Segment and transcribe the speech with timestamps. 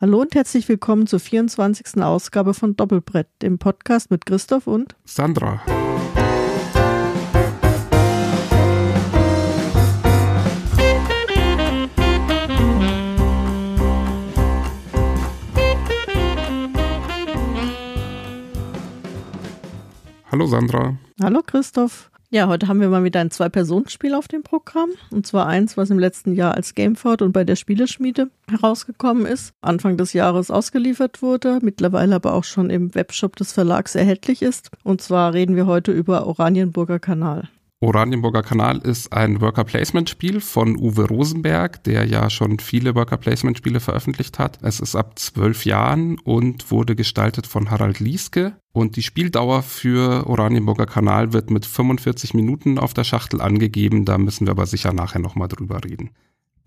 [0.00, 2.00] Hallo und herzlich willkommen zur 24.
[2.00, 5.60] Ausgabe von Doppelbrett, dem Podcast mit Christoph und Sandra.
[20.30, 20.96] Hallo Sandra.
[21.20, 22.08] Hallo Christoph.
[22.30, 24.90] Ja, heute haben wir mal wieder ein Zwei-Personen-Spiel auf dem Programm.
[25.10, 29.54] Und zwar eins, was im letzten Jahr als Gameford und bei der Spieleschmiede herausgekommen ist.
[29.62, 34.70] Anfang des Jahres ausgeliefert wurde, mittlerweile aber auch schon im Webshop des Verlags erhältlich ist.
[34.84, 37.48] Und zwar reden wir heute über Oranienburger Kanal.
[37.80, 43.18] Oranienburger Kanal ist ein Worker Placement Spiel von Uwe Rosenberg, der ja schon viele Worker
[43.18, 44.58] Placement Spiele veröffentlicht hat.
[44.62, 48.56] Es ist ab zwölf Jahren und wurde gestaltet von Harald Lieske.
[48.72, 54.04] Und die Spieldauer für Oranienburger Kanal wird mit 45 Minuten auf der Schachtel angegeben.
[54.04, 56.10] Da müssen wir aber sicher nachher nochmal drüber reden.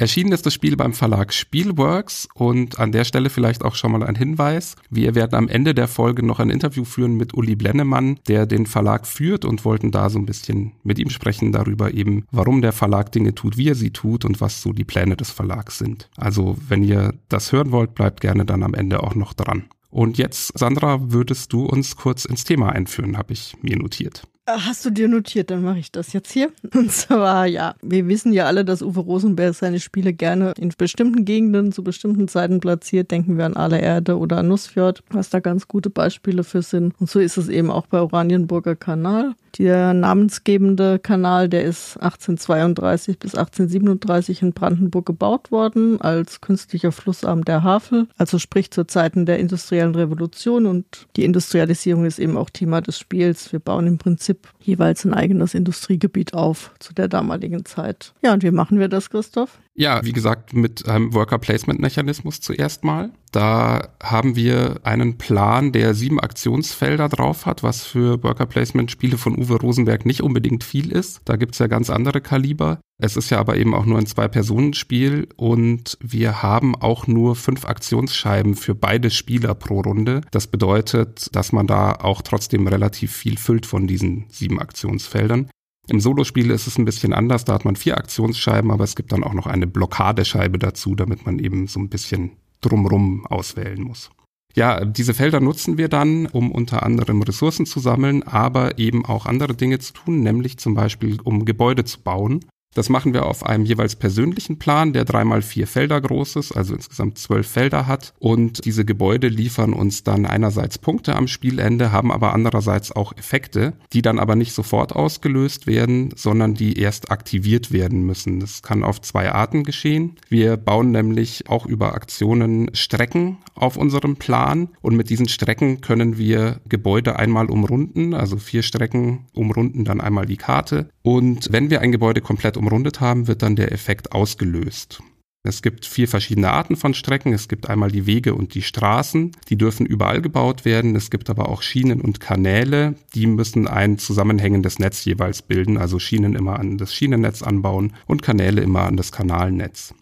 [0.01, 4.01] Erschienen ist das Spiel beim Verlag Spielworks und an der Stelle vielleicht auch schon mal
[4.01, 4.75] ein Hinweis.
[4.89, 8.66] Wir werden am Ende der Folge noch ein Interview führen mit Uli Blennemann, der den
[8.66, 12.71] Verlag führt und wollten da so ein bisschen mit ihm sprechen darüber eben, warum der
[12.71, 16.09] Verlag Dinge tut, wie er sie tut und was so die Pläne des Verlags sind.
[16.17, 19.65] Also wenn ihr das hören wollt, bleibt gerne dann am Ende auch noch dran.
[19.91, 24.23] Und jetzt, Sandra, würdest du uns kurz ins Thema einführen, habe ich mir notiert.
[24.45, 26.52] Äh, hast du dir notiert, dann mache ich das jetzt hier.
[26.73, 31.25] Und zwar, ja, wir wissen ja alle, dass Uwe Rosenberg seine Spiele gerne in bestimmten
[31.25, 33.11] Gegenden zu bestimmten Zeiten platziert.
[33.11, 37.00] Denken wir an Aale Erde oder an Nussfjord, was da ganz gute Beispiele für sind.
[37.00, 39.36] Und so ist es eben auch bei Oranienburger Kanal.
[39.57, 47.43] Der namensgebende Kanal, der ist 1832 bis 1837 in Brandenburg gebaut worden als künstlicher Flussarm
[47.43, 52.49] der Havel, also sprich zu Zeiten der industriellen Revolution und die Industrialisierung ist eben auch
[52.49, 53.52] Thema des Spiels.
[53.52, 58.13] Wir bauen im Prinzip jeweils ein eigenes Industriegebiet auf zu der damaligen Zeit.
[58.23, 59.59] Ja, und wie machen wir das, Christoph?
[59.73, 63.11] Ja, wie gesagt, mit einem Worker Placement Mechanismus zuerst mal.
[63.31, 69.17] Da haben wir einen Plan, der sieben Aktionsfelder drauf hat, was für Worker Placement Spiele
[69.17, 71.21] von Uwe Rosenberg nicht unbedingt viel ist.
[71.23, 72.80] Da gibt's ja ganz andere Kaliber.
[73.02, 77.65] Es ist ja aber eben auch nur ein Zwei-Personen-Spiel und wir haben auch nur fünf
[77.65, 80.21] Aktionsscheiben für beide Spieler pro Runde.
[80.32, 85.49] Das bedeutet, dass man da auch trotzdem relativ viel füllt von diesen sieben Aktionsfeldern.
[85.91, 89.11] Im Solospiel ist es ein bisschen anders, da hat man vier Aktionsscheiben, aber es gibt
[89.11, 92.31] dann auch noch eine Blockadescheibe dazu, damit man eben so ein bisschen
[92.61, 94.09] drumrum auswählen muss.
[94.55, 99.25] Ja, diese Felder nutzen wir dann, um unter anderem Ressourcen zu sammeln, aber eben auch
[99.25, 102.45] andere Dinge zu tun, nämlich zum Beispiel um Gebäude zu bauen.
[102.73, 106.73] Das machen wir auf einem jeweils persönlichen Plan, der dreimal vier Felder groß ist, also
[106.73, 108.14] insgesamt zwölf Felder hat.
[108.17, 113.73] Und diese Gebäude liefern uns dann einerseits Punkte am Spielende, haben aber andererseits auch Effekte,
[113.92, 118.39] die dann aber nicht sofort ausgelöst werden, sondern die erst aktiviert werden müssen.
[118.39, 120.15] Das kann auf zwei Arten geschehen.
[120.30, 126.17] Wir bauen nämlich auch über Aktionen Strecken auf unserem Plan und mit diesen Strecken können
[126.17, 130.89] wir Gebäude einmal umrunden, also vier Strecken umrunden dann einmal die Karte.
[131.03, 135.01] Und wenn wir ein Gebäude komplett umrundet haben, wird dann der Effekt ausgelöst.
[135.44, 137.33] Es gibt vier verschiedene Arten von Strecken.
[137.33, 139.31] Es gibt einmal die Wege und die Straßen.
[139.50, 140.95] Die dürfen überall gebaut werden.
[140.95, 142.94] Es gibt aber auch Schienen und Kanäle.
[143.16, 145.77] Die müssen ein zusammenhängendes Netz jeweils bilden.
[145.77, 149.95] Also Schienen immer an das Schienennetz anbauen und Kanäle immer an das Kanalnetz.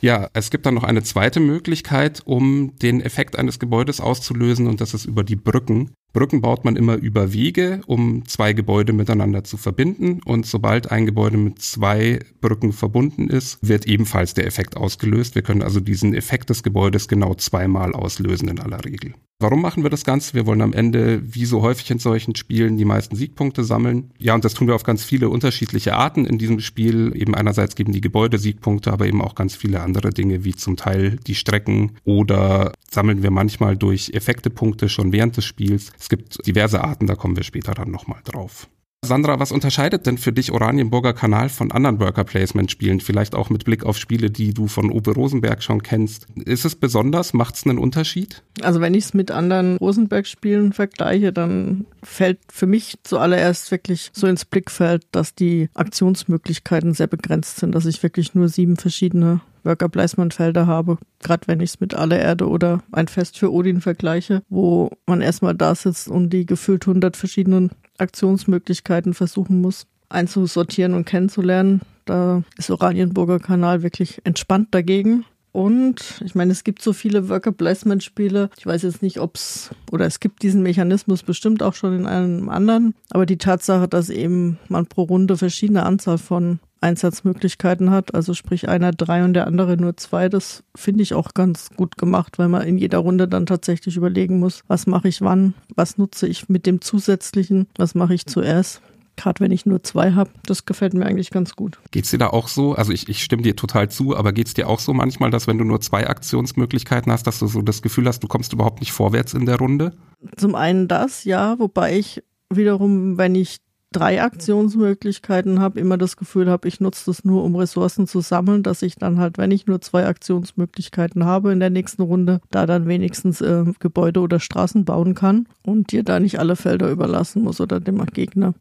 [0.00, 4.80] Ja, es gibt dann noch eine zweite Möglichkeit, um den Effekt eines Gebäudes auszulösen und
[4.80, 5.90] das ist über die Brücken.
[6.12, 10.20] Brücken baut man immer über Wege, um zwei Gebäude miteinander zu verbinden.
[10.24, 15.34] Und sobald ein Gebäude mit zwei Brücken verbunden ist, wird ebenfalls der Effekt ausgelöst.
[15.34, 19.14] Wir können also diesen Effekt des Gebäudes genau zweimal auslösen in aller Regel.
[19.42, 20.34] Warum machen wir das Ganze?
[20.34, 24.10] Wir wollen am Ende, wie so häufig in solchen Spielen, die meisten Siegpunkte sammeln.
[24.18, 27.12] Ja, und das tun wir auf ganz viele unterschiedliche Arten in diesem Spiel.
[27.14, 30.76] Eben einerseits geben die Gebäude Siegpunkte, aber eben auch ganz viele andere Dinge, wie zum
[30.76, 35.90] Teil die Strecken oder sammeln wir manchmal durch Effektepunkte schon während des Spiels.
[36.00, 38.68] Es gibt diverse Arten, da kommen wir später dann nochmal drauf.
[39.02, 43.00] Sandra, was unterscheidet denn für dich Oranienburger Kanal von anderen Worker Placement Spielen?
[43.00, 46.26] Vielleicht auch mit Blick auf Spiele, die du von Uwe Rosenberg schon kennst.
[46.44, 47.32] Ist es besonders?
[47.32, 48.42] Macht es einen Unterschied?
[48.60, 54.10] Also wenn ich es mit anderen Rosenberg Spielen vergleiche, dann fällt für mich zuallererst wirklich
[54.12, 59.40] so ins Blickfeld, dass die Aktionsmöglichkeiten sehr begrenzt sind, dass ich wirklich nur sieben verschiedene
[59.64, 63.52] Worker Placement Felder habe, gerade wenn ich es mit aller Erde oder ein Fest für
[63.52, 69.86] Odin vergleiche, wo man erstmal da sitzt und die gefühlt 100 verschiedenen Aktionsmöglichkeiten versuchen muss,
[70.08, 71.80] einzusortieren und kennenzulernen.
[72.04, 75.24] Da ist Oranienburger Kanal wirklich entspannt dagegen.
[75.52, 78.50] Und ich meine, es gibt so viele Worker Placement Spiele.
[78.56, 82.06] Ich weiß jetzt nicht, ob es oder es gibt diesen Mechanismus bestimmt auch schon in
[82.06, 82.94] einem anderen.
[83.10, 88.14] Aber die Tatsache, dass eben man pro Runde verschiedene Anzahl von Einsatzmöglichkeiten hat.
[88.14, 90.28] Also sprich einer drei und der andere nur zwei.
[90.28, 94.38] Das finde ich auch ganz gut gemacht, weil man in jeder Runde dann tatsächlich überlegen
[94.38, 98.82] muss, was mache ich wann, was nutze ich mit dem zusätzlichen, was mache ich zuerst.
[99.16, 101.78] Gerade wenn ich nur zwei habe, das gefällt mir eigentlich ganz gut.
[101.90, 102.74] Geht's dir da auch so?
[102.74, 105.58] Also ich, ich stimme dir total zu, aber geht's dir auch so manchmal, dass wenn
[105.58, 108.92] du nur zwei Aktionsmöglichkeiten hast, dass du so das Gefühl hast, du kommst überhaupt nicht
[108.92, 109.92] vorwärts in der Runde?
[110.36, 113.58] Zum einen das, ja, wobei ich wiederum, wenn ich
[113.92, 118.62] drei Aktionsmöglichkeiten habe, immer das Gefühl habe, ich nutze das nur, um Ressourcen zu sammeln,
[118.62, 122.66] dass ich dann halt, wenn ich nur zwei Aktionsmöglichkeiten habe in der nächsten Runde, da
[122.66, 127.42] dann wenigstens äh, Gebäude oder Straßen bauen kann und dir da nicht alle Felder überlassen
[127.42, 128.54] muss oder dem Gegner.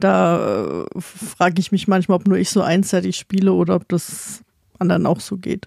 [0.00, 4.42] Da äh, frage ich mich manchmal, ob nur ich so einseitig spiele oder ob das
[4.78, 5.66] anderen auch so geht.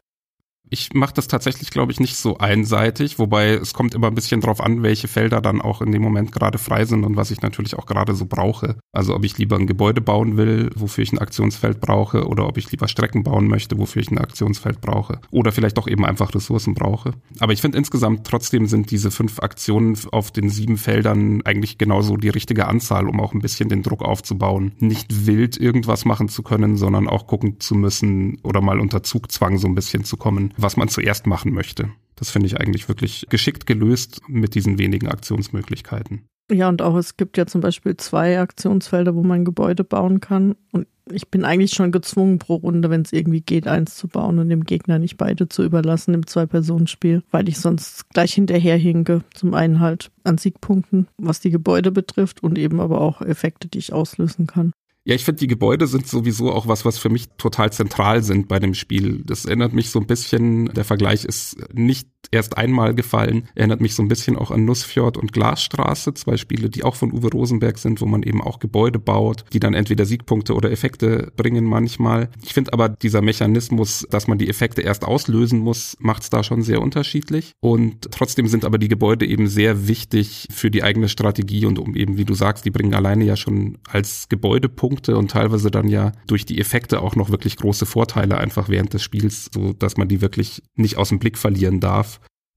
[0.73, 4.39] Ich mache das tatsächlich, glaube ich, nicht so einseitig, wobei es kommt immer ein bisschen
[4.39, 7.41] drauf an, welche Felder dann auch in dem Moment gerade frei sind und was ich
[7.41, 8.77] natürlich auch gerade so brauche.
[8.93, 12.57] Also ob ich lieber ein Gebäude bauen will, wofür ich ein Aktionsfeld brauche, oder ob
[12.57, 15.19] ich lieber Strecken bauen möchte, wofür ich ein Aktionsfeld brauche.
[15.29, 17.11] Oder vielleicht auch eben einfach Ressourcen brauche.
[17.41, 22.15] Aber ich finde insgesamt trotzdem sind diese fünf Aktionen auf den sieben Feldern eigentlich genauso
[22.15, 24.71] die richtige Anzahl, um auch ein bisschen den Druck aufzubauen.
[24.79, 29.57] Nicht wild irgendwas machen zu können, sondern auch gucken zu müssen oder mal unter Zugzwang
[29.57, 31.89] so ein bisschen zu kommen was man zuerst machen möchte.
[32.15, 36.25] Das finde ich eigentlich wirklich geschickt gelöst mit diesen wenigen Aktionsmöglichkeiten.
[36.51, 40.55] Ja, und auch es gibt ja zum Beispiel zwei Aktionsfelder, wo man Gebäude bauen kann.
[40.71, 44.37] Und ich bin eigentlich schon gezwungen, pro Runde, wenn es irgendwie geht, eins zu bauen
[44.37, 49.23] und dem Gegner nicht beide zu überlassen im Zwei-Personen-Spiel, weil ich sonst gleich hinterherhinke.
[49.33, 53.79] Zum einen halt an Siegpunkten, was die Gebäude betrifft und eben aber auch Effekte, die
[53.79, 54.73] ich auslösen kann.
[55.03, 58.47] Ja, ich finde, die Gebäude sind sowieso auch was, was für mich total zentral sind
[58.47, 59.23] bei dem Spiel.
[59.25, 63.95] Das erinnert mich so ein bisschen, der Vergleich ist nicht erst einmal gefallen, erinnert mich
[63.95, 67.77] so ein bisschen auch an Nussfjord und Glasstraße, zwei Spiele, die auch von Uwe Rosenberg
[67.77, 72.29] sind, wo man eben auch Gebäude baut, die dann entweder Siegpunkte oder Effekte bringen manchmal.
[72.43, 76.43] Ich finde aber dieser Mechanismus, dass man die Effekte erst auslösen muss, macht es da
[76.43, 77.53] schon sehr unterschiedlich.
[77.59, 81.95] Und trotzdem sind aber die Gebäude eben sehr wichtig für die eigene Strategie und um
[81.95, 85.87] eben, wie du sagst, die bringen alleine ja schon als Gebäudepunkt Punkte und teilweise dann
[85.87, 89.95] ja durch die Effekte auch noch wirklich große Vorteile einfach während des Spiels, so dass
[89.95, 92.10] man die wirklich nicht aus dem Blick verlieren darf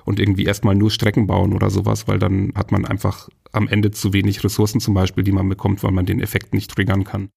[0.04, 3.90] und irgendwie erstmal nur Strecken bauen oder sowas, weil dann hat man einfach am Ende
[3.90, 7.30] zu wenig Ressourcen zum Beispiel, die man bekommt, weil man den Effekt nicht triggern kann.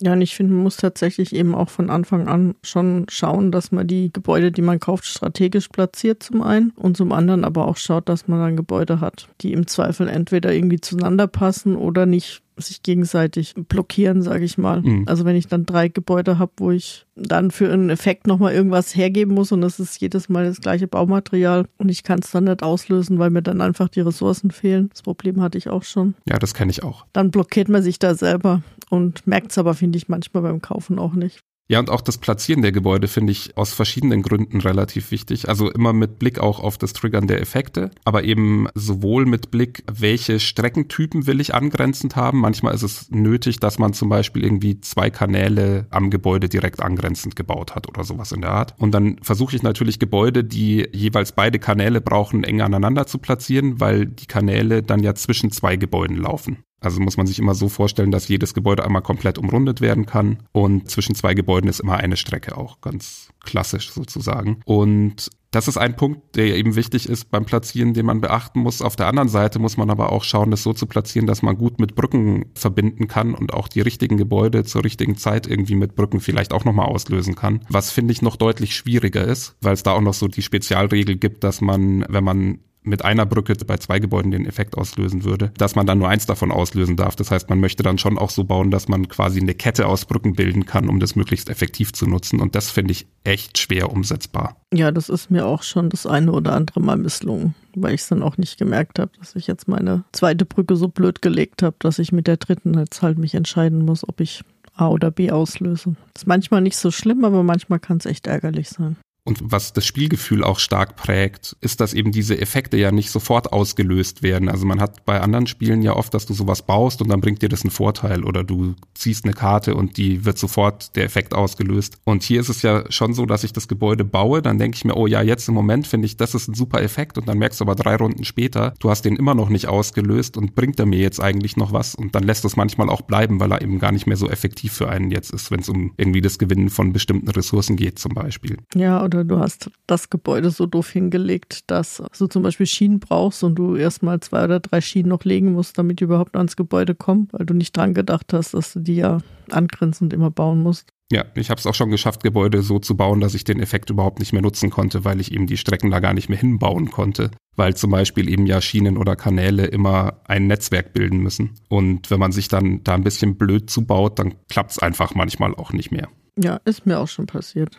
[0.00, 3.70] Ja, und ich finde, man muss tatsächlich eben auch von Anfang an schon schauen, dass
[3.70, 7.76] man die Gebäude, die man kauft, strategisch platziert zum einen und zum anderen aber auch
[7.76, 12.42] schaut, dass man dann Gebäude hat, die im Zweifel entweder irgendwie zueinander passen oder nicht
[12.56, 14.82] sich gegenseitig blockieren, sage ich mal.
[14.82, 15.04] Mhm.
[15.06, 18.94] Also wenn ich dann drei Gebäude habe, wo ich dann für einen Effekt nochmal irgendwas
[18.94, 22.44] hergeben muss und das ist jedes Mal das gleiche Baumaterial und ich kann es dann
[22.44, 24.88] nicht auslösen, weil mir dann einfach die Ressourcen fehlen.
[24.90, 26.14] Das Problem hatte ich auch schon.
[26.26, 27.06] Ja, das kenne ich auch.
[27.12, 30.98] Dann blockiert man sich da selber und merkt es aber, finde ich, manchmal beim Kaufen
[30.98, 31.42] auch nicht.
[31.68, 35.48] Ja, und auch das Platzieren der Gebäude finde ich aus verschiedenen Gründen relativ wichtig.
[35.48, 39.84] Also immer mit Blick auch auf das Triggern der Effekte, aber eben sowohl mit Blick,
[39.90, 42.40] welche Streckentypen will ich angrenzend haben.
[42.40, 47.36] Manchmal ist es nötig, dass man zum Beispiel irgendwie zwei Kanäle am Gebäude direkt angrenzend
[47.36, 48.74] gebaut hat oder sowas in der Art.
[48.78, 53.80] Und dann versuche ich natürlich Gebäude, die jeweils beide Kanäle brauchen, eng aneinander zu platzieren,
[53.80, 56.58] weil die Kanäle dann ja zwischen zwei Gebäuden laufen.
[56.82, 60.38] Also muss man sich immer so vorstellen, dass jedes Gebäude einmal komplett umrundet werden kann
[60.52, 64.60] und zwischen zwei Gebäuden ist immer eine Strecke auch ganz klassisch sozusagen.
[64.64, 68.80] Und das ist ein Punkt, der eben wichtig ist beim Platzieren, den man beachten muss.
[68.80, 71.58] Auf der anderen Seite muss man aber auch schauen, das so zu platzieren, dass man
[71.58, 75.94] gut mit Brücken verbinden kann und auch die richtigen Gebäude zur richtigen Zeit irgendwie mit
[75.94, 77.60] Brücken vielleicht auch nochmal auslösen kann.
[77.68, 81.16] Was finde ich noch deutlich schwieriger ist, weil es da auch noch so die Spezialregel
[81.16, 85.52] gibt, dass man, wenn man mit einer Brücke bei zwei Gebäuden den Effekt auslösen würde,
[85.58, 87.16] dass man dann nur eins davon auslösen darf.
[87.16, 90.04] Das heißt, man möchte dann schon auch so bauen, dass man quasi eine Kette aus
[90.04, 92.40] Brücken bilden kann, um das möglichst effektiv zu nutzen.
[92.40, 94.56] Und das finde ich echt schwer umsetzbar.
[94.72, 98.08] Ja, das ist mir auch schon das eine oder andere Mal misslungen, weil ich es
[98.08, 101.76] dann auch nicht gemerkt habe, dass ich jetzt meine zweite Brücke so blöd gelegt habe,
[101.78, 104.42] dass ich mit der dritten jetzt halt mich entscheiden muss, ob ich
[104.74, 105.94] A oder B auslöse.
[106.14, 108.96] Ist manchmal nicht so schlimm, aber manchmal kann es echt ärgerlich sein.
[109.24, 113.52] Und was das Spielgefühl auch stark prägt, ist, dass eben diese Effekte ja nicht sofort
[113.52, 114.48] ausgelöst werden.
[114.48, 117.40] Also man hat bei anderen Spielen ja oft, dass du sowas baust und dann bringt
[117.40, 121.34] dir das einen Vorteil oder du ziehst eine Karte und die wird sofort der Effekt
[121.34, 121.98] ausgelöst.
[122.04, 124.84] Und hier ist es ja schon so, dass ich das Gebäude baue, dann denke ich
[124.84, 127.38] mir, oh ja, jetzt im Moment finde ich, das ist ein super Effekt und dann
[127.38, 130.80] merkst du aber drei Runden später, du hast den immer noch nicht ausgelöst und bringt
[130.80, 133.62] er mir jetzt eigentlich noch was und dann lässt es manchmal auch bleiben, weil er
[133.62, 136.40] eben gar nicht mehr so effektiv für einen jetzt ist, wenn es um irgendwie das
[136.40, 138.58] Gewinnen von bestimmten Ressourcen geht zum Beispiel.
[138.74, 143.44] Ja, oder du hast das Gebäude so doof hingelegt, dass du zum Beispiel Schienen brauchst
[143.44, 146.94] und du erstmal zwei oder drei Schienen noch legen musst, damit die überhaupt ans Gebäude
[146.94, 149.18] kommen, weil du nicht dran gedacht hast, dass du die ja
[149.50, 150.92] angrenzend immer bauen musst.
[151.12, 153.90] Ja, ich habe es auch schon geschafft, Gebäude so zu bauen, dass ich den Effekt
[153.90, 156.90] überhaupt nicht mehr nutzen konnte, weil ich eben die Strecken da gar nicht mehr hinbauen
[156.90, 157.30] konnte.
[157.54, 161.50] Weil zum Beispiel eben ja Schienen oder Kanäle immer ein Netzwerk bilden müssen.
[161.68, 165.54] Und wenn man sich dann da ein bisschen blöd zubaut, dann klappt es einfach manchmal
[165.54, 166.08] auch nicht mehr.
[166.42, 167.78] Ja, ist mir auch schon passiert.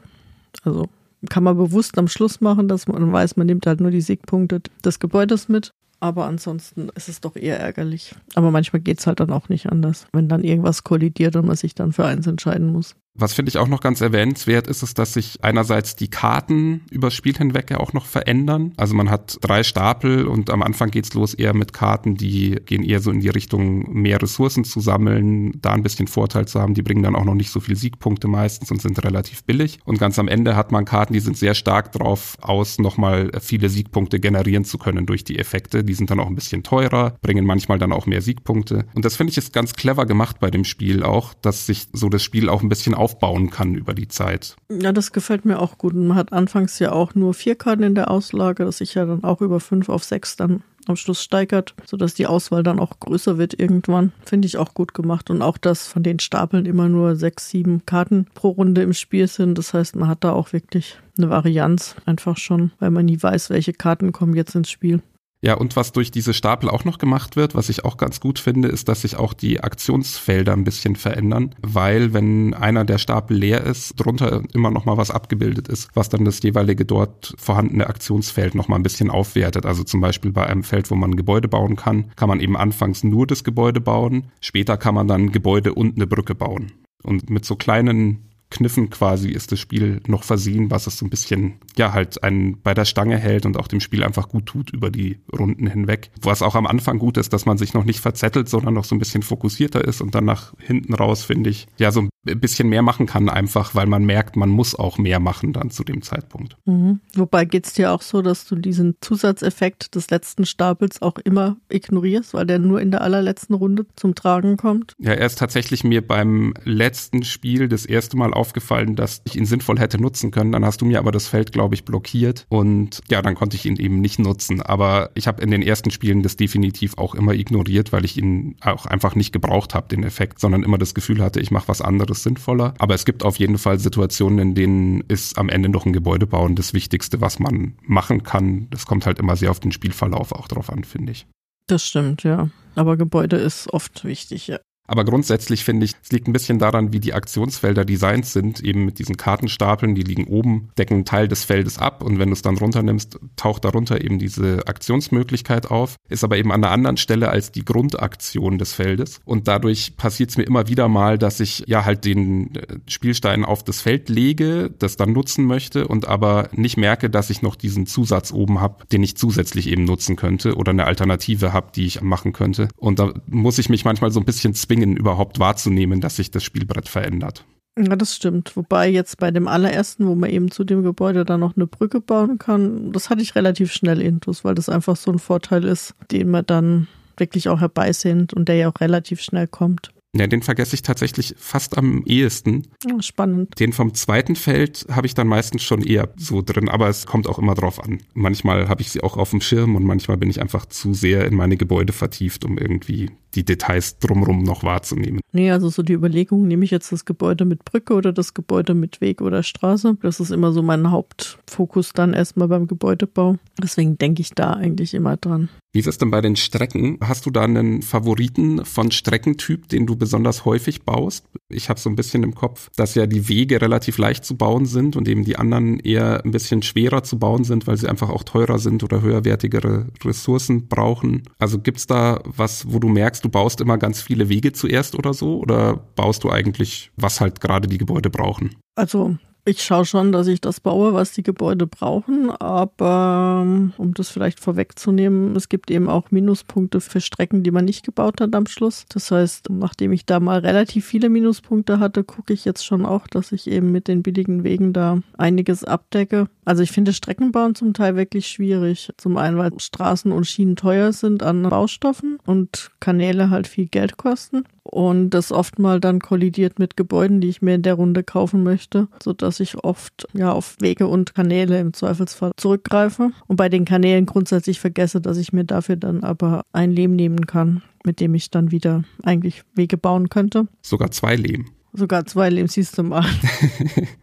[0.61, 0.87] Also
[1.29, 4.61] kann man bewusst am Schluss machen, dass man weiß, man nimmt halt nur die Siegpunkte
[4.83, 8.13] des Gebäudes mit aber ansonsten ist es doch eher ärgerlich.
[8.35, 11.55] Aber manchmal geht es halt dann auch nicht anders, wenn dann irgendwas kollidiert und man
[11.55, 12.97] sich dann für eins entscheiden muss.
[13.15, 17.13] Was finde ich auch noch ganz erwähnenswert ist, ist, dass sich einerseits die Karten übers
[17.13, 18.73] Spiel hinweg ja auch noch verändern.
[18.75, 22.83] Also man hat drei Stapel und am Anfang geht's los eher mit Karten, die gehen
[22.83, 26.73] eher so in die Richtung, mehr Ressourcen zu sammeln, da ein bisschen Vorteil zu haben.
[26.73, 29.79] Die bringen dann auch noch nicht so viel Siegpunkte meistens und sind relativ billig.
[29.85, 33.69] Und ganz am Ende hat man Karten, die sind sehr stark drauf aus, nochmal viele
[33.69, 35.83] Siegpunkte generieren zu können durch die Effekte.
[35.83, 38.85] Die sind dann auch ein bisschen teurer, bringen manchmal dann auch mehr Siegpunkte.
[38.95, 42.09] Und das finde ich ist ganz clever gemacht bei dem Spiel auch, dass sich so
[42.09, 44.55] das Spiel auch ein bisschen aufbauen kann über die Zeit.
[44.69, 45.93] Ja, das gefällt mir auch gut.
[45.93, 49.25] Man hat anfangs ja auch nur vier Karten in der Auslage, das sich ja dann
[49.25, 53.37] auch über fünf auf sechs dann am Schluss steigert, sodass die Auswahl dann auch größer
[53.37, 54.11] wird irgendwann.
[54.25, 55.29] Finde ich auch gut gemacht.
[55.29, 59.27] Und auch, dass von den Stapeln immer nur sechs, sieben Karten pro Runde im Spiel
[59.27, 59.57] sind.
[59.57, 63.49] Das heißt, man hat da auch wirklich eine Varianz einfach schon, weil man nie weiß,
[63.49, 65.01] welche Karten kommen jetzt ins Spiel.
[65.43, 68.39] Ja, und was durch diese Stapel auch noch gemacht wird, was ich auch ganz gut
[68.39, 73.35] finde, ist, dass sich auch die Aktionsfelder ein bisschen verändern, weil wenn einer der Stapel
[73.35, 77.87] leer ist, drunter immer noch mal was abgebildet ist, was dann das jeweilige dort vorhandene
[77.87, 79.65] Aktionsfeld noch mal ein bisschen aufwertet.
[79.65, 82.55] Also zum Beispiel bei einem Feld, wo man ein Gebäude bauen kann, kann man eben
[82.55, 86.71] anfangs nur das Gebäude bauen, später kann man dann Gebäude und eine Brücke bauen.
[87.03, 91.09] Und mit so kleinen Kniffen quasi ist das Spiel noch versehen, was es so ein
[91.09, 94.71] bisschen, ja, halt einen bei der Stange hält und auch dem Spiel einfach gut tut
[94.71, 96.11] über die Runden hinweg.
[96.21, 98.95] Was auch am Anfang gut ist, dass man sich noch nicht verzettelt, sondern noch so
[98.95, 102.69] ein bisschen fokussierter ist und dann nach hinten raus, finde ich, ja, so ein bisschen
[102.69, 106.01] mehr machen kann einfach, weil man merkt, man muss auch mehr machen dann zu dem
[106.01, 106.55] Zeitpunkt.
[106.65, 106.99] Mhm.
[107.15, 112.33] Wobei geht's dir auch so, dass du diesen Zusatzeffekt des letzten Stapels auch immer ignorierst,
[112.33, 114.93] weil der nur in der allerletzten Runde zum Tragen kommt?
[114.99, 119.45] Ja, er ist tatsächlich mir beim letzten Spiel das erste Mal aufgefallen, dass ich ihn
[119.45, 120.53] sinnvoll hätte nutzen können.
[120.53, 123.65] Dann hast du mir aber das Feld, glaube ich, blockiert und ja, dann konnte ich
[123.65, 124.61] ihn eben nicht nutzen.
[124.61, 128.55] Aber ich habe in den ersten Spielen das definitiv auch immer ignoriert, weil ich ihn
[128.61, 131.81] auch einfach nicht gebraucht habe, den Effekt, sondern immer das Gefühl hatte, ich mache was
[131.81, 132.73] anderes sinnvoller.
[132.77, 136.27] Aber es gibt auf jeden Fall Situationen, in denen ist am Ende noch ein Gebäude
[136.27, 138.67] bauen das Wichtigste, was man machen kann.
[138.69, 141.25] Das kommt halt immer sehr auf den Spielverlauf auch drauf an, finde ich.
[141.67, 142.49] Das stimmt, ja.
[142.75, 144.59] Aber Gebäude ist oft wichtig, ja.
[144.87, 148.85] Aber grundsätzlich finde ich, es liegt ein bisschen daran, wie die Aktionsfelder designt sind, eben
[148.85, 152.33] mit diesen Kartenstapeln, die liegen oben, decken einen Teil des Feldes ab und wenn du
[152.33, 156.97] es dann runternimmst, taucht darunter eben diese Aktionsmöglichkeit auf, ist aber eben an einer anderen
[156.97, 161.39] Stelle als die Grundaktion des Feldes und dadurch passiert es mir immer wieder mal, dass
[161.39, 166.07] ich ja halt den äh, Spielstein auf das Feld lege, das dann nutzen möchte und
[166.07, 170.17] aber nicht merke, dass ich noch diesen Zusatz oben habe, den ich zusätzlich eben nutzen
[170.17, 172.67] könnte oder eine Alternative habe, die ich machen könnte.
[172.75, 176.31] Und da muss ich mich manchmal so ein bisschen zwingen, zwingen, überhaupt wahrzunehmen, dass sich
[176.31, 177.45] das Spielbrett verändert.
[177.77, 178.55] Ja, das stimmt.
[178.55, 182.01] Wobei jetzt bei dem allerersten, wo man eben zu dem Gebäude dann noch eine Brücke
[182.01, 185.95] bauen kann, das hatte ich relativ schnell intus, weil das einfach so ein Vorteil ist,
[186.11, 186.87] den man dann
[187.17, 189.91] wirklich auch herbeisehnt und der ja auch relativ schnell kommt.
[190.15, 192.67] Ja, den vergesse ich tatsächlich fast am ehesten.
[192.99, 193.59] Spannend.
[193.59, 197.27] Den vom zweiten Feld habe ich dann meistens schon eher so drin, aber es kommt
[197.27, 197.99] auch immer drauf an.
[198.13, 201.25] Manchmal habe ich sie auch auf dem Schirm und manchmal bin ich einfach zu sehr
[201.25, 205.21] in meine Gebäude vertieft, um irgendwie die Details drumherum noch wahrzunehmen.
[205.31, 208.73] Nee, also so die Überlegung, nehme ich jetzt das Gebäude mit Brücke oder das Gebäude
[208.73, 209.97] mit Weg oder Straße?
[210.01, 213.37] Das ist immer so mein Hauptfokus dann erstmal beim Gebäudebau.
[213.61, 215.49] Deswegen denke ich da eigentlich immer dran.
[215.75, 216.99] Wie ist es denn bei den Strecken?
[217.01, 221.25] Hast du da einen Favoriten von Streckentyp, den du besonders häufig baust?
[221.49, 224.67] Ich habe so ein bisschen im Kopf, dass ja die Wege relativ leicht zu bauen
[224.67, 228.09] sind und eben die anderen eher ein bisschen schwerer zu bauen sind, weil sie einfach
[228.09, 231.23] auch teurer sind oder höherwertigere Ressourcen brauchen.
[231.39, 235.13] Also gibt's da was, wo du merkst, du baust immer ganz viele Wege zuerst oder
[235.13, 235.39] so?
[235.39, 238.55] Oder baust du eigentlich, was halt gerade die Gebäude brauchen?
[238.75, 243.93] Also ich schaue schon, dass ich das baue, was die Gebäude brauchen, aber ähm, um
[243.93, 248.33] das vielleicht vorwegzunehmen, es gibt eben auch Minuspunkte für Strecken, die man nicht gebaut hat
[248.35, 248.85] am Schluss.
[248.89, 253.07] Das heißt, nachdem ich da mal relativ viele Minuspunkte hatte, gucke ich jetzt schon auch,
[253.07, 256.27] dass ich eben mit den billigen Wegen da einiges abdecke.
[256.45, 258.91] Also ich finde Streckenbauen zum Teil wirklich schwierig.
[258.97, 263.97] Zum einen, weil Straßen und Schienen teuer sind an Baustoffen und Kanäle halt viel Geld
[263.97, 268.03] kosten und das oft mal dann kollidiert mit Gebäuden, die ich mir in der Runde
[268.03, 273.49] kaufen möchte, sodass ich oft ja auf Wege und Kanäle im Zweifelsfall zurückgreife und bei
[273.49, 277.99] den Kanälen grundsätzlich vergesse, dass ich mir dafür dann aber ein Lehm nehmen kann, mit
[277.99, 280.47] dem ich dann wieder eigentlich Wege bauen könnte.
[280.61, 281.45] Sogar zwei Lehm.
[281.73, 283.05] Sogar zwei Leben siehst du mal.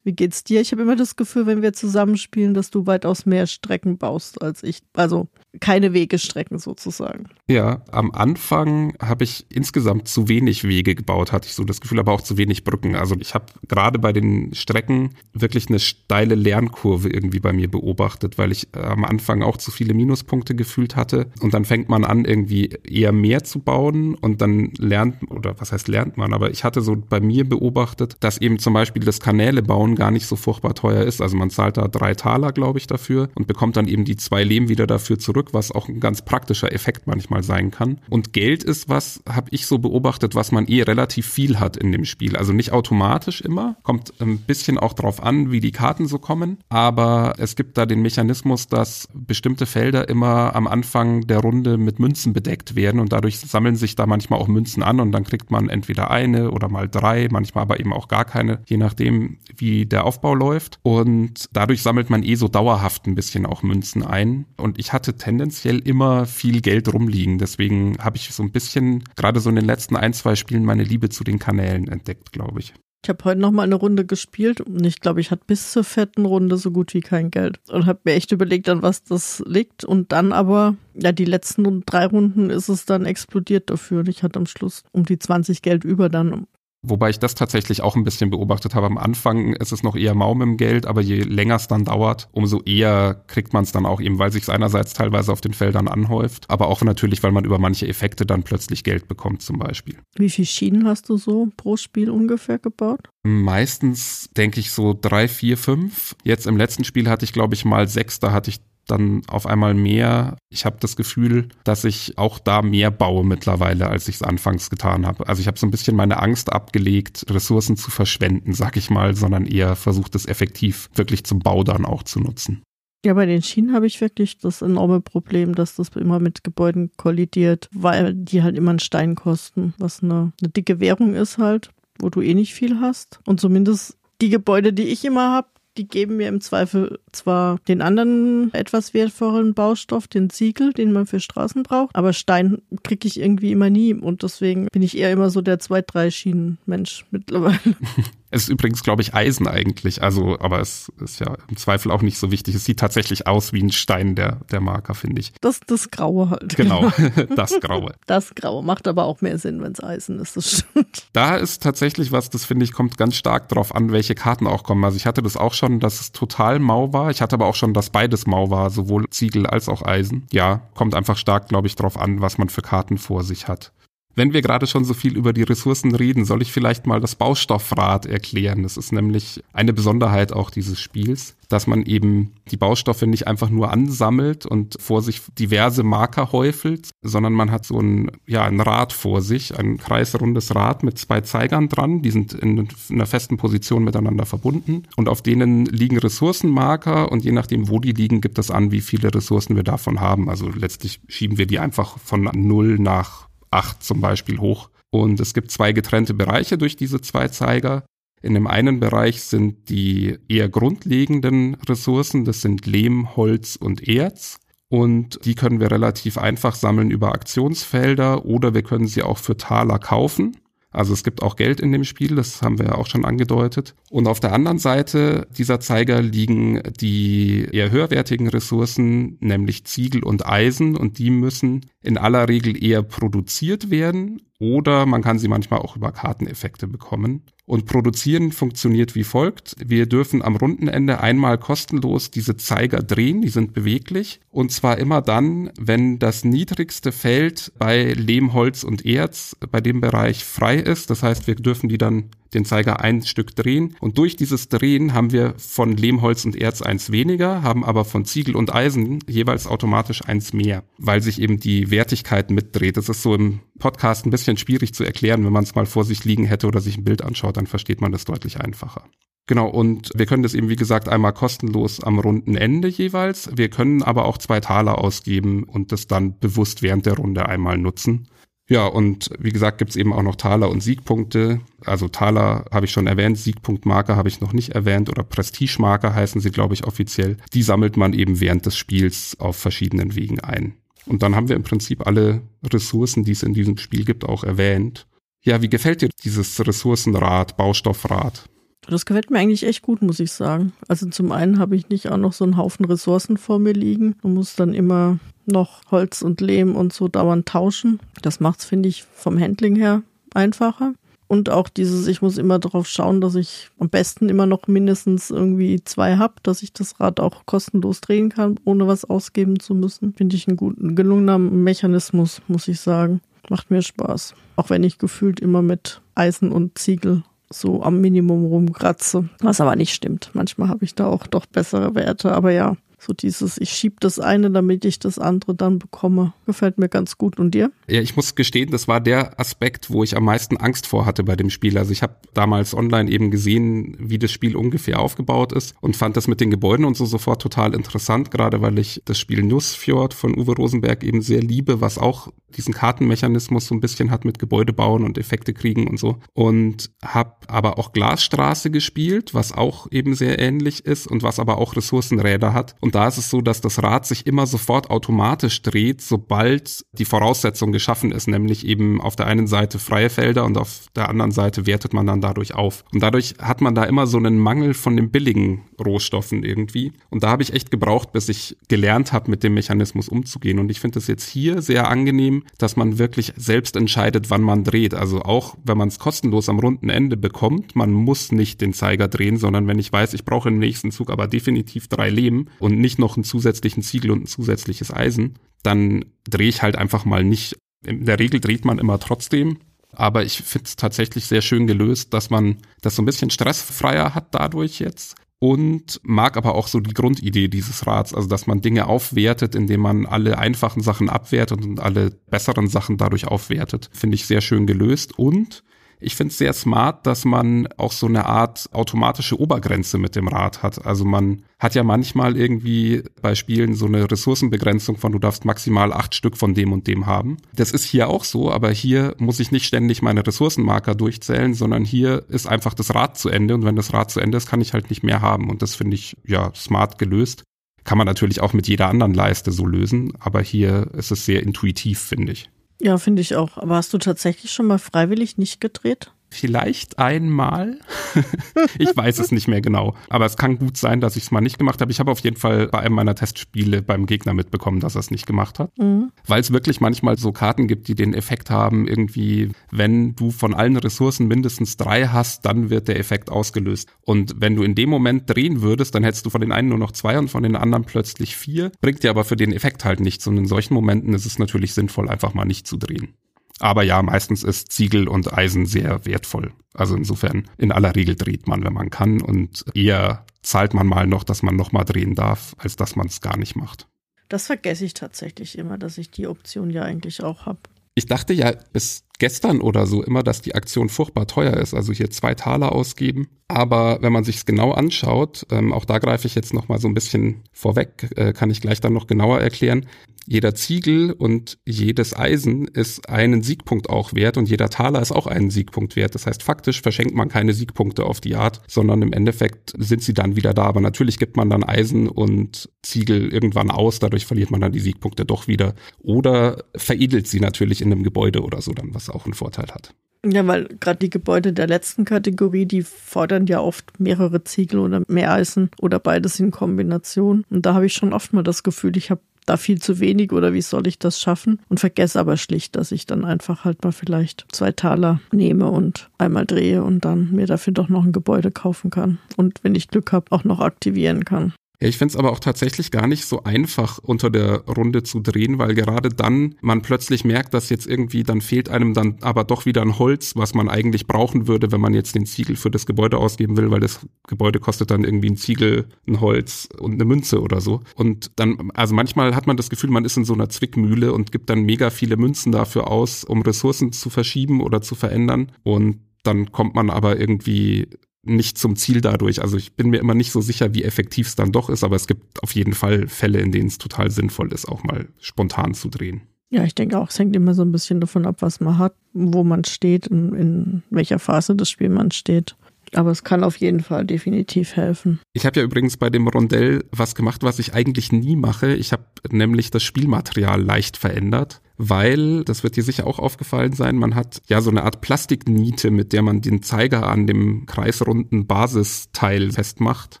[0.06, 0.60] Wie geht's dir?
[0.60, 4.62] Ich habe immer das Gefühl, wenn wir zusammenspielen, dass du weitaus mehr Strecken baust als
[4.62, 4.78] ich.
[4.92, 5.26] Also
[5.58, 7.24] keine Wegestrecken sozusagen.
[7.48, 11.98] Ja, am Anfang habe ich insgesamt zu wenig Wege gebaut, hatte ich so das Gefühl,
[11.98, 12.94] aber auch zu wenig Brücken.
[12.94, 18.38] Also ich habe gerade bei den Strecken wirklich eine steile Lernkurve irgendwie bei mir beobachtet,
[18.38, 21.26] weil ich am Anfang auch zu viele Minuspunkte gefühlt hatte.
[21.40, 25.72] Und dann fängt man an, irgendwie eher mehr zu bauen und dann lernt, oder was
[25.72, 29.18] heißt lernt man, aber ich hatte so bei mir beobachtet, dass eben zum Beispiel das
[29.18, 31.20] Kanäle bauen gar nicht so furchtbar teuer ist.
[31.20, 34.44] Also man zahlt da drei Taler, glaube ich, dafür und bekommt dann eben die zwei
[34.44, 37.98] Lehm wieder dafür zurück, was auch ein ganz praktischer Effekt manchmal sein kann.
[38.08, 41.92] Und Geld ist was, habe ich so beobachtet, was man eh relativ viel hat in
[41.92, 42.36] dem Spiel.
[42.36, 46.58] Also nicht automatisch immer, kommt ein bisschen auch drauf an, wie die Karten so kommen.
[46.68, 51.98] Aber es gibt da den Mechanismus, dass bestimmte Felder immer am Anfang der Runde mit
[51.98, 55.50] Münzen bedeckt werden und dadurch sammeln sich da manchmal auch Münzen an und dann kriegt
[55.50, 59.85] man entweder eine oder mal drei, manchmal aber eben auch gar keine, je nachdem, wie
[59.88, 60.78] der Aufbau läuft.
[60.82, 64.46] Und dadurch sammelt man eh so dauerhaft ein bisschen auch Münzen ein.
[64.56, 67.38] Und ich hatte tendenziell immer viel Geld rumliegen.
[67.38, 70.84] Deswegen habe ich so ein bisschen, gerade so in den letzten ein, zwei Spielen, meine
[70.84, 72.74] Liebe zu den Kanälen entdeckt, glaube ich.
[73.06, 75.84] Ich habe heute noch mal eine Runde gespielt und ich glaube, ich hatte bis zur
[75.84, 79.44] vierten Runde so gut wie kein Geld und habe mir echt überlegt, an was das
[79.46, 79.84] liegt.
[79.84, 84.24] Und dann aber, ja, die letzten drei Runden ist es dann explodiert dafür und ich
[84.24, 86.48] hatte am Schluss um die 20 Geld über dann
[86.88, 88.86] Wobei ich das tatsächlich auch ein bisschen beobachtet habe.
[88.86, 92.28] Am Anfang ist es noch eher Maum im Geld, aber je länger es dann dauert,
[92.32, 95.88] umso eher kriegt man es dann auch eben, weil sich einerseits teilweise auf den Feldern
[95.88, 99.96] anhäuft, aber auch natürlich, weil man über manche Effekte dann plötzlich Geld bekommt zum Beispiel.
[100.16, 103.08] Wie viele Schienen hast du so pro Spiel ungefähr gebaut?
[103.24, 106.14] Meistens denke ich so drei, vier, fünf.
[106.22, 108.20] Jetzt im letzten Spiel hatte ich, glaube ich, mal sechs.
[108.20, 110.36] Da hatte ich dann auf einmal mehr.
[110.50, 114.70] Ich habe das Gefühl, dass ich auch da mehr baue mittlerweile, als ich es anfangs
[114.70, 115.28] getan habe.
[115.28, 119.14] Also ich habe so ein bisschen meine Angst abgelegt, Ressourcen zu verschwenden, sag ich mal,
[119.14, 122.62] sondern eher versucht es effektiv wirklich zum Bau dann auch zu nutzen.
[123.04, 126.90] Ja, bei den Schienen habe ich wirklich das enorme Problem, dass das immer mit Gebäuden
[126.96, 131.70] kollidiert, weil die halt immer einen Stein kosten, was eine, eine dicke Währung ist halt,
[132.00, 133.20] wo du eh nicht viel hast.
[133.24, 137.82] Und zumindest die Gebäude, die ich immer habe, die geben mir im Zweifel zwar den
[137.82, 143.20] anderen etwas wertvollen Baustoff, den Ziegel, den man für Straßen braucht, aber Stein kriege ich
[143.20, 147.04] irgendwie immer nie und deswegen bin ich eher immer so der zwei, drei Schienen Mensch
[147.10, 147.58] mittlerweile.
[148.36, 150.02] Es ist übrigens, glaube ich, Eisen eigentlich.
[150.02, 152.54] Also, aber es ist ja im Zweifel auch nicht so wichtig.
[152.54, 155.32] Es sieht tatsächlich aus wie ein Stein, der, der Marker, finde ich.
[155.40, 156.54] Das, das Graue halt.
[156.54, 156.92] Genau,
[157.34, 157.94] das Graue.
[158.06, 161.08] Das Graue macht aber auch mehr Sinn, wenn es Eisen ist, das stimmt.
[161.14, 164.64] Da ist tatsächlich was, das finde ich, kommt ganz stark drauf an, welche Karten auch
[164.64, 164.84] kommen.
[164.84, 167.10] Also ich hatte das auch schon, dass es total mau war.
[167.10, 170.26] Ich hatte aber auch schon, dass beides mau war, sowohl Ziegel als auch Eisen.
[170.30, 173.72] Ja, kommt einfach stark, glaube ich, drauf an, was man für Karten vor sich hat.
[174.16, 177.14] Wenn wir gerade schon so viel über die Ressourcen reden, soll ich vielleicht mal das
[177.16, 178.62] Baustoffrad erklären.
[178.62, 183.50] Das ist nämlich eine Besonderheit auch dieses Spiels, dass man eben die Baustoffe nicht einfach
[183.50, 188.58] nur ansammelt und vor sich diverse Marker häufelt, sondern man hat so ein, ja, ein
[188.58, 192.00] Rad vor sich, ein kreisrundes Rad mit zwei Zeigern dran.
[192.00, 197.32] Die sind in einer festen Position miteinander verbunden und auf denen liegen Ressourcenmarker und je
[197.32, 200.30] nachdem, wo die liegen, gibt es an, wie viele Ressourcen wir davon haben.
[200.30, 203.26] Also letztlich schieben wir die einfach von null nach
[203.56, 204.70] 8 zum Beispiel hoch.
[204.90, 207.84] Und es gibt zwei getrennte Bereiche durch diese zwei Zeiger.
[208.22, 214.38] In dem einen Bereich sind die eher grundlegenden Ressourcen, das sind Lehm, Holz und Erz.
[214.68, 219.36] Und die können wir relativ einfach sammeln über Aktionsfelder oder wir können sie auch für
[219.36, 220.36] Taler kaufen.
[220.76, 223.74] Also es gibt auch Geld in dem Spiel, das haben wir ja auch schon angedeutet.
[223.90, 230.26] Und auf der anderen Seite dieser Zeiger liegen die eher höherwertigen Ressourcen, nämlich Ziegel und
[230.26, 235.60] Eisen, und die müssen in aller Regel eher produziert werden oder man kann sie manchmal
[235.60, 237.22] auch über Karteneffekte bekommen.
[237.46, 239.54] Und produzieren funktioniert wie folgt.
[239.64, 244.20] Wir dürfen am Rundenende einmal kostenlos diese Zeiger drehen, die sind beweglich.
[244.30, 249.80] Und zwar immer dann, wenn das niedrigste Feld bei Lehm, Holz und Erz bei dem
[249.80, 250.90] Bereich frei ist.
[250.90, 253.74] Das heißt, wir dürfen die dann den Zeiger ein Stück drehen.
[253.80, 258.04] Und durch dieses Drehen haben wir von Lehmholz und Erz eins weniger, haben aber von
[258.04, 262.76] Ziegel und Eisen jeweils automatisch eins mehr, weil sich eben die Wertigkeit mitdreht.
[262.76, 265.24] Das ist so im Podcast ein bisschen schwierig zu erklären.
[265.24, 267.80] Wenn man es mal vor sich liegen hätte oder sich ein Bild anschaut, dann versteht
[267.80, 268.84] man das deutlich einfacher.
[269.28, 273.28] Genau, und wir können das eben, wie gesagt, einmal kostenlos am runden Ende jeweils.
[273.34, 277.58] Wir können aber auch zwei Taler ausgeben und das dann bewusst während der Runde einmal
[277.58, 278.06] nutzen.
[278.48, 281.40] Ja, und wie gesagt, gibt's eben auch noch Taler und Siegpunkte.
[281.64, 286.20] Also Taler habe ich schon erwähnt, Siegpunktmarker habe ich noch nicht erwähnt oder Prestigemarker heißen
[286.20, 287.16] sie, glaube ich, offiziell.
[287.34, 290.54] Die sammelt man eben während des Spiels auf verschiedenen Wegen ein.
[290.86, 294.22] Und dann haben wir im Prinzip alle Ressourcen, die es in diesem Spiel gibt, auch
[294.22, 294.86] erwähnt.
[295.22, 298.28] Ja, wie gefällt dir dieses Ressourcenrad, Baustoffrad?
[298.68, 300.52] Das gefällt mir eigentlich echt gut, muss ich sagen.
[300.68, 303.94] Also zum einen habe ich nicht auch noch so einen Haufen Ressourcen vor mir liegen
[304.02, 307.80] und muss dann immer noch Holz und Lehm und so dauernd tauschen.
[308.02, 309.82] Das macht es, finde ich, vom Handling her
[310.14, 310.74] einfacher.
[311.08, 315.10] Und auch dieses, ich muss immer darauf schauen, dass ich am besten immer noch mindestens
[315.10, 319.54] irgendwie zwei habe, dass ich das Rad auch kostenlos drehen kann, ohne was ausgeben zu
[319.54, 319.94] müssen.
[319.94, 323.00] Finde ich einen guten, gelungener Mechanismus, muss ich sagen.
[323.28, 324.14] Macht mir Spaß.
[324.34, 329.08] Auch wenn ich gefühlt immer mit Eisen und Ziegel so am Minimum rumkratze.
[329.20, 330.10] Was aber nicht stimmt.
[330.14, 332.12] Manchmal habe ich da auch doch bessere Werte.
[332.12, 336.12] Aber ja, so dieses, ich schieb das eine, damit ich das andere dann bekomme.
[336.26, 337.18] Gefällt mir ganz gut.
[337.18, 337.50] Und dir?
[337.68, 341.02] Ja, ich muss gestehen, das war der Aspekt, wo ich am meisten Angst vor hatte
[341.02, 341.56] bei dem Spiel.
[341.56, 345.96] Also ich habe damals online eben gesehen, wie das Spiel ungefähr aufgebaut ist und fand
[345.96, 349.94] das mit den Gebäuden und so sofort total interessant, gerade weil ich das Spiel Nussfjord
[349.94, 354.18] von Uwe Rosenberg eben sehr liebe, was auch diesen Kartenmechanismus so ein bisschen hat mit
[354.18, 355.98] Gebäude bauen und Effekte kriegen und so.
[356.12, 361.38] Und habe aber auch Glasstraße gespielt, was auch eben sehr ähnlich ist und was aber
[361.38, 362.54] auch Ressourcenräder hat.
[362.66, 366.84] Und da ist es so, dass das Rad sich immer sofort automatisch dreht, sobald die
[366.84, 371.12] Voraussetzung geschaffen ist, nämlich eben auf der einen Seite freie Felder und auf der anderen
[371.12, 372.64] Seite wertet man dann dadurch auf.
[372.72, 376.72] Und dadurch hat man da immer so einen Mangel von den billigen Rohstoffen irgendwie.
[376.90, 380.40] Und da habe ich echt gebraucht, bis ich gelernt habe, mit dem Mechanismus umzugehen.
[380.40, 384.42] Und ich finde es jetzt hier sehr angenehm, dass man wirklich selbst entscheidet, wann man
[384.42, 384.74] dreht.
[384.74, 388.88] Also auch wenn man es kostenlos am runden Ende bekommt, man muss nicht den Zeiger
[388.88, 392.55] drehen, sondern wenn ich weiß, ich brauche im nächsten Zug aber definitiv drei Lehm und
[392.60, 397.04] nicht noch einen zusätzlichen Ziegel und ein zusätzliches Eisen, dann drehe ich halt einfach mal
[397.04, 397.36] nicht.
[397.64, 399.38] In der Regel dreht man immer trotzdem.
[399.72, 403.94] Aber ich finde es tatsächlich sehr schön gelöst, dass man das so ein bisschen stressfreier
[403.94, 408.40] hat dadurch jetzt und mag aber auch so die Grundidee dieses Rats, also dass man
[408.40, 413.70] Dinge aufwertet, indem man alle einfachen Sachen abwertet und alle besseren Sachen dadurch aufwertet.
[413.72, 415.42] Finde ich sehr schön gelöst und
[415.78, 420.08] ich finde es sehr smart, dass man auch so eine Art automatische Obergrenze mit dem
[420.08, 420.64] Rad hat.
[420.64, 425.72] Also man hat ja manchmal irgendwie bei Spielen so eine Ressourcenbegrenzung von du darfst maximal
[425.72, 427.18] acht Stück von dem und dem haben.
[427.34, 431.64] Das ist hier auch so, aber hier muss ich nicht ständig meine Ressourcenmarker durchzählen, sondern
[431.64, 434.40] hier ist einfach das Rad zu Ende und wenn das Rad zu Ende ist, kann
[434.40, 437.24] ich halt nicht mehr haben und das finde ich ja smart gelöst.
[437.64, 441.22] Kann man natürlich auch mit jeder anderen Leiste so lösen, aber hier ist es sehr
[441.22, 442.30] intuitiv, finde ich.
[442.60, 443.36] Ja, finde ich auch.
[443.36, 445.92] Aber hast du tatsächlich schon mal freiwillig nicht gedreht?
[446.08, 447.58] Vielleicht einmal.
[448.58, 449.74] ich weiß es nicht mehr genau.
[449.88, 451.72] Aber es kann gut sein, dass ich es mal nicht gemacht habe.
[451.72, 454.90] Ich habe auf jeden Fall bei einem meiner Testspiele beim Gegner mitbekommen, dass er es
[454.90, 455.50] nicht gemacht hat.
[455.58, 455.90] Mhm.
[456.06, 460.32] Weil es wirklich manchmal so Karten gibt, die den Effekt haben, irgendwie, wenn du von
[460.34, 463.68] allen Ressourcen mindestens drei hast, dann wird der Effekt ausgelöst.
[463.82, 466.58] Und wenn du in dem Moment drehen würdest, dann hättest du von den einen nur
[466.58, 468.52] noch zwei und von den anderen plötzlich vier.
[468.60, 470.06] Bringt dir aber für den Effekt halt nichts.
[470.06, 472.94] Und in solchen Momenten ist es natürlich sinnvoll, einfach mal nicht zu drehen.
[473.40, 476.32] Aber ja, meistens ist Ziegel und Eisen sehr wertvoll.
[476.54, 480.86] Also insofern, in aller Regel dreht man, wenn man kann und eher zahlt man mal
[480.86, 483.68] noch, dass man nochmal drehen darf, als dass man es gar nicht macht.
[484.08, 487.40] Das vergesse ich tatsächlich immer, dass ich die Option ja eigentlich auch habe.
[487.74, 491.74] Ich dachte ja bis gestern oder so immer, dass die Aktion furchtbar teuer ist, also
[491.74, 493.08] hier zwei Taler ausgeben.
[493.28, 496.58] Aber wenn man sich es genau anschaut, ähm, auch da greife ich jetzt noch mal
[496.58, 499.66] so ein bisschen vorweg, äh, kann ich gleich dann noch genauer erklären.
[500.06, 505.08] Jeder Ziegel und jedes Eisen ist einen Siegpunkt auch wert und jeder Taler ist auch
[505.08, 505.94] einen Siegpunkt wert.
[505.96, 509.94] Das heißt, faktisch verschenkt man keine Siegpunkte auf die Art, sondern im Endeffekt sind sie
[509.94, 510.44] dann wieder da.
[510.44, 514.60] Aber natürlich gibt man dann Eisen und Ziegel irgendwann aus, dadurch verliert man dann die
[514.60, 515.54] Siegpunkte doch wieder.
[515.80, 519.74] Oder veredelt sie natürlich in einem Gebäude oder so dann, was auch einen Vorteil hat.
[520.04, 524.82] Ja, weil gerade die Gebäude der letzten Kategorie, die fordern ja oft mehrere Ziegel oder
[524.86, 527.24] mehr Eisen oder beides in Kombination.
[527.28, 530.12] Und da habe ich schon oft mal das Gefühl, ich habe da viel zu wenig
[530.12, 531.40] oder wie soll ich das schaffen?
[531.48, 535.90] Und vergesse aber schlicht, dass ich dann einfach halt mal vielleicht zwei Taler nehme und
[535.98, 538.98] einmal drehe und dann mir dafür doch noch ein Gebäude kaufen kann.
[539.16, 541.32] Und wenn ich Glück habe, auch noch aktivieren kann.
[541.58, 545.38] Ich finde es aber auch tatsächlich gar nicht so einfach unter der Runde zu drehen,
[545.38, 549.46] weil gerade dann man plötzlich merkt, dass jetzt irgendwie dann fehlt einem dann aber doch
[549.46, 552.66] wieder ein Holz, was man eigentlich brauchen würde, wenn man jetzt den Ziegel für das
[552.66, 556.84] Gebäude ausgeben will, weil das Gebäude kostet dann irgendwie ein Ziegel, ein Holz und eine
[556.84, 557.62] Münze oder so.
[557.74, 561.10] Und dann, also manchmal hat man das Gefühl, man ist in so einer Zwickmühle und
[561.12, 565.32] gibt dann mega viele Münzen dafür aus, um Ressourcen zu verschieben oder zu verändern.
[565.42, 567.68] Und dann kommt man aber irgendwie
[568.06, 569.22] nicht zum Ziel dadurch.
[569.22, 571.76] Also ich bin mir immer nicht so sicher, wie effektiv es dann doch ist, aber
[571.76, 575.54] es gibt auf jeden Fall Fälle, in denen es total sinnvoll ist, auch mal spontan
[575.54, 576.02] zu drehen.
[576.30, 578.74] Ja, ich denke auch, es hängt immer so ein bisschen davon ab, was man hat,
[578.92, 582.36] wo man steht, in, in welcher Phase des Spiels man steht.
[582.74, 585.00] Aber es kann auf jeden Fall definitiv helfen.
[585.12, 588.54] Ich habe ja übrigens bei dem Rondell was gemacht, was ich eigentlich nie mache.
[588.54, 591.40] Ich habe nämlich das Spielmaterial leicht verändert.
[591.58, 595.70] Weil, das wird dir sicher auch aufgefallen sein, man hat ja so eine Art Plastikniete,
[595.70, 600.00] mit der man den Zeiger an dem kreisrunden Basisteil festmacht.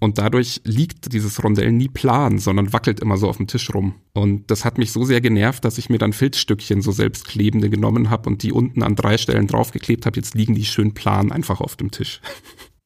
[0.00, 3.94] Und dadurch liegt dieses Rondell nie plan, sondern wackelt immer so auf dem Tisch rum.
[4.12, 8.10] Und das hat mich so sehr genervt, dass ich mir dann Filzstückchen, so selbstklebende genommen
[8.10, 10.16] habe und die unten an drei Stellen draufgeklebt habe.
[10.16, 12.20] Jetzt liegen die schön plan einfach auf dem Tisch.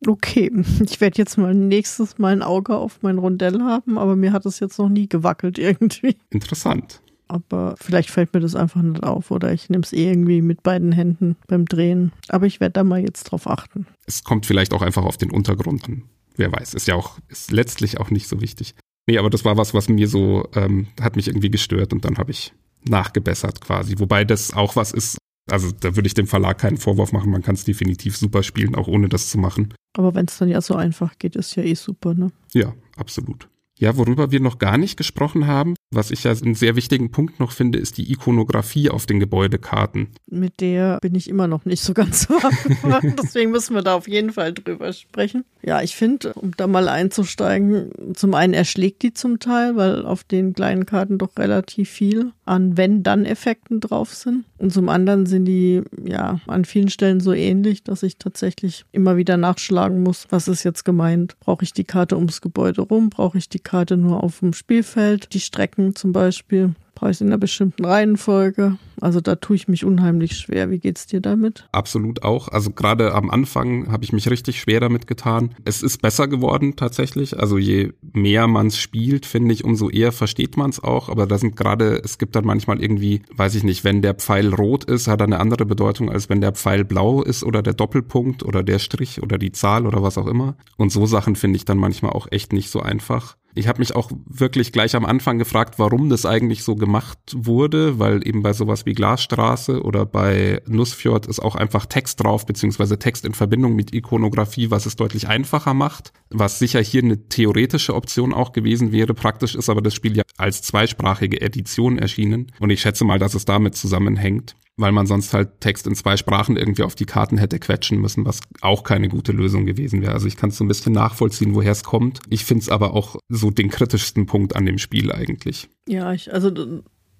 [0.06, 0.50] Okay,
[0.84, 4.46] ich werde jetzt mal nächstes Mal ein Auge auf mein Rondell haben, aber mir hat
[4.46, 6.16] es jetzt noch nie gewackelt irgendwie.
[6.30, 7.00] Interessant.
[7.28, 10.62] Aber vielleicht fällt mir das einfach nicht auf oder ich nehme es eh irgendwie mit
[10.62, 12.12] beiden Händen beim Drehen.
[12.28, 13.86] Aber ich werde da mal jetzt drauf achten.
[14.06, 16.02] Es kommt vielleicht auch einfach auf den Untergrund an.
[16.36, 18.74] Wer weiß, ist ja auch, ist letztlich auch nicht so wichtig.
[19.06, 22.18] Nee, aber das war was, was mir so, ähm, hat mich irgendwie gestört und dann
[22.18, 22.52] habe ich
[22.88, 23.98] nachgebessert quasi.
[23.98, 25.18] Wobei das auch was ist,
[25.50, 28.74] also da würde ich dem Verlag keinen Vorwurf machen, man kann es definitiv super spielen,
[28.74, 29.74] auch ohne das zu machen.
[29.96, 32.32] Aber wenn es dann ja so einfach geht, ist ja eh super, ne?
[32.52, 33.48] Ja, absolut.
[33.84, 37.38] Ja, worüber wir noch gar nicht gesprochen haben, was ich ja einen sehr wichtigen Punkt
[37.38, 40.08] noch finde, ist die Ikonografie auf den Gebäudekarten.
[40.26, 42.30] Mit der bin ich immer noch nicht so ganz
[42.82, 43.14] warm.
[43.22, 45.44] Deswegen müssen wir da auf jeden Fall drüber sprechen.
[45.60, 50.24] Ja, ich finde, um da mal einzusteigen, zum einen erschlägt die zum Teil, weil auf
[50.24, 54.46] den kleinen Karten doch relativ viel an Wenn-Dann-Effekten drauf sind.
[54.56, 59.18] Und zum anderen sind die ja an vielen Stellen so ähnlich, dass ich tatsächlich immer
[59.18, 61.36] wieder nachschlagen muss, was ist jetzt gemeint.
[61.40, 63.10] Brauche ich die Karte ums Gebäude rum?
[63.10, 65.34] Brauche ich die Karte nur auf dem Spielfeld?
[65.34, 68.78] Die Strecken zum Beispiel brauche ich in einer bestimmten Reihenfolge.
[69.00, 70.70] Also da tue ich mich unheimlich schwer.
[70.70, 71.68] Wie geht's dir damit?
[71.72, 72.48] Absolut auch.
[72.48, 75.54] Also gerade am Anfang habe ich mich richtig schwer damit getan.
[75.64, 77.38] Es ist besser geworden tatsächlich.
[77.38, 81.08] Also je mehr man es spielt, finde ich, umso eher versteht man es auch.
[81.08, 84.54] Aber da sind gerade, es gibt dann manchmal irgendwie, weiß ich nicht, wenn der Pfeil
[84.54, 87.74] rot ist, hat er eine andere Bedeutung, als wenn der Pfeil blau ist oder der
[87.74, 90.56] Doppelpunkt oder der Strich oder die Zahl oder was auch immer.
[90.76, 93.36] Und so Sachen finde ich dann manchmal auch echt nicht so einfach.
[93.54, 97.98] Ich habe mich auch wirklich gleich am Anfang gefragt, warum das eigentlich so gemacht wurde,
[98.00, 102.98] weil eben bei sowas wie Glasstraße oder bei Nussfjord ist auch einfach Text drauf, beziehungsweise
[102.98, 107.94] Text in Verbindung mit Ikonografie, was es deutlich einfacher macht, was sicher hier eine theoretische
[107.94, 109.14] Option auch gewesen wäre.
[109.14, 113.34] Praktisch ist aber das Spiel ja als zweisprachige Edition erschienen und ich schätze mal, dass
[113.34, 117.38] es damit zusammenhängt weil man sonst halt Text in zwei Sprachen irgendwie auf die Karten
[117.38, 120.12] hätte quetschen müssen, was auch keine gute Lösung gewesen wäre.
[120.12, 122.20] Also ich kann es so ein bisschen nachvollziehen, woher es kommt.
[122.28, 125.68] Ich finde es aber auch so den kritischsten Punkt an dem Spiel eigentlich.
[125.88, 126.50] Ja, ich, also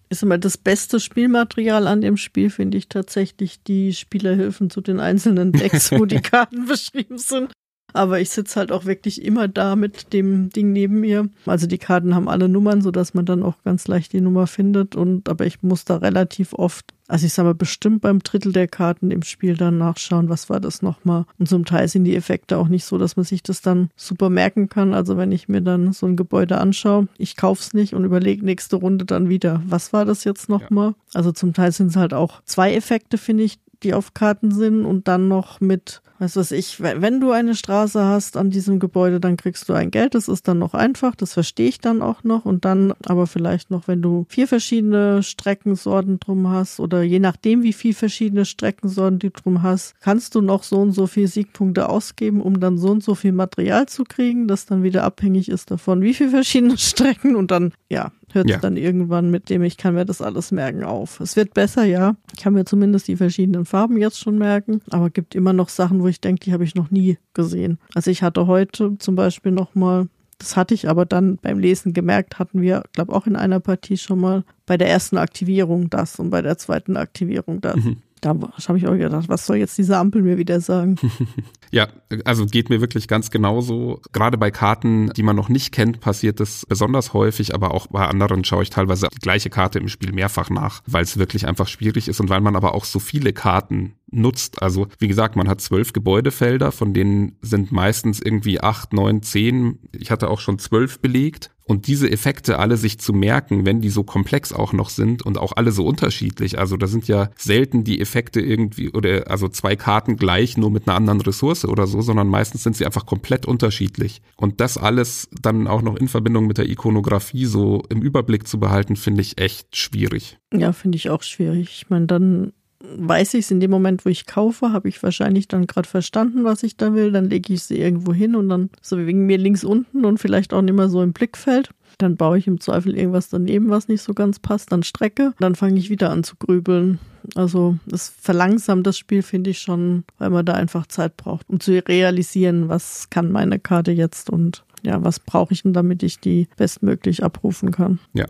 [0.08, 5.00] ist immer das beste Spielmaterial an dem Spiel, finde ich tatsächlich die Spielerhilfen zu den
[5.00, 7.52] einzelnen Decks, wo die Karten beschrieben sind.
[7.94, 11.28] Aber ich sitze halt auch wirklich immer da mit dem Ding neben mir.
[11.46, 14.96] Also die Karten haben alle Nummern, sodass man dann auch ganz leicht die Nummer findet.
[14.96, 18.66] Und aber ich muss da relativ oft, also ich sage mal, bestimmt beim Drittel der
[18.66, 21.24] Karten im Spiel dann nachschauen, was war das nochmal.
[21.38, 24.28] Und zum Teil sind die Effekte auch nicht so, dass man sich das dann super
[24.28, 24.92] merken kann.
[24.92, 28.74] Also wenn ich mir dann so ein Gebäude anschaue, ich kauf's nicht und überlege nächste
[28.74, 30.88] Runde dann wieder, was war das jetzt nochmal?
[30.88, 30.94] Ja.
[31.14, 34.84] Also zum Teil sind es halt auch zwei Effekte, finde ich, die auf Karten sind
[34.84, 36.02] und dann noch mit,
[36.36, 40.14] was ich, wenn du eine Straße hast an diesem Gebäude, dann kriegst du ein Geld,
[40.14, 42.44] das ist dann noch einfach, das verstehe ich dann auch noch.
[42.44, 47.62] Und dann aber vielleicht noch, wenn du vier verschiedene Streckensorten drum hast oder je nachdem,
[47.62, 51.88] wie viel verschiedene Streckensorten du drum hast, kannst du noch so und so viel Siegpunkte
[51.88, 55.70] ausgeben, um dann so und so viel Material zu kriegen, das dann wieder abhängig ist
[55.70, 58.58] davon, wie viele verschiedene Strecken und dann, ja, hört ja.
[58.58, 61.20] dann irgendwann mit dem, ich kann mir das alles merken, auf.
[61.20, 62.16] Es wird besser, ja.
[62.34, 66.02] Ich kann mir zumindest die verschiedenen Farben jetzt schon merken, aber gibt immer noch Sachen,
[66.02, 67.78] wo ich denke, die habe ich noch nie gesehen.
[67.94, 72.38] Also ich hatte heute zum Beispiel nochmal das hatte ich aber dann beim Lesen gemerkt,
[72.38, 76.30] hatten wir, glaube auch in einer Partie schon mal bei der ersten Aktivierung das und
[76.30, 77.76] bei der zweiten Aktivierung das.
[77.76, 77.98] Mhm.
[78.24, 78.30] Da
[78.68, 80.96] habe ich auch gedacht, was soll jetzt diese Ampel mir wieder sagen?
[81.70, 81.88] ja,
[82.24, 84.00] also geht mir wirklich ganz genauso.
[84.12, 88.06] Gerade bei Karten, die man noch nicht kennt, passiert das besonders häufig, aber auch bei
[88.06, 91.68] anderen schaue ich teilweise die gleiche Karte im Spiel mehrfach nach, weil es wirklich einfach
[91.68, 94.62] schwierig ist und weil man aber auch so viele Karten nutzt.
[94.62, 99.80] Also wie gesagt, man hat zwölf Gebäudefelder, von denen sind meistens irgendwie acht, neun, zehn.
[99.92, 101.50] Ich hatte auch schon zwölf belegt.
[101.66, 105.38] Und diese Effekte alle sich zu merken, wenn die so komplex auch noch sind und
[105.38, 106.58] auch alle so unterschiedlich.
[106.58, 110.86] Also da sind ja selten die Effekte irgendwie oder also zwei Karten gleich, nur mit
[110.86, 114.20] einer anderen Ressource oder so, sondern meistens sind sie einfach komplett unterschiedlich.
[114.36, 118.60] Und das alles dann auch noch in Verbindung mit der Ikonografie so im Überblick zu
[118.60, 120.38] behalten, finde ich echt schwierig.
[120.52, 121.70] Ja, finde ich auch schwierig.
[121.70, 122.52] Ich meine, dann
[122.96, 126.44] weiß ich es in dem Moment, wo ich kaufe, habe ich wahrscheinlich dann gerade verstanden,
[126.44, 127.12] was ich da will.
[127.12, 130.52] Dann lege ich sie irgendwo hin und dann so wegen mir links unten und vielleicht
[130.52, 131.70] auch nicht mehr so im Blickfeld.
[131.98, 135.32] Dann baue ich im Zweifel irgendwas daneben, was nicht so ganz passt, dann strecke.
[135.38, 136.98] Dann fange ich wieder an zu grübeln.
[137.34, 141.60] Also das verlangsamt das Spiel, finde ich schon, weil man da einfach Zeit braucht, um
[141.60, 146.20] zu realisieren, was kann meine Karte jetzt und ja, was brauche ich denn, damit ich
[146.20, 147.98] die bestmöglich abrufen kann.
[148.12, 148.26] Ja,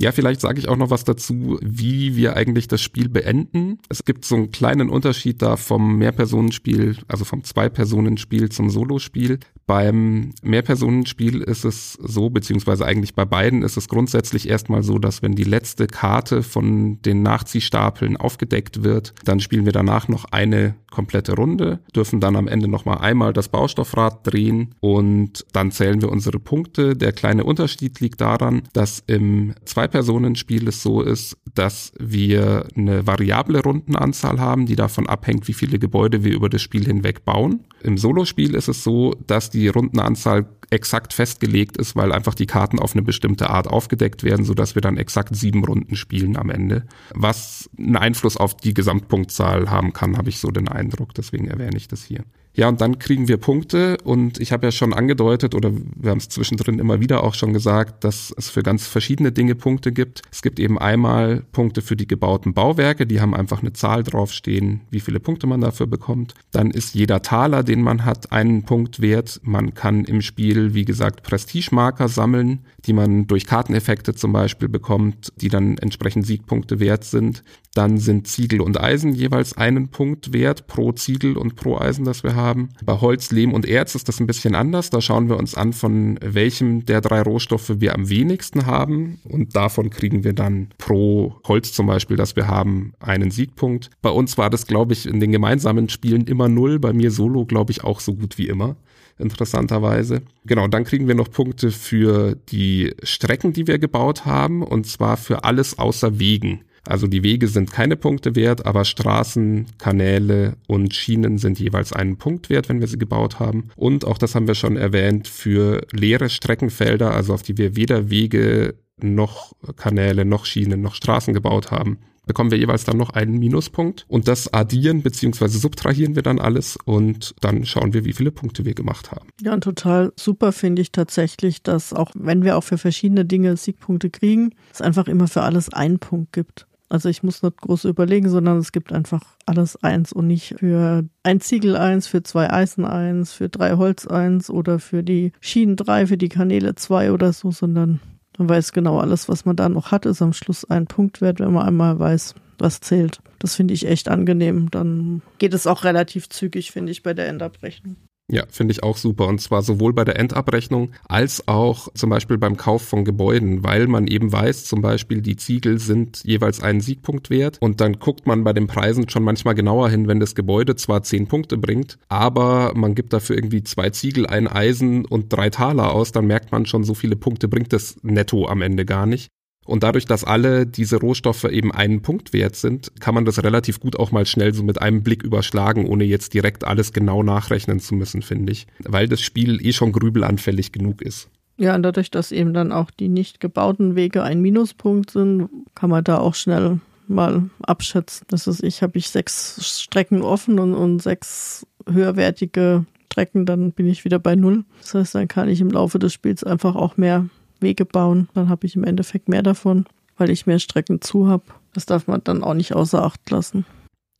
[0.00, 3.80] Ja, vielleicht sage ich auch noch was dazu, wie wir eigentlich das Spiel beenden.
[3.88, 9.40] Es gibt so einen kleinen Unterschied da vom Mehrpersonenspiel, also vom Zwei-Personen-Spiel zum Solospiel.
[9.66, 15.20] Beim Mehrpersonenspiel ist es so, beziehungsweise eigentlich bei beiden ist es grundsätzlich erstmal so, dass
[15.20, 20.76] wenn die letzte Karte von den Nachziehstapeln aufgedeckt wird, dann spielen wir danach noch eine
[20.90, 26.10] komplette Runde, dürfen dann am Ende nochmal einmal das Baustoffrad drehen und dann zählen wir
[26.10, 26.96] unsere Punkte.
[26.96, 29.54] Der kleine Unterschied liegt daran, dass im
[29.88, 35.78] Zwei-Personen-Spiel es so ist, dass wir eine variable Rundenanzahl haben, die davon abhängt, wie viele
[35.78, 37.64] Gebäude wir über das Spiel hinweg bauen.
[37.82, 42.78] Im Solospiel ist es so, dass die Rundenanzahl exakt festgelegt ist, weil einfach die Karten
[42.78, 46.84] auf eine bestimmte Art aufgedeckt werden, sodass wir dann exakt sieben Runden spielen am Ende.
[47.14, 51.14] Was einen Einfluss auf die Gesamtpunktzahl haben kann, habe ich so den Eindruck.
[51.14, 52.24] Deswegen erwähne ich das hier.
[52.58, 56.18] Ja, und dann kriegen wir Punkte und ich habe ja schon angedeutet oder wir haben
[56.18, 60.22] es zwischendrin immer wieder auch schon gesagt, dass es für ganz verschiedene Dinge Punkte gibt.
[60.32, 64.80] Es gibt eben einmal Punkte für die gebauten Bauwerke, die haben einfach eine Zahl draufstehen,
[64.90, 66.34] wie viele Punkte man dafür bekommt.
[66.50, 69.38] Dann ist jeder Taler, den man hat, einen Punkt wert.
[69.44, 75.32] Man kann im Spiel, wie gesagt, Prestigemarker sammeln, die man durch Karteneffekte zum Beispiel bekommt,
[75.36, 77.44] die dann entsprechend Siegpunkte wert sind.
[77.74, 82.24] Dann sind Ziegel und Eisen jeweils einen Punkt wert pro Ziegel und pro Eisen, das
[82.24, 82.47] wir haben.
[82.84, 84.90] Bei Holz, Lehm und Erz ist das ein bisschen anders.
[84.90, 89.20] Da schauen wir uns an, von welchem der drei Rohstoffe wir am wenigsten haben.
[89.24, 93.90] Und davon kriegen wir dann pro Holz zum Beispiel, das wir haben, einen Siegpunkt.
[94.02, 96.78] Bei uns war das, glaube ich, in den gemeinsamen Spielen immer null.
[96.78, 98.76] Bei mir solo, glaube ich, auch so gut wie immer
[99.18, 100.22] interessanterweise.
[100.46, 105.16] Genau, dann kriegen wir noch Punkte für die Strecken, die wir gebaut haben, und zwar
[105.16, 106.60] für alles außer Wegen.
[106.86, 112.16] Also die Wege sind keine Punkte wert, aber Straßen, Kanäle und Schienen sind jeweils einen
[112.16, 113.68] Punkt wert, wenn wir sie gebaut haben.
[113.76, 118.10] Und auch das haben wir schon erwähnt, für leere Streckenfelder, also auf die wir weder
[118.10, 123.38] Wege noch Kanäle noch Schienen noch Straßen gebaut haben, bekommen wir jeweils dann noch einen
[123.38, 125.48] Minuspunkt und das addieren bzw.
[125.48, 129.28] subtrahieren wir dann alles und dann schauen wir, wie viele Punkte wir gemacht haben.
[129.40, 133.56] Ja, und total super finde ich tatsächlich, dass auch wenn wir auch für verschiedene Dinge
[133.56, 136.67] Siegpunkte kriegen, es einfach immer für alles einen Punkt gibt.
[136.88, 141.04] Also ich muss nicht groß überlegen, sondern es gibt einfach alles eins und nicht für
[141.22, 145.76] ein Ziegel eins, für zwei Eisen eins, für drei Holz eins oder für die Schienen
[145.76, 148.00] drei, für die Kanäle zwei oder so, sondern
[148.38, 151.40] man weiß genau, alles, was man da noch hat, ist am Schluss ein Punkt wert,
[151.40, 153.20] wenn man einmal weiß, was zählt.
[153.38, 154.70] Das finde ich echt angenehm.
[154.70, 157.96] Dann geht es auch relativ zügig, finde ich, bei der Endabrechnung.
[158.30, 159.26] Ja, finde ich auch super.
[159.26, 163.86] Und zwar sowohl bei der Endabrechnung als auch zum Beispiel beim Kauf von Gebäuden, weil
[163.86, 167.56] man eben weiß, zum Beispiel die Ziegel sind jeweils einen Siegpunkt wert.
[167.60, 171.02] Und dann guckt man bei den Preisen schon manchmal genauer hin, wenn das Gebäude zwar
[171.02, 175.94] zehn Punkte bringt, aber man gibt dafür irgendwie zwei Ziegel, ein Eisen und drei Taler
[175.94, 179.30] aus, dann merkt man schon, so viele Punkte bringt das netto am Ende gar nicht.
[179.68, 183.80] Und dadurch, dass alle diese Rohstoffe eben einen Punkt wert sind, kann man das relativ
[183.80, 187.78] gut auch mal schnell so mit einem Blick überschlagen, ohne jetzt direkt alles genau nachrechnen
[187.78, 188.66] zu müssen, finde ich.
[188.78, 191.28] Weil das Spiel eh schon grübelanfällig genug ist.
[191.58, 195.90] Ja, und dadurch, dass eben dann auch die nicht gebauten Wege ein Minuspunkt sind, kann
[195.90, 198.26] man da auch schnell mal abschätzen.
[198.30, 203.86] Das ist, ich habe ich sechs Strecken offen und, und sechs höherwertige Strecken, dann bin
[203.86, 204.64] ich wieder bei null.
[204.80, 207.28] Das heißt, dann kann ich im Laufe des Spiels einfach auch mehr
[207.60, 208.28] Wege bauen.
[208.34, 211.44] Dann habe ich im Endeffekt mehr davon, weil ich mehr Strecken zu habe.
[211.72, 213.64] Das darf man dann auch nicht außer Acht lassen.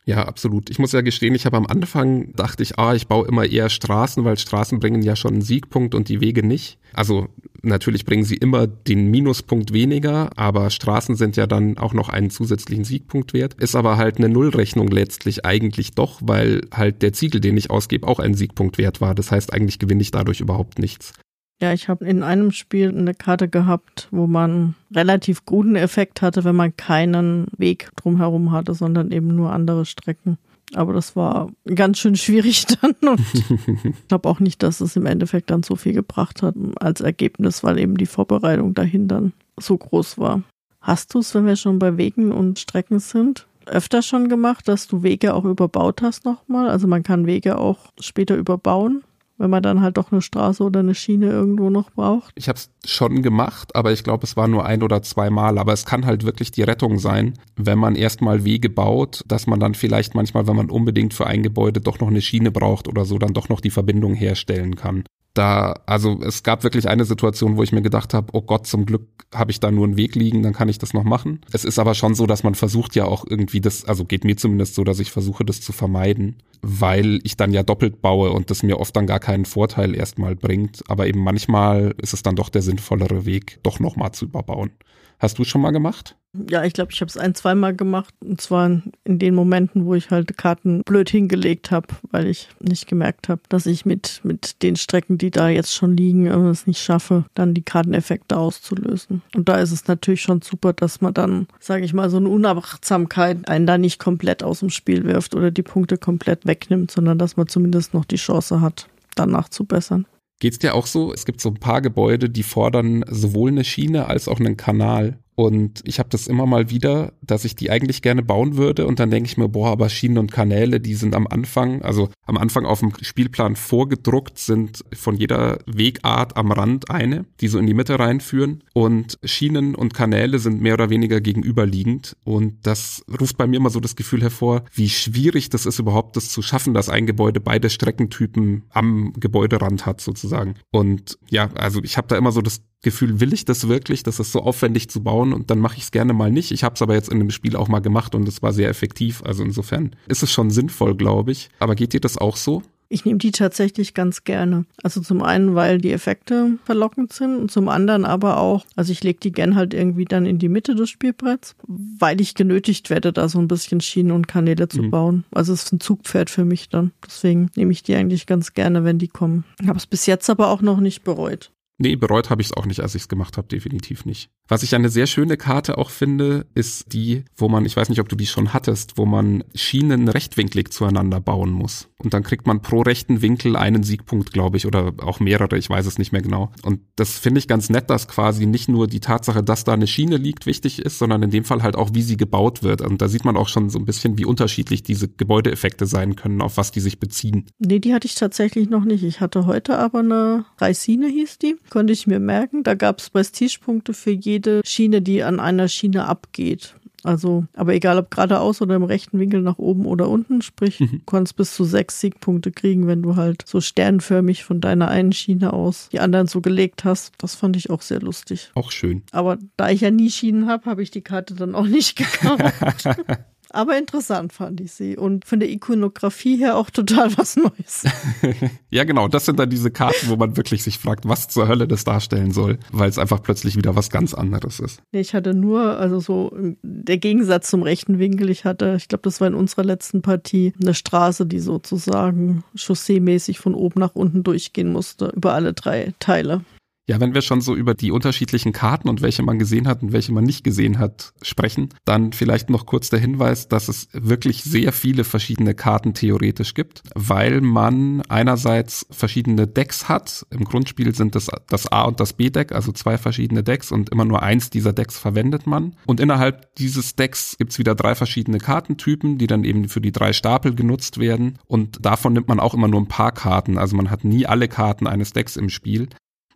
[0.09, 0.71] Ja, absolut.
[0.71, 3.69] Ich muss ja gestehen, ich habe am Anfang dachte ich, ah, ich baue immer eher
[3.69, 6.79] Straßen, weil Straßen bringen ja schon einen Siegpunkt und die Wege nicht.
[6.95, 7.29] Also
[7.61, 12.31] natürlich bringen sie immer den Minuspunkt weniger, aber Straßen sind ja dann auch noch einen
[12.31, 13.53] zusätzlichen Siegpunkt wert.
[13.61, 18.09] Ist aber halt eine Nullrechnung letztlich eigentlich doch, weil halt der Ziegel, den ich ausgebe,
[18.09, 19.15] auch einen Siegpunkt wert war.
[19.15, 21.13] Das heißt, eigentlich gewinne ich dadurch überhaupt nichts.
[21.61, 26.45] Ja, ich habe in einem Spiel eine Karte gehabt, wo man relativ guten Effekt hatte,
[26.45, 30.39] wenn man keinen Weg drumherum hatte, sondern eben nur andere Strecken.
[30.75, 33.21] Aber das war ganz schön schwierig dann und
[33.85, 37.65] ich glaube auch nicht, dass es im Endeffekt dann so viel gebracht hat als Ergebnis,
[37.65, 40.43] weil eben die Vorbereitung dahin dann so groß war.
[40.81, 44.87] Hast du es, wenn wir schon bei Wegen und Strecken sind, öfter schon gemacht, dass
[44.87, 46.71] du Wege auch überbaut hast nochmal?
[46.71, 49.03] Also man kann Wege auch später überbauen
[49.39, 52.33] wenn man dann halt doch eine Straße oder eine Schiene irgendwo noch braucht.
[52.35, 55.59] Ich habe es schon gemacht, aber ich glaube, es war nur ein oder zwei Mal.
[55.59, 59.61] Aber es kann halt wirklich die Rettung sein, wenn man erstmal Wege baut, dass man
[59.61, 63.05] dann vielleicht manchmal, wenn man unbedingt für ein Gebäude doch noch eine Schiene braucht oder
[63.05, 65.05] so, dann doch noch die Verbindung herstellen kann
[65.35, 68.87] da, also es gab wirklich eine Situation, wo ich mir gedacht habe, oh Gott, zum
[68.87, 71.41] Glück habe ich da nur einen Weg liegen, dann kann ich das noch machen.
[71.53, 74.37] Es ist aber schon so, dass man versucht ja auch irgendwie das, also geht mir
[74.37, 78.51] zumindest so, dass ich versuche, das zu vermeiden, weil ich dann ja doppelt baue und
[78.51, 80.83] das mir oft dann gar keinen Vorteil erstmal bringt.
[80.89, 84.71] Aber eben manchmal ist es dann doch der sinnvollere Weg, doch nochmal zu überbauen.
[85.19, 86.15] Hast du schon mal gemacht?
[86.49, 88.15] Ja, ich glaube, ich habe es ein, zweimal gemacht.
[88.21, 88.67] Und zwar
[89.05, 93.41] in den Momenten, wo ich halt Karten blöd hingelegt habe, weil ich nicht gemerkt habe,
[93.49, 97.55] dass ich mit, mit den Strecken, die da jetzt schon liegen, es nicht schaffe, dann
[97.55, 99.23] die Karteneffekte auszulösen.
[99.35, 102.29] Und da ist es natürlich schon super, dass man dann, sage ich mal, so eine
[102.29, 107.19] Unachtsamkeit einen da nicht komplett aus dem Spiel wirft oder die Punkte komplett wegnimmt, sondern
[107.19, 110.07] dass man zumindest noch die Chance hat, danach zu bessern.
[110.41, 111.13] Geht's dir auch so?
[111.13, 115.19] Es gibt so ein paar Gebäude, die fordern sowohl eine Schiene als auch einen Kanal.
[115.39, 118.99] Und ich habe das immer mal wieder, dass ich die eigentlich gerne bauen würde und
[118.99, 122.37] dann denke ich mir, boah, aber Schienen und Kanäle, die sind am Anfang, also am
[122.37, 127.69] Anfang auf dem Spielplan vorgedruckt, sind von jeder Wegart am Rand eine, die so in
[127.69, 128.65] die Mitte reinführen.
[128.75, 132.17] Und Schienen und Kanäle sind mehr oder weniger gegenüberliegend.
[132.25, 136.17] Und das ruft bei mir immer so das Gefühl hervor, wie schwierig das ist überhaupt,
[136.17, 140.57] das zu schaffen, dass ein Gebäude beide Streckentypen am Gebäuderand hat sozusagen.
[140.73, 144.03] Und ja, also ich habe da immer so das Gefühl, will ich das wirklich?
[144.03, 146.53] Das ist so aufwendig zu bauen und dann mache ich es gerne mal nicht.
[146.53, 148.69] Ich habe es aber jetzt in dem Spiel auch mal gemacht und es war sehr
[148.69, 149.23] effektiv.
[149.25, 151.49] Also insofern ist es schon sinnvoll, glaube ich.
[151.59, 152.63] Aber geht dir das auch so?
[152.91, 154.65] Ich nehme die tatsächlich ganz gerne.
[154.83, 159.05] Also zum einen, weil die Effekte verlockend sind und zum anderen aber auch, also ich
[159.05, 163.13] lege die gern halt irgendwie dann in die Mitte des Spielbretts, weil ich genötigt werde,
[163.13, 164.91] da so ein bisschen Schienen und Kanäle zu mhm.
[164.91, 165.25] bauen.
[165.33, 166.93] Also es ist ein Zugpferd für mich dann.
[167.05, 169.45] Deswegen nehme ich die eigentlich ganz gerne, wenn die kommen.
[169.67, 171.51] Habe es bis jetzt aber auch noch nicht bereut.
[171.79, 174.31] Nee, bereut habe ich es auch nicht, als ich es gemacht habe, definitiv nicht.
[174.49, 178.01] Was ich eine sehr schöne Karte auch finde, ist die, wo man, ich weiß nicht,
[178.01, 181.89] ob du die schon hattest, wo man Schienen rechtwinklig zueinander bauen muss.
[181.99, 185.69] Und dann kriegt man pro rechten Winkel einen Siegpunkt, glaube ich, oder auch mehrere, ich
[185.69, 186.51] weiß es nicht mehr genau.
[186.63, 189.87] Und das finde ich ganz nett, dass quasi nicht nur die Tatsache, dass da eine
[189.87, 192.81] Schiene liegt, wichtig ist, sondern in dem Fall halt auch, wie sie gebaut wird.
[192.81, 196.41] Und da sieht man auch schon so ein bisschen, wie unterschiedlich diese Gebäudeeffekte sein können,
[196.41, 197.47] auf was die sich beziehen.
[197.59, 199.03] Nee, die hatte ich tatsächlich noch nicht.
[199.03, 202.63] Ich hatte heute aber eine Reisine, hieß die konnte ich mir merken.
[202.63, 206.75] Da gab es Prestigepunkte für jede Schiene, die an einer Schiene abgeht.
[207.05, 210.91] Also, aber egal ob geradeaus oder im rechten Winkel nach oben oder unten, sprich, mhm.
[210.91, 215.13] du konntest bis zu sechs Siegpunkte kriegen, wenn du halt so sternförmig von deiner einen
[215.13, 217.13] Schiene aus die anderen so gelegt hast.
[217.19, 218.51] Das fand ich auch sehr lustig.
[218.55, 219.03] Auch schön.
[219.13, 222.85] Aber da ich ja nie Schienen habe, habe ich die Karte dann auch nicht gekauft.
[223.59, 227.83] Aber interessant fand ich sie und von der Ikonografie her auch total was Neues.
[228.71, 229.09] ja, genau.
[229.09, 232.31] Das sind dann diese Karten, wo man wirklich sich fragt, was zur Hölle das darstellen
[232.31, 234.81] soll, weil es einfach plötzlich wieder was ganz anderes ist.
[234.93, 236.31] Nee, ich hatte nur, also so
[236.63, 238.31] der Gegensatz zum rechten Winkel.
[238.31, 243.41] Ich hatte, ich glaube, das war in unserer letzten Partie, eine Straße, die sozusagen chausseemäßig
[243.41, 246.43] von oben nach unten durchgehen musste, über alle drei Teile.
[246.89, 249.93] Ja, wenn wir schon so über die unterschiedlichen Karten und welche man gesehen hat und
[249.93, 254.43] welche man nicht gesehen hat sprechen, dann vielleicht noch kurz der Hinweis, dass es wirklich
[254.43, 260.27] sehr viele verschiedene Karten theoretisch gibt, weil man einerseits verschiedene Decks hat.
[260.31, 264.07] Im Grundspiel sind das das A und das B-Deck, also zwei verschiedene Decks und immer
[264.07, 265.77] nur eins dieser Decks verwendet man.
[265.85, 270.15] Und innerhalb dieses Decks gibt's wieder drei verschiedene Kartentypen, die dann eben für die drei
[270.15, 271.39] Stapel genutzt werden.
[271.47, 273.59] Und davon nimmt man auch immer nur ein paar Karten.
[273.59, 275.91] Also man hat nie alle Karten eines Decks im Spiel.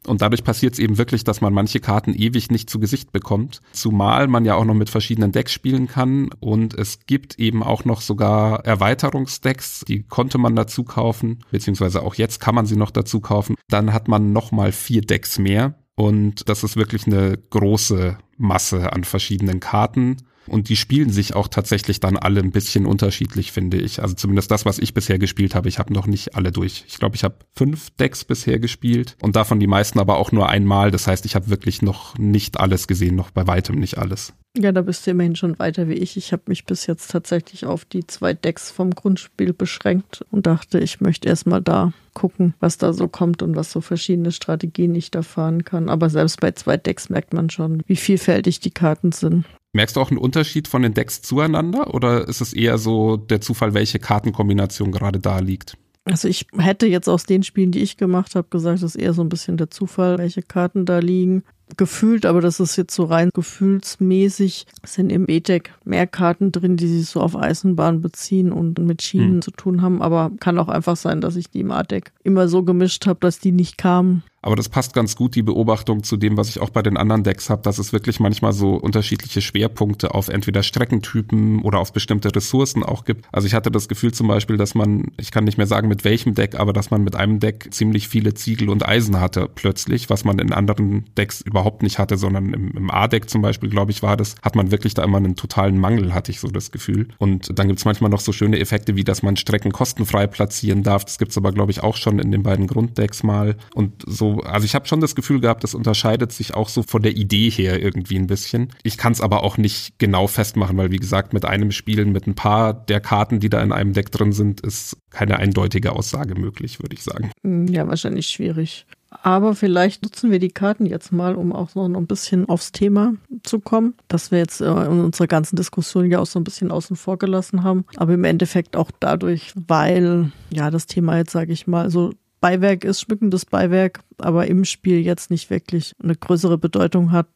[0.06, 3.60] Und dadurch passiert es eben wirklich, dass man manche Karten ewig nicht zu Gesicht bekommt.
[3.72, 6.30] Zumal man ja auch noch mit verschiedenen Decks spielen kann.
[6.40, 12.14] Und es gibt eben auch noch sogar Erweiterungsdecks, die konnte man dazu kaufen, beziehungsweise auch
[12.14, 13.54] jetzt kann man sie noch dazu kaufen.
[13.68, 15.74] Dann hat man nochmal vier Decks mehr.
[15.94, 20.16] Und das ist wirklich eine große Masse an verschiedenen Karten.
[20.46, 24.02] Und die spielen sich auch tatsächlich dann alle ein bisschen unterschiedlich, finde ich.
[24.02, 25.68] Also zumindest das, was ich bisher gespielt habe.
[25.68, 26.84] Ich habe noch nicht alle durch.
[26.88, 30.48] Ich glaube, ich habe fünf Decks bisher gespielt und davon die meisten aber auch nur
[30.48, 30.90] einmal.
[30.90, 34.32] Das heißt, ich habe wirklich noch nicht alles gesehen, noch bei weitem nicht alles.
[34.56, 36.18] Ja, da bist du immerhin schon weiter wie ich.
[36.18, 40.78] Ich habe mich bis jetzt tatsächlich auf die zwei Decks vom Grundspiel beschränkt und dachte,
[40.78, 45.10] ich möchte erstmal da gucken, was da so kommt und was so verschiedene Strategien ich
[45.10, 45.88] da fahren kann.
[45.88, 49.46] Aber selbst bei zwei Decks merkt man schon, wie vielfältig die Karten sind.
[49.72, 53.40] Merkst du auch einen Unterschied von den Decks zueinander oder ist es eher so der
[53.40, 55.78] Zufall, welche Kartenkombination gerade da liegt?
[56.04, 59.12] Also ich hätte jetzt aus den Spielen, die ich gemacht habe, gesagt, es ist eher
[59.12, 61.44] so ein bisschen der Zufall, welche Karten da liegen
[61.76, 66.86] gefühlt, aber das ist jetzt so rein gefühlsmäßig, sind im E-Deck mehr Karten drin, die
[66.86, 69.42] sich so auf Eisenbahn beziehen und mit Schienen hm.
[69.42, 72.62] zu tun haben, aber kann auch einfach sein, dass ich die im A-Deck immer so
[72.62, 74.22] gemischt habe, dass die nicht kamen.
[74.42, 77.22] Aber das passt ganz gut, die Beobachtung zu dem, was ich auch bei den anderen
[77.22, 82.34] Decks habe, dass es wirklich manchmal so unterschiedliche Schwerpunkte auf entweder Streckentypen oder auf bestimmte
[82.34, 83.26] Ressourcen auch gibt.
[83.32, 86.04] Also ich hatte das Gefühl zum Beispiel, dass man, ich kann nicht mehr sagen mit
[86.04, 90.10] welchem Deck, aber dass man mit einem Deck ziemlich viele Ziegel und Eisen hatte plötzlich,
[90.10, 93.92] was man in anderen Decks überhaupt nicht hatte, sondern im, im A-Deck zum Beispiel, glaube
[93.92, 96.72] ich, war das, hat man wirklich da immer einen totalen Mangel, hatte ich so das
[96.72, 97.08] Gefühl.
[97.18, 101.04] Und dann gibt's manchmal noch so schöne Effekte, wie dass man Strecken kostenfrei platzieren darf.
[101.04, 103.56] Das gibt's aber, glaube ich, auch schon in den beiden Grunddecks mal.
[103.74, 107.02] Und so, also ich habe schon das Gefühl gehabt, das unterscheidet sich auch so von
[107.02, 108.68] der Idee her irgendwie ein bisschen.
[108.82, 112.26] Ich kann es aber auch nicht genau festmachen, weil wie gesagt, mit einem Spielen, mit
[112.26, 116.34] ein paar der Karten, die da in einem Deck drin sind, ist keine eindeutige Aussage
[116.38, 117.30] möglich, würde ich sagen.
[117.70, 118.86] Ja, wahrscheinlich schwierig.
[119.22, 123.14] Aber vielleicht nutzen wir die Karten jetzt mal, um auch noch ein bisschen aufs Thema
[123.42, 126.70] zu kommen, das wir jetzt äh, in unserer ganzen Diskussion ja auch so ein bisschen
[126.70, 127.84] außen vor gelassen haben.
[127.96, 132.12] Aber im Endeffekt auch dadurch, weil ja das Thema jetzt, sage ich mal, so
[132.42, 137.28] Beiwerk ist, schmückendes Beiwerk, aber im Spiel jetzt nicht wirklich eine größere Bedeutung hat,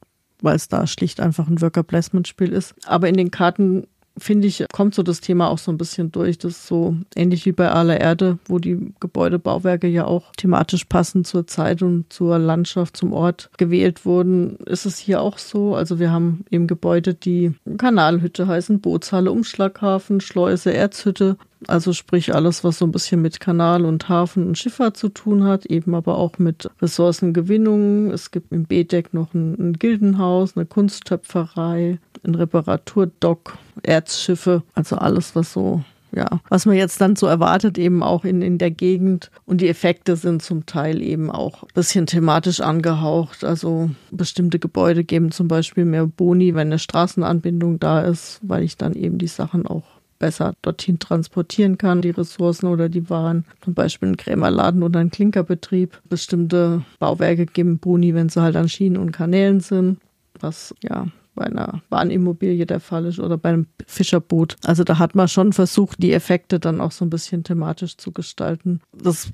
[0.43, 2.75] weil es da schlicht einfach ein Worker Placement Spiel ist.
[2.87, 3.87] Aber in den Karten
[4.19, 6.39] finde ich, kommt so das Thema auch so ein bisschen durch.
[6.39, 11.27] Das ist so ähnlich wie bei aller Erde, wo die Gebäudebauwerke ja auch thematisch passend
[11.27, 14.57] zur Zeit und zur Landschaft, zum Ort gewählt wurden.
[14.67, 15.75] Ist es hier auch so?
[15.75, 21.37] Also wir haben eben Gebäude, die Kanalhütte heißen, Bootshalle, Umschlaghafen, Schleuse, Erzhütte.
[21.67, 25.45] Also sprich alles, was so ein bisschen mit Kanal und Hafen und Schifffahrt zu tun
[25.45, 28.11] hat, eben aber auch mit Ressourcengewinnung.
[28.11, 35.35] Es gibt im B-Deck noch ein, ein Gildenhaus, eine Kunsttöpferei, ein Reparaturdock, Erzschiffe, also alles,
[35.35, 35.83] was so
[36.13, 39.31] ja, was man jetzt dann so erwartet, eben auch in, in der Gegend.
[39.45, 43.45] Und die Effekte sind zum Teil eben auch ein bisschen thematisch angehaucht.
[43.45, 48.79] Also bestimmte Gebäude geben zum Beispiel mehr Boni, wenn eine Straßenanbindung da ist, weil ich
[48.79, 53.45] dann eben die Sachen auch besser dorthin transportieren kann, die Ressourcen oder die Waren.
[53.63, 56.01] Zum Beispiel ein Krämerladen oder ein Klinkerbetrieb.
[56.09, 59.99] Bestimmte Bauwerke geben Boni, wenn sie halt an Schienen und Kanälen sind.
[60.41, 61.07] Was ja
[61.37, 64.57] bei einer Bahnimmobilie der Fall ist oder beim Fischerboot.
[64.65, 68.11] Also da hat man schon versucht, die Effekte dann auch so ein bisschen thematisch zu
[68.11, 68.81] gestalten.
[68.93, 69.29] Das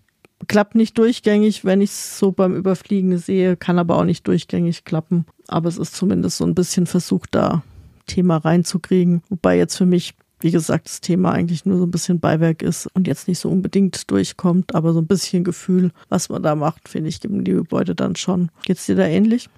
[0.49, 4.85] klappt nicht durchgängig, wenn ich es so beim Überfliegen sehe, kann aber auch nicht durchgängig
[4.85, 5.25] klappen.
[5.49, 7.63] Aber es ist zumindest so ein bisschen versucht, da
[8.07, 9.23] Thema reinzukriegen.
[9.29, 12.89] Wobei jetzt für mich wie gesagt, das Thema eigentlich nur so ein bisschen Beiwerk ist
[12.95, 16.89] und jetzt nicht so unbedingt durchkommt, aber so ein bisschen Gefühl, was man da macht,
[16.89, 18.51] finde ich, geben die Gebäude dann schon.
[18.65, 19.49] Geht's dir da ähnlich?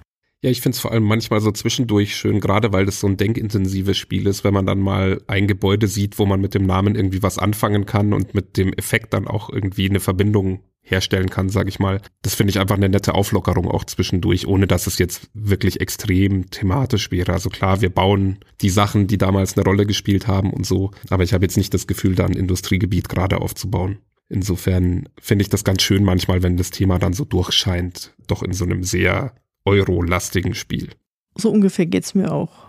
[0.42, 3.16] Ja, ich finde es vor allem manchmal so zwischendurch schön, gerade weil das so ein
[3.16, 6.96] denkintensives Spiel ist, wenn man dann mal ein Gebäude sieht, wo man mit dem Namen
[6.96, 11.48] irgendwie was anfangen kann und mit dem Effekt dann auch irgendwie eine Verbindung herstellen kann,
[11.48, 12.00] sage ich mal.
[12.22, 16.50] Das finde ich einfach eine nette Auflockerung auch zwischendurch, ohne dass es jetzt wirklich extrem
[16.50, 17.32] thematisch wäre.
[17.32, 21.24] Also klar, wir bauen die Sachen, die damals eine Rolle gespielt haben und so, aber
[21.24, 23.98] ich habe jetzt nicht das Gefühl, da ein Industriegebiet gerade aufzubauen.
[24.28, 28.52] Insofern finde ich das ganz schön manchmal, wenn das Thema dann so durchscheint, doch in
[28.52, 30.90] so einem sehr Euro-lastigen Spiel.
[31.36, 32.68] So ungefähr geht's mir auch.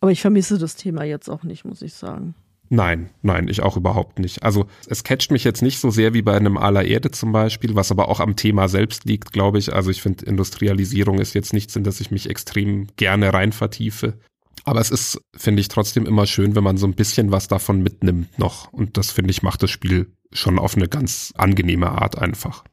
[0.00, 2.34] Aber ich vermisse das Thema jetzt auch nicht, muss ich sagen.
[2.70, 4.42] Nein, nein, ich auch überhaupt nicht.
[4.42, 7.74] Also es catcht mich jetzt nicht so sehr wie bei einem Aller Erde zum Beispiel,
[7.74, 9.72] was aber auch am Thema selbst liegt, glaube ich.
[9.72, 14.18] Also ich finde, Industrialisierung ist jetzt nichts, in das ich mich extrem gerne rein vertiefe.
[14.64, 17.82] Aber es ist, finde ich, trotzdem immer schön, wenn man so ein bisschen was davon
[17.82, 18.70] mitnimmt noch.
[18.70, 22.64] Und das, finde ich, macht das Spiel schon auf eine ganz angenehme Art einfach.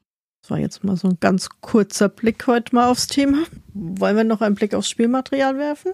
[0.41, 3.43] Das war jetzt mal so ein ganz kurzer Blick heute mal aufs Thema.
[3.73, 5.93] Wollen wir noch einen Blick aufs Spielmaterial werfen?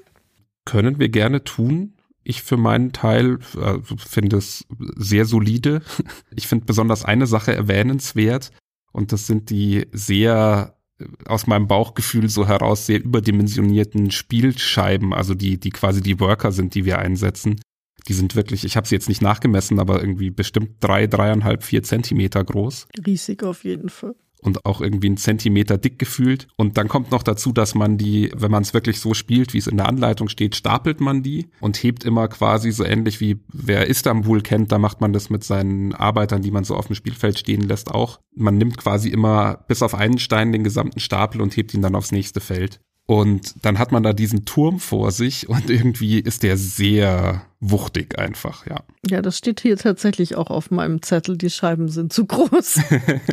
[0.65, 1.93] Können wir gerne tun.
[2.23, 4.65] Ich für meinen Teil äh, finde es
[4.95, 5.81] sehr solide.
[6.35, 8.51] Ich finde besonders eine Sache erwähnenswert
[8.91, 15.35] und das sind die sehr äh, aus meinem Bauchgefühl so heraus sehr überdimensionierten Spielscheiben, also
[15.35, 17.59] die, die quasi die Worker sind, die wir einsetzen.
[18.07, 21.83] Die sind wirklich, ich habe sie jetzt nicht nachgemessen, aber irgendwie bestimmt drei, dreieinhalb, vier
[21.83, 22.87] Zentimeter groß.
[23.05, 26.47] Riesig auf jeden Fall und auch irgendwie einen Zentimeter dick gefühlt.
[26.57, 29.57] Und dann kommt noch dazu, dass man die, wenn man es wirklich so spielt, wie
[29.57, 33.39] es in der Anleitung steht, stapelt man die und hebt immer quasi so ähnlich wie
[33.51, 36.95] wer Istanbul kennt, da macht man das mit seinen Arbeitern, die man so auf dem
[36.95, 38.19] Spielfeld stehen lässt, auch.
[38.35, 41.95] Man nimmt quasi immer bis auf einen Stein den gesamten Stapel und hebt ihn dann
[41.95, 42.79] aufs nächste Feld.
[43.05, 48.17] Und dann hat man da diesen Turm vor sich und irgendwie ist der sehr wuchtig
[48.17, 48.83] einfach, ja.
[49.05, 51.37] Ja, das steht hier tatsächlich auch auf meinem Zettel.
[51.37, 52.79] Die Scheiben sind zu groß.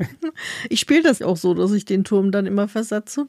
[0.68, 3.28] ich spiele das auch so, dass ich den Turm dann immer versetze.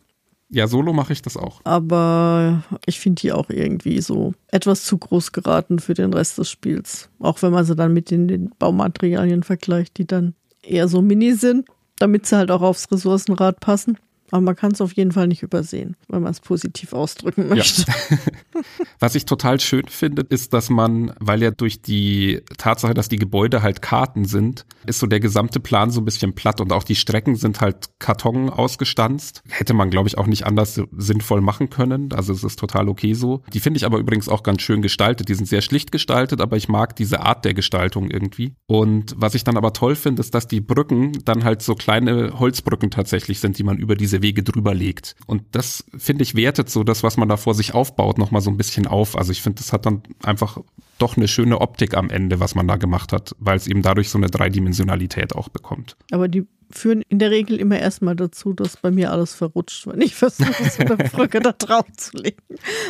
[0.51, 1.61] Ja, solo mache ich das auch.
[1.63, 6.49] Aber ich finde die auch irgendwie so etwas zu groß geraten für den Rest des
[6.49, 7.09] Spiels.
[7.19, 10.33] Auch wenn man sie dann mit den, den Baumaterialien vergleicht, die dann
[10.63, 11.67] eher so mini sind,
[11.99, 13.99] damit sie halt auch aufs Ressourcenrad passen.
[14.32, 17.86] Aber man kann es auf jeden Fall nicht übersehen, wenn man es positiv ausdrücken möchte.
[17.88, 18.17] Ja.
[18.99, 23.17] Was ich total schön finde, ist, dass man, weil ja durch die Tatsache, dass die
[23.17, 26.84] Gebäude halt Karten sind, ist so der gesamte Plan so ein bisschen platt und auch
[26.84, 29.41] die Strecken sind halt Karton ausgestanzt.
[29.47, 32.11] Hätte man, glaube ich, auch nicht anders sinnvoll machen können.
[32.13, 33.41] Also es ist total okay so.
[33.53, 35.30] Die finde ich aber übrigens auch ganz schön gestaltet.
[35.30, 38.55] Die sind sehr schlicht gestaltet, aber ich mag diese Art der Gestaltung irgendwie.
[38.67, 42.39] Und was ich dann aber toll finde, ist, dass die Brücken dann halt so kleine
[42.39, 45.15] Holzbrücken tatsächlich sind, die man über diese Wege drüber legt.
[45.26, 48.49] Und das, finde ich, wertet so das, was man da vor sich aufbaut, nochmal so
[48.49, 49.17] ein bisschen auf.
[49.17, 50.59] Also ich finde, das hat dann einfach
[50.97, 54.09] doch eine schöne Optik am Ende, was man da gemacht hat, weil es eben dadurch
[54.09, 55.95] so eine Dreidimensionalität auch bekommt.
[56.11, 60.01] Aber die führen in der Regel immer erstmal dazu, dass bei mir alles verrutscht, wenn
[60.01, 62.38] ich versuche, so eine Brücke da drauf zu legen.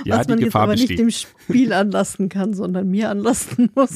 [0.05, 0.99] Ja, was man die jetzt Gefahr aber nicht besteht.
[0.99, 3.91] dem Spiel anlasten kann, sondern mir anlasten muss.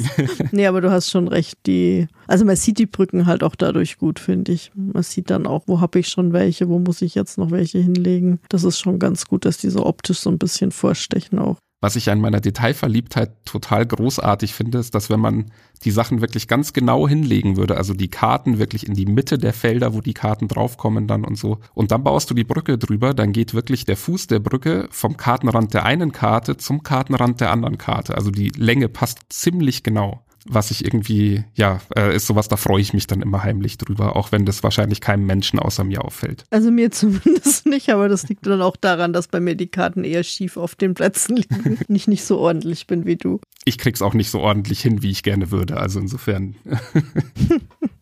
[0.52, 1.58] nee, aber du hast schon recht.
[1.66, 4.72] Die, also man sieht die Brücken halt auch dadurch gut, finde ich.
[4.76, 7.80] Man sieht dann auch, wo habe ich schon welche, wo muss ich jetzt noch welche
[7.80, 8.40] hinlegen.
[8.50, 11.58] Das ist schon ganz gut, dass die so optisch so ein bisschen vorstechen auch.
[11.84, 15.52] Was ich an meiner Detailverliebtheit total großartig finde, ist, dass wenn man
[15.84, 19.52] die Sachen wirklich ganz genau hinlegen würde, also die Karten wirklich in die Mitte der
[19.52, 23.14] Felder, wo die Karten draufkommen dann und so, und dann baust du die Brücke drüber,
[23.14, 27.52] dann geht wirklich der Fuß der Brücke vom Kartenrand der einen Karte zum Kartenrand der
[27.52, 28.16] anderen Karte.
[28.16, 30.24] Also die Länge passt ziemlich genau.
[30.46, 34.16] Was ich irgendwie, ja, äh, ist sowas, da freue ich mich dann immer heimlich drüber,
[34.16, 36.44] auch wenn das wahrscheinlich keinem Menschen außer mir auffällt.
[36.50, 40.04] Also mir zumindest nicht, aber das liegt dann auch daran, dass bei mir die Karten
[40.04, 43.40] eher schief auf den Plätzen liegen und ich nicht so ordentlich bin wie du.
[43.66, 46.56] Ich krieg's auch nicht so ordentlich hin, wie ich gerne würde, also insofern.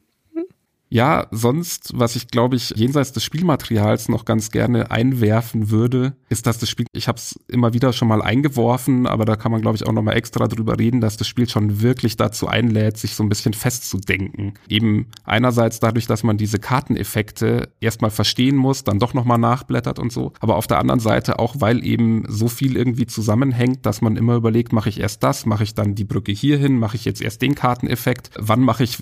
[0.94, 6.48] Ja, sonst, was ich glaube ich jenseits des Spielmaterials noch ganz gerne einwerfen würde, ist,
[6.48, 9.62] dass das Spiel, ich habe es immer wieder schon mal eingeworfen, aber da kann man
[9.62, 12.98] glaube ich auch noch mal extra drüber reden, dass das Spiel schon wirklich dazu einlädt,
[12.98, 14.56] sich so ein bisschen festzudenken.
[14.68, 19.98] Eben einerseits dadurch, dass man diese Karteneffekte erstmal verstehen muss, dann doch noch mal nachblättert
[19.98, 24.02] und so, aber auf der anderen Seite auch, weil eben so viel irgendwie zusammenhängt, dass
[24.02, 27.06] man immer überlegt, mache ich erst das, mache ich dann die Brücke hierhin, mache ich
[27.06, 28.98] jetzt erst den Karteneffekt, wann mache ich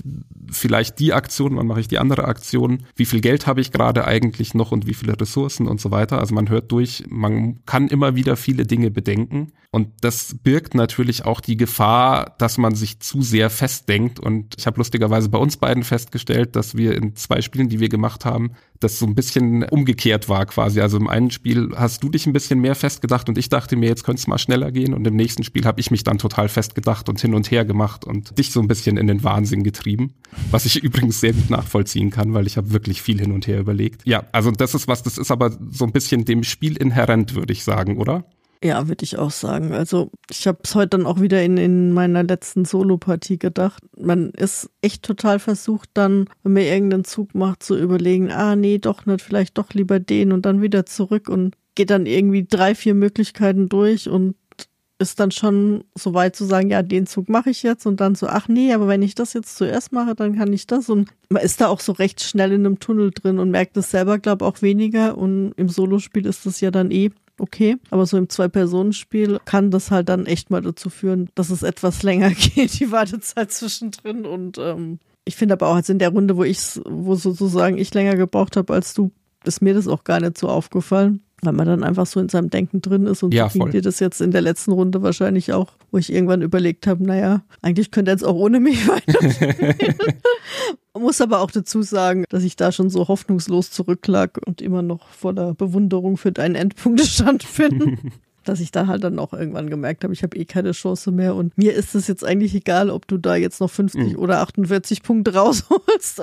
[0.51, 4.05] vielleicht die Aktion, wann mache ich die andere Aktion, wie viel Geld habe ich gerade
[4.05, 6.19] eigentlich noch und wie viele Ressourcen und so weiter.
[6.19, 9.51] Also man hört durch, man kann immer wieder viele Dinge bedenken.
[9.71, 14.19] Und das birgt natürlich auch die Gefahr, dass man sich zu sehr festdenkt.
[14.19, 17.89] Und ich habe lustigerweise bei uns beiden festgestellt, dass wir in zwei Spielen, die wir
[17.89, 20.80] gemacht haben, das so ein bisschen umgekehrt war quasi.
[20.80, 23.89] Also im einen Spiel hast du dich ein bisschen mehr festgedacht und ich dachte mir,
[23.89, 26.47] jetzt könnte es mal schneller gehen und im nächsten Spiel habe ich mich dann total
[26.47, 30.13] festgedacht und hin und her gemacht und dich so ein bisschen in den Wahnsinn getrieben,
[30.51, 33.59] was ich übrigens sehr gut nachvollziehen kann, weil ich habe wirklich viel hin und her
[33.59, 34.01] überlegt.
[34.05, 37.51] Ja, also das ist was, das ist aber so ein bisschen dem Spiel inhärent, würde
[37.51, 38.25] ich sagen, oder?
[38.62, 39.72] Ja, würde ich auch sagen.
[39.72, 43.84] Also ich habe es heute dann auch wieder in, in meiner letzten Solo-Partie gedacht.
[43.97, 48.78] Man ist echt total versucht dann, wenn man irgendeinen Zug macht, zu überlegen, ah nee,
[48.78, 52.76] doch nicht, vielleicht doch lieber den und dann wieder zurück und geht dann irgendwie drei,
[52.76, 54.36] vier Möglichkeiten durch und
[55.01, 58.16] ist dann schon so weit zu sagen, ja, den Zug mache ich jetzt und dann
[58.16, 61.10] so, ach nee, aber wenn ich das jetzt zuerst mache, dann kann ich das und
[61.30, 64.20] man ist da auch so recht schnell in einem Tunnel drin und merkt es selber,
[64.20, 67.77] glaube auch weniger und im Solospiel ist das ja dann eh okay.
[67.89, 72.03] Aber so im Zwei-Personen-Spiel kann das halt dann echt mal dazu führen, dass es etwas
[72.03, 74.25] länger geht, die Wartezeit zwischendrin.
[74.25, 77.93] Und ähm, ich finde aber auch jetzt in der Runde, wo ich wo sozusagen ich
[77.93, 79.11] länger gebraucht habe als du,
[79.45, 81.21] ist mir das auch gar nicht so aufgefallen.
[81.41, 83.81] Weil man dann einfach so in seinem Denken drin ist und Ja, so ging dir
[83.81, 87.91] das jetzt in der letzten Runde wahrscheinlich auch, wo ich irgendwann überlegt habe, naja, eigentlich
[87.91, 89.75] könnte er jetzt auch ohne mich weiterspielen.
[90.99, 95.07] Muss aber auch dazu sagen, dass ich da schon so hoffnungslos zurücklag und immer noch
[95.09, 97.97] voller Bewunderung für deinen Endpunktestand bin.
[98.45, 101.35] dass ich da halt dann auch irgendwann gemerkt habe, ich habe eh keine Chance mehr
[101.35, 105.03] und mir ist es jetzt eigentlich egal, ob du da jetzt noch 50 oder 48
[105.03, 106.19] Punkte rausholst.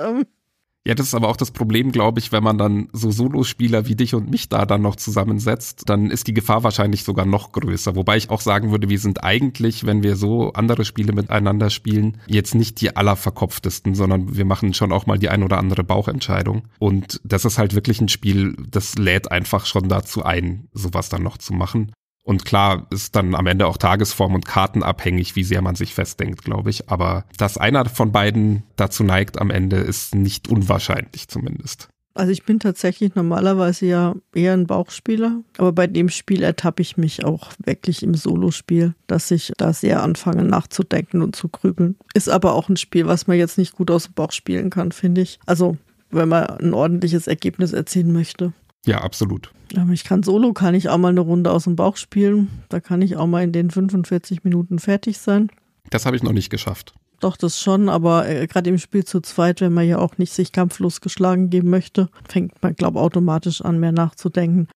[0.87, 3.95] Ja, das ist aber auch das Problem, glaube ich, wenn man dann so Solospieler wie
[3.97, 7.97] dich und mich da dann noch zusammensetzt, dann ist die Gefahr wahrscheinlich sogar noch größer.
[7.97, 12.21] Wobei ich auch sagen würde, wir sind eigentlich, wenn wir so andere Spiele miteinander spielen,
[12.27, 16.69] jetzt nicht die allerverkopftesten, sondern wir machen schon auch mal die ein oder andere Bauchentscheidung.
[16.79, 21.21] Und das ist halt wirklich ein Spiel, das lädt einfach schon dazu ein, sowas dann
[21.21, 21.91] noch zu machen.
[22.27, 25.93] Und klar ist dann am Ende auch Tagesform und Karten abhängig, wie sehr man sich
[25.93, 26.89] festdenkt, glaube ich.
[26.89, 31.87] Aber dass einer von beiden dazu neigt am Ende, ist nicht unwahrscheinlich zumindest.
[32.15, 36.97] Also ich bin tatsächlich normalerweise ja eher ein Bauchspieler, aber bei dem Spiel ertappe ich
[36.97, 41.95] mich auch wirklich im Solospiel, dass ich da sehr anfange nachzudenken und zu grübeln.
[42.13, 44.91] Ist aber auch ein Spiel, was man jetzt nicht gut aus dem Bauch spielen kann,
[44.91, 45.39] finde ich.
[45.45, 45.77] Also
[46.09, 48.51] wenn man ein ordentliches Ergebnis erzielen möchte.
[48.85, 49.53] Ja, absolut.
[49.75, 52.49] Aber ich kann solo, kann ich auch mal eine Runde aus dem Bauch spielen.
[52.69, 55.49] Da kann ich auch mal in den 45 Minuten fertig sein.
[55.89, 56.93] Das habe ich noch nicht geschafft.
[57.19, 60.33] Doch, das schon, aber äh, gerade im Spiel zu zweit, wenn man ja auch nicht
[60.33, 64.67] sich kampflos geschlagen geben möchte, fängt man, glaube automatisch an, mehr nachzudenken.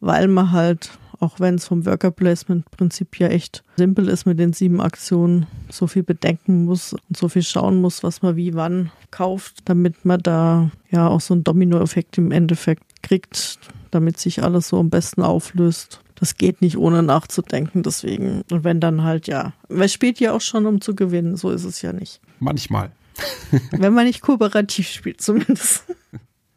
[0.00, 0.90] Weil man halt,
[1.20, 5.46] auch wenn es vom Worker Placement Prinzip ja echt simpel ist mit den sieben Aktionen,
[5.70, 10.04] so viel bedenken muss und so viel schauen muss, was man wie wann kauft, damit
[10.04, 13.58] man da ja auch so einen Dominoeffekt im Endeffekt kriegt,
[13.96, 16.00] damit sich alles so am besten auflöst.
[16.14, 18.42] Das geht nicht ohne nachzudenken, deswegen.
[18.50, 21.64] Und wenn dann halt, ja, man spielt ja auch schon, um zu gewinnen, so ist
[21.64, 22.20] es ja nicht.
[22.38, 22.92] Manchmal.
[23.70, 25.84] Wenn man nicht kooperativ spielt, zumindest.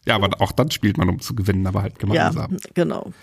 [0.05, 2.51] Ja, aber auch dann spielt man, um zu gewinnen, aber halt gemeinsam.
[2.51, 3.13] Ja, genau.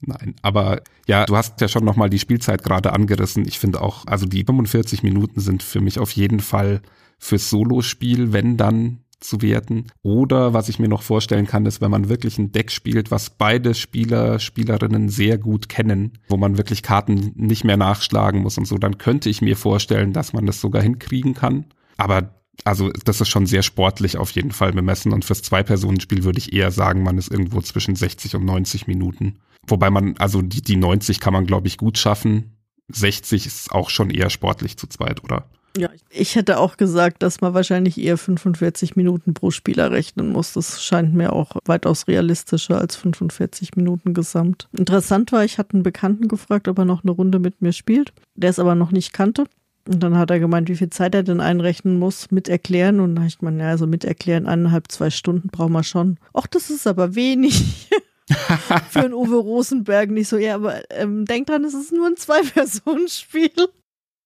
[0.00, 3.46] Nein, aber ja, du hast ja schon nochmal die Spielzeit gerade angerissen.
[3.46, 6.80] Ich finde auch, also die 45 Minuten sind für mich auf jeden Fall
[7.18, 9.86] fürs Solospiel, wenn dann zu werten.
[10.02, 13.30] Oder was ich mir noch vorstellen kann, ist, wenn man wirklich ein Deck spielt, was
[13.30, 18.66] beide Spieler, Spielerinnen sehr gut kennen, wo man wirklich Karten nicht mehr nachschlagen muss und
[18.66, 21.66] so, dann könnte ich mir vorstellen, dass man das sogar hinkriegen kann.
[21.96, 26.38] Aber also das ist schon sehr sportlich auf jeden Fall bemessen und fürs Zwei-Personen-Spiel würde
[26.38, 29.38] ich eher sagen, man ist irgendwo zwischen 60 und 90 Minuten.
[29.66, 32.56] Wobei man, also die, die 90 kann man glaube ich gut schaffen.
[32.88, 35.48] 60 ist auch schon eher sportlich zu zweit, oder?
[35.76, 40.52] Ja, ich hätte auch gesagt, dass man wahrscheinlich eher 45 Minuten pro Spieler rechnen muss.
[40.52, 44.68] Das scheint mir auch weitaus realistischer als 45 Minuten gesamt.
[44.76, 48.12] Interessant war, ich hatte einen Bekannten gefragt, ob er noch eine Runde mit mir spielt,
[48.34, 49.46] der es aber noch nicht kannte.
[49.88, 53.00] Und dann hat er gemeint, wie viel Zeit er denn einrechnen muss mit erklären.
[53.00, 56.18] Und dann habe ich gemeint, ja, also mit erklären eineinhalb, zwei Stunden brauchen wir schon.
[56.34, 57.88] Ach, das ist aber wenig.
[58.90, 62.16] Für einen Uwe Rosenberg nicht so, ja, aber ähm, denk dran, es ist nur ein
[62.16, 63.50] Zwei-Personen-Spiel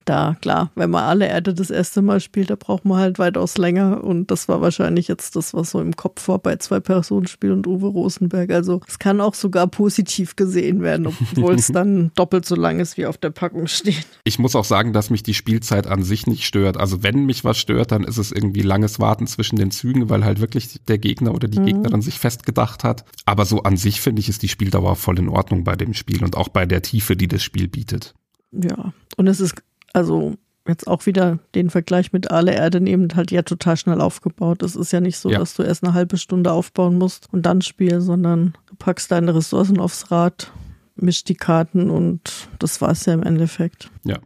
[0.07, 3.59] da, klar, wenn man alle Erde das erste Mal spielt, da braucht man halt weitaus
[3.59, 4.05] länger.
[4.05, 7.51] Und das war wahrscheinlich jetzt das, was so im Kopf war bei zwei Personen Spiel
[7.53, 8.51] und Uwe Rosenberg.
[8.53, 12.97] Also es kann auch sogar positiv gesehen werden, obwohl es dann doppelt so lang ist,
[12.97, 14.07] wie auf der Packung steht.
[14.25, 16.77] Ich muss auch sagen, dass mich die Spielzeit an sich nicht stört.
[16.77, 20.25] Also wenn mich was stört, dann ist es irgendwie langes Warten zwischen den Zügen, weil
[20.25, 21.67] halt wirklich der Gegner oder die mhm.
[21.67, 23.05] Gegnerin sich festgedacht hat.
[23.25, 26.23] Aber so an sich finde ich, ist die Spieldauer voll in Ordnung bei dem Spiel
[26.23, 28.15] und auch bei der Tiefe, die das Spiel bietet.
[28.53, 29.57] Ja, und es ist
[29.97, 30.35] also
[30.69, 34.63] jetzt auch wieder den Vergleich mit Aale Erde nehmen, halt ja total schnell aufgebaut.
[34.63, 35.39] Es ist ja nicht so, ja.
[35.39, 39.35] dass du erst eine halbe Stunde aufbauen musst und dann spielen, sondern du packst deine
[39.35, 40.53] Ressourcen aufs Rad,
[40.97, 43.91] mischst die Karten und das war es ja im Endeffekt.
[44.05, 44.19] Ja.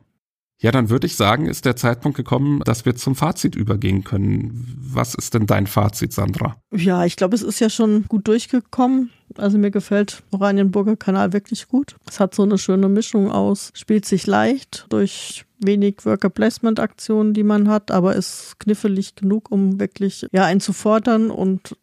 [0.63, 4.77] Ja, dann würde ich sagen, ist der Zeitpunkt gekommen, dass wir zum Fazit übergehen können.
[4.79, 6.57] Was ist denn dein Fazit, Sandra?
[6.71, 9.11] Ja, ich glaube, es ist ja schon gut durchgekommen.
[9.39, 11.97] Also mir gefällt Oranienburger Kanal wirklich gut.
[12.07, 17.35] Es hat so eine schöne Mischung aus, spielt sich leicht durch wenig Worker Placement Aktionen,
[17.35, 21.77] die man hat, aber ist knifflig genug, um wirklich ja einen zu fordern und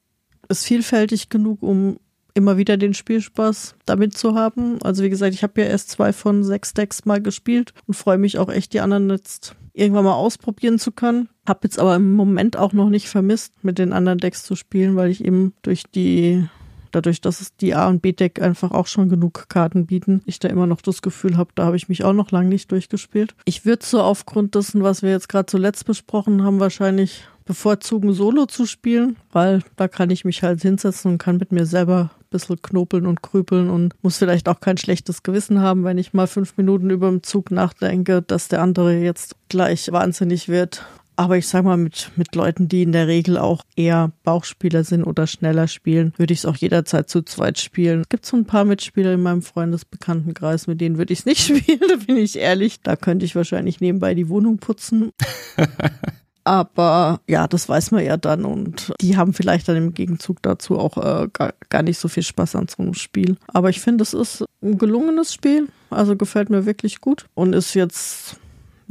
[0.49, 1.97] ist vielfältig genug, um
[2.34, 4.82] immer wieder den Spielspaß damit zu haben.
[4.84, 8.19] Also wie gesagt, ich habe ja erst zwei von sechs Decks mal gespielt und freue
[8.19, 11.30] mich auch echt, die anderen jetzt irgendwann mal ausprobieren zu können.
[11.47, 14.95] Hab jetzt aber im Moment auch noch nicht vermisst, mit den anderen Decks zu spielen,
[14.95, 16.47] weil ich eben durch die
[16.92, 20.48] dadurch, dass es die A- und B-Deck einfach auch schon genug Karten bieten, ich da
[20.48, 23.36] immer noch das Gefühl habe, da habe ich mich auch noch lange nicht durchgespielt.
[23.46, 28.46] Ich würde so aufgrund dessen, was wir jetzt gerade zuletzt besprochen haben, wahrscheinlich bevorzugen, Solo
[28.46, 32.26] zu spielen, weil da kann ich mich halt hinsetzen und kann mit mir selber ein
[32.30, 36.28] bisschen knobeln und krüpeln und muss vielleicht auch kein schlechtes Gewissen haben, wenn ich mal
[36.28, 40.86] fünf Minuten über den Zug nachdenke, dass der andere jetzt gleich wahnsinnig wird.
[41.20, 45.03] Aber ich sag mal, mit, mit Leuten, die in der Regel auch eher Bauchspieler sind
[45.03, 48.01] oder schneller spielen, würde ich es auch jederzeit zu zweit spielen.
[48.01, 51.41] Es gibt so ein paar Mitspieler in meinem Freundesbekanntenkreis, mit denen würde ich es nicht
[51.43, 52.82] spielen, da bin ich ehrlich.
[52.82, 55.11] Da könnte ich wahrscheinlich nebenbei die Wohnung putzen.
[56.43, 60.78] Aber ja, das weiß man ja dann und die haben vielleicht dann im Gegenzug dazu
[60.78, 63.38] auch äh, gar, gar nicht so viel Spaß an so einem Spiel.
[63.47, 67.74] Aber ich finde, es ist ein gelungenes Spiel, also gefällt mir wirklich gut und ist
[67.74, 68.38] jetzt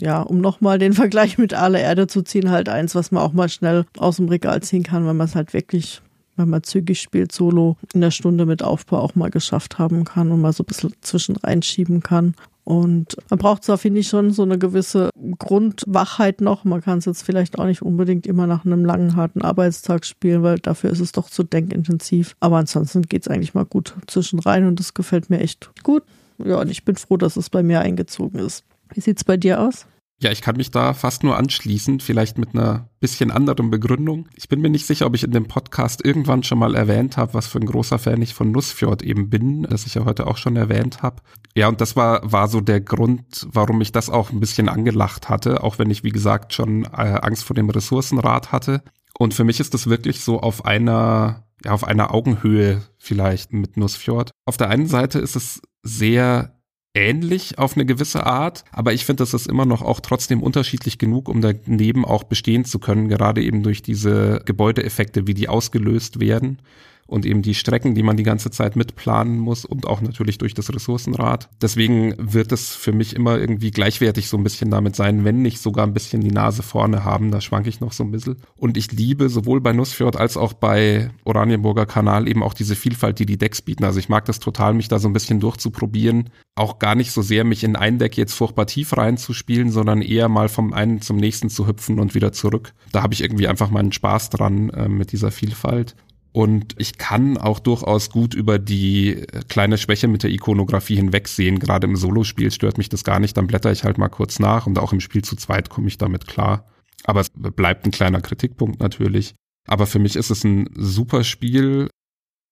[0.00, 3.32] ja, um nochmal den Vergleich mit aller Erde zu ziehen, halt eins, was man auch
[3.32, 6.02] mal schnell aus dem Regal ziehen kann, wenn man es halt wirklich,
[6.36, 10.30] wenn man zügig spielt, solo in der Stunde mit Aufbau auch mal geschafft haben kann
[10.30, 12.34] und mal so ein bisschen zwischen reinschieben kann.
[12.66, 16.64] Und man braucht zwar, finde ich, schon so eine gewisse Grundwachheit noch.
[16.64, 20.42] Man kann es jetzt vielleicht auch nicht unbedingt immer nach einem langen, harten Arbeitstag spielen,
[20.42, 22.34] weil dafür ist es doch zu denkintensiv.
[22.40, 26.02] Aber ansonsten geht es eigentlich mal gut zwischen rein und das gefällt mir echt gut.
[26.44, 28.64] Ja, und ich bin froh, dass es bei mir eingezogen ist.
[28.92, 29.86] Wie sieht's bei dir aus?
[30.18, 34.28] Ja, ich kann mich da fast nur anschließen, vielleicht mit einer bisschen anderen Begründung.
[34.34, 37.34] Ich bin mir nicht sicher, ob ich in dem Podcast irgendwann schon mal erwähnt habe,
[37.34, 40.38] was für ein großer Fan ich von Nussfjord eben bin, das ich ja heute auch
[40.38, 41.20] schon erwähnt habe.
[41.54, 45.28] Ja, und das war, war so der Grund, warum ich das auch ein bisschen angelacht
[45.28, 48.82] hatte, auch wenn ich, wie gesagt, schon äh, Angst vor dem Ressourcenrat hatte.
[49.18, 53.76] Und für mich ist das wirklich so auf einer, ja, auf einer Augenhöhe vielleicht mit
[53.76, 54.30] Nussfjord.
[54.46, 56.55] Auf der einen Seite ist es sehr
[56.96, 60.98] ähnlich auf eine gewisse Art, aber ich finde, das ist immer noch auch trotzdem unterschiedlich
[60.98, 66.18] genug, um daneben auch bestehen zu können, gerade eben durch diese Gebäudeeffekte, wie die ausgelöst
[66.18, 66.58] werden
[67.06, 70.54] und eben die Strecken, die man die ganze Zeit mitplanen muss und auch natürlich durch
[70.54, 71.48] das Ressourcenrad.
[71.60, 75.60] Deswegen wird es für mich immer irgendwie gleichwertig so ein bisschen damit sein, wenn nicht
[75.60, 77.30] sogar ein bisschen die Nase vorne haben.
[77.30, 78.36] Da schwanke ich noch so ein bisschen.
[78.56, 83.18] Und ich liebe sowohl bei Nussfjord als auch bei Oranienburger Kanal eben auch diese Vielfalt,
[83.18, 83.84] die die Decks bieten.
[83.84, 86.30] Also ich mag das total, mich da so ein bisschen durchzuprobieren.
[86.54, 90.28] Auch gar nicht so sehr mich in ein Deck jetzt furchtbar tief reinzuspielen, sondern eher
[90.28, 92.72] mal vom einen zum nächsten zu hüpfen und wieder zurück.
[92.92, 95.94] Da habe ich irgendwie einfach meinen Spaß dran äh, mit dieser Vielfalt.
[96.36, 101.58] Und ich kann auch durchaus gut über die kleine Schwäche mit der Ikonografie hinwegsehen.
[101.58, 103.38] Gerade im Solospiel stört mich das gar nicht.
[103.38, 105.96] Dann blätter ich halt mal kurz nach und auch im Spiel zu zweit komme ich
[105.96, 106.68] damit klar.
[107.04, 109.34] Aber es bleibt ein kleiner Kritikpunkt natürlich.
[109.66, 111.88] Aber für mich ist es ein super Spiel.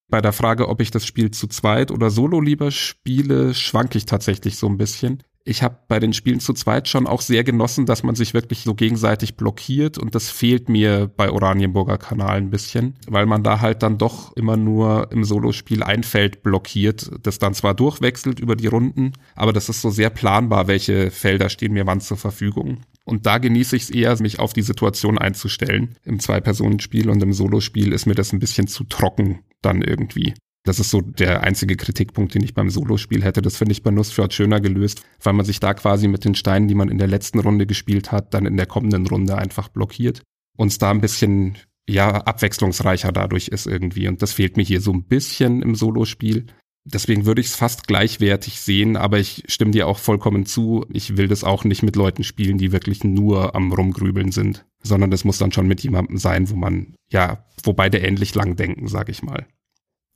[0.09, 4.07] Bei der Frage, ob ich das Spiel zu zweit oder solo lieber spiele, schwanke ich
[4.07, 7.85] tatsächlich so ein bisschen ich habe bei den Spielen zu zweit schon auch sehr genossen,
[7.85, 12.51] dass man sich wirklich so gegenseitig blockiert und das fehlt mir bei Oranienburger Kanal ein
[12.51, 17.39] bisschen, weil man da halt dann doch immer nur im Solospiel ein Feld blockiert, das
[17.39, 21.75] dann zwar durchwechselt über die Runden, aber das ist so sehr planbar, welche Felder stehen
[21.75, 22.81] mir wann zur Verfügung.
[23.05, 25.97] Und da genieße ich es eher, mich auf die Situation einzustellen.
[26.05, 30.33] Im Zwei-Personen-Spiel und im Solospiel ist mir das ein bisschen zu trocken dann irgendwie.
[30.65, 33.43] Das ist so der einzige Kritikpunkt, den ich beim Solospiel hätte.
[33.43, 36.69] Das finde ich bei Nussfjord schöner gelöst, weil man sich da quasi mit den Steinen,
[36.69, 40.23] die man in der letzten Runde gespielt hat, dann in der kommenden Runde einfach blockiert.
[40.57, 44.09] Und es da ein bisschen, ja, abwechslungsreicher dadurch ist irgendwie.
[44.09, 46.47] Und das fehlt mir hier so ein bisschen im Solospiel.
[46.87, 50.87] Deswegen würde ich es fast gleichwertig sehen, aber ich stimme dir auch vollkommen zu.
[50.91, 55.11] Ich will das auch nicht mit Leuten spielen, die wirklich nur am Rumgrübeln sind, sondern
[55.11, 58.87] das muss dann schon mit jemandem sein, wo man, ja, wo beide ähnlich lang denken,
[58.89, 59.47] sag ich mal.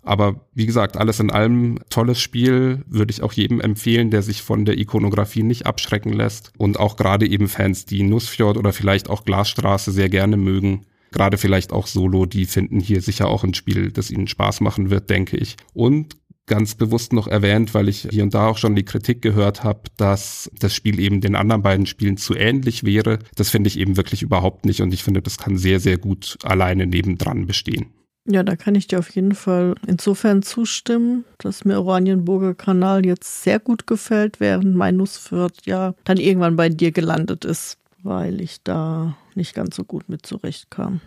[0.02, 4.42] Aber wie gesagt, alles in allem tolles Spiel, würde ich auch jedem empfehlen, der sich
[4.42, 6.52] von der Ikonografie nicht abschrecken lässt.
[6.56, 10.86] Und auch gerade eben Fans, die Nussfjord oder vielleicht auch Glasstraße sehr gerne mögen.
[11.10, 14.90] Gerade vielleicht auch Solo, die finden hier sicher auch ein Spiel, das ihnen Spaß machen
[14.90, 15.56] wird, denke ich.
[15.72, 16.16] Und
[16.48, 19.82] ganz bewusst noch erwähnt, weil ich hier und da auch schon die Kritik gehört habe,
[19.96, 23.20] dass das Spiel eben den anderen beiden Spielen zu ähnlich wäre.
[23.36, 26.38] Das finde ich eben wirklich überhaupt nicht und ich finde, das kann sehr, sehr gut
[26.42, 27.86] alleine nebendran bestehen.
[28.30, 33.42] Ja, da kann ich dir auf jeden Fall insofern zustimmen, dass mir Oranienburger Kanal jetzt
[33.42, 38.62] sehr gut gefällt, während mein Nussfürth ja dann irgendwann bei dir gelandet ist, weil ich
[38.62, 41.00] da nicht ganz so gut mit zurechtkam.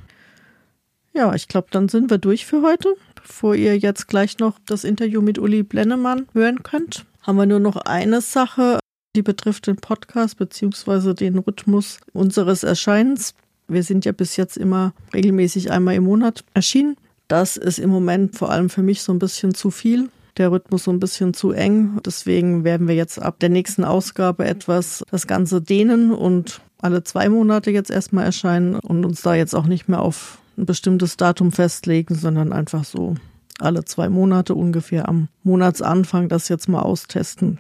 [1.14, 2.96] Ja, ich glaube, dann sind wir durch für heute.
[3.14, 7.60] Bevor ihr jetzt gleich noch das Interview mit Uli Blennemann hören könnt, haben wir nur
[7.60, 8.80] noch eine Sache,
[9.16, 11.14] die betrifft den Podcast bzw.
[11.14, 13.36] den Rhythmus unseres Erscheinens.
[13.68, 16.98] Wir sind ja bis jetzt immer regelmäßig einmal im Monat erschienen.
[17.32, 20.10] Das ist im Moment vor allem für mich so ein bisschen zu viel.
[20.36, 21.98] Der Rhythmus so ein bisschen zu eng.
[22.06, 27.30] Deswegen werden wir jetzt ab der nächsten Ausgabe etwas das Ganze dehnen und alle zwei
[27.30, 31.54] Monate jetzt erstmal erscheinen und uns da jetzt auch nicht mehr auf ein bestimmtes Datum
[31.54, 33.16] festlegen, sondern einfach so
[33.60, 37.60] alle zwei Monate ungefähr am Monatsanfang das jetzt mal austesten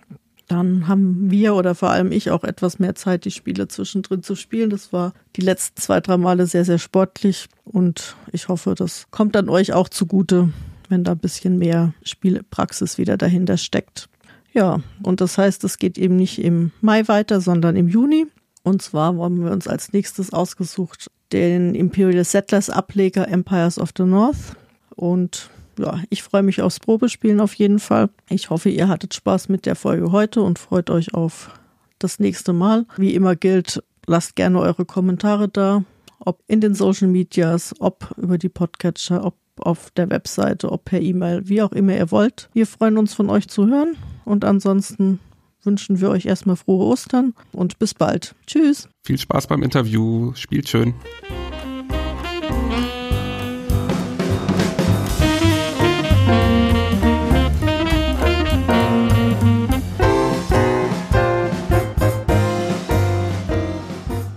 [0.52, 4.36] dann haben wir oder vor allem ich auch etwas mehr Zeit, die Spiele zwischendrin zu
[4.36, 4.70] spielen.
[4.70, 9.36] Das war die letzten zwei, drei Male sehr, sehr sportlich und ich hoffe, das kommt
[9.36, 10.50] dann euch auch zugute,
[10.90, 14.10] wenn da ein bisschen mehr Spielpraxis wieder dahinter steckt.
[14.54, 18.28] Ja, und das heißt, es geht eben nicht im Mai weiter, sondern im Juni.
[18.64, 24.04] Und zwar haben wir uns als nächstes ausgesucht den Imperial Settlers Ableger Empires of the
[24.04, 24.58] North.
[24.96, 25.50] Und
[25.82, 28.10] ja, ich freue mich aufs Probespielen auf jeden Fall.
[28.30, 31.52] Ich hoffe, ihr hattet Spaß mit der Folge heute und freut euch auf
[32.00, 32.86] das nächste Mal.
[32.98, 35.84] Wie immer gilt, lasst gerne eure Kommentare da,
[36.20, 41.02] ob in den Social Medias, ob über die Podcatcher, ob auf der Webseite, ob per
[41.02, 42.50] E-Mail, wie auch immer ihr wollt.
[42.54, 45.20] Wir freuen uns von euch zu hören und ansonsten
[45.64, 48.36] wünschen wir euch erstmal frohe Ostern und bis bald.
[48.48, 48.90] Tschüss.
[49.04, 50.34] Viel Spaß beim Interview.
[50.36, 50.96] Spielt schön.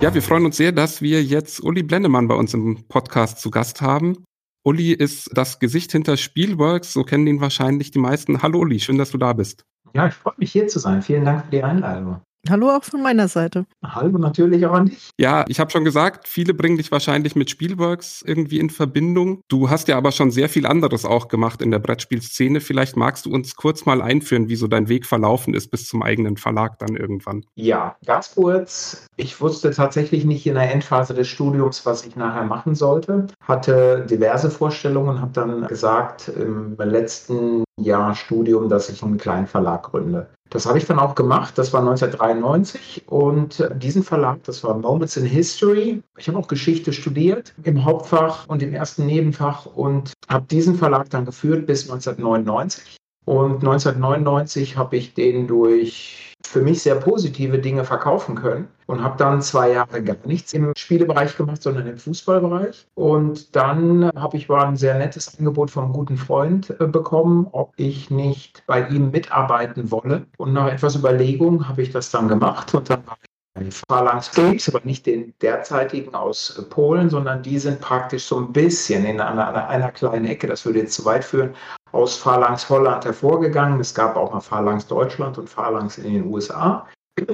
[0.05, 3.50] Ja, wir freuen uns sehr, dass wir jetzt Uli Blendemann bei uns im Podcast zu
[3.50, 4.22] Gast haben.
[4.62, 8.42] Uli ist das Gesicht hinter Spielworks, so kennen ihn wahrscheinlich die meisten.
[8.42, 9.64] Hallo Uli, schön, dass du da bist.
[9.94, 11.00] Ja, ich freue mich hier zu sein.
[11.00, 12.20] Vielen Dank für die Einladung.
[12.51, 13.64] Hallo auch von meiner Seite.
[13.82, 15.11] Hallo natürlich auch an dich.
[15.18, 19.40] Ja, ich habe schon gesagt, viele bringen dich wahrscheinlich mit Spielworks irgendwie in Verbindung.
[19.49, 22.61] Du hast ja aber schon sehr viel anderes auch gemacht in der Brettspielszene.
[22.61, 26.03] Vielleicht magst du uns kurz mal einführen, wie so dein Weg verlaufen ist bis zum
[26.03, 27.47] eigenen Verlag dann irgendwann.
[27.55, 29.07] Ja, ganz kurz.
[29.16, 33.26] Ich wusste tatsächlich nicht in der Endphase des Studiums, was ich nachher machen sollte.
[33.40, 39.84] Hatte diverse Vorstellungen, habe dann gesagt im letzten Jahr Studium, dass ich einen kleinen Verlag
[39.84, 40.28] gründe.
[40.55, 41.59] Das habe ich dann auch gemacht.
[41.59, 46.00] Das war 1993 und diesen Verlag, das war Moments in History.
[46.16, 51.11] Ich habe auch Geschichte studiert im Hauptfach und im ersten Nebenfach und habe diesen Verlag
[51.11, 52.98] dann geführt bis 1999.
[53.25, 59.16] Und 1999 habe ich den durch für mich sehr positive Dinge verkaufen können und habe
[59.16, 62.87] dann zwei Jahre gar nichts im Spielebereich gemacht, sondern im Fußballbereich.
[62.95, 67.72] Und dann habe ich mal ein sehr nettes Angebot vom guten Freund äh, bekommen, ob
[67.77, 70.27] ich nicht bei ihm mitarbeiten wolle.
[70.37, 73.16] Und nach etwas Überlegung habe ich das dann gemacht und dann war
[73.61, 78.53] ich Phalanx Games, aber nicht den derzeitigen aus Polen, sondern die sind praktisch so ein
[78.53, 81.55] bisschen in einer, einer kleinen Ecke, das würde jetzt zu weit führen,
[81.95, 83.80] aus Phalanx Holland hervorgegangen.
[83.80, 86.86] Es gab auch mal Phalanx Deutschland und Phalanx in den USA.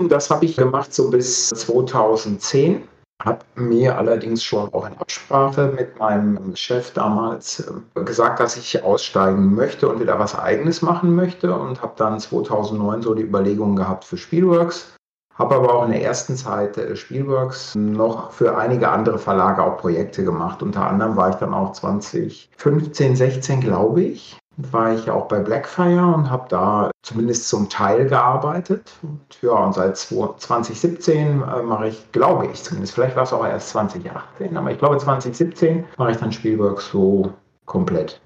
[0.09, 2.87] Das habe ich gemacht so bis 2010
[3.25, 8.83] habe mir allerdings schon auch in Absprache mit meinem Chef damals äh, gesagt, dass ich
[8.83, 13.77] aussteigen möchte und wieder was Eigenes machen möchte und habe dann 2009 so die Überlegungen
[13.77, 14.95] gehabt für Spielworks.
[15.35, 19.77] Habe aber auch in der ersten Zeit äh, Spielworks noch für einige andere Verlage auch
[19.77, 20.63] Projekte gemacht.
[20.63, 26.07] Unter anderem war ich dann auch 2015, 16, glaube ich, war ich auch bei Blackfire
[26.15, 28.93] und habe da zumindest zum Teil gearbeitet.
[29.03, 33.47] Und ja, und seit 2017 äh, mache ich, glaube ich zumindest, vielleicht war es auch
[33.47, 37.33] erst 2018, aber ich glaube 2017 mache ich dann Spielworks so
[37.65, 38.21] komplett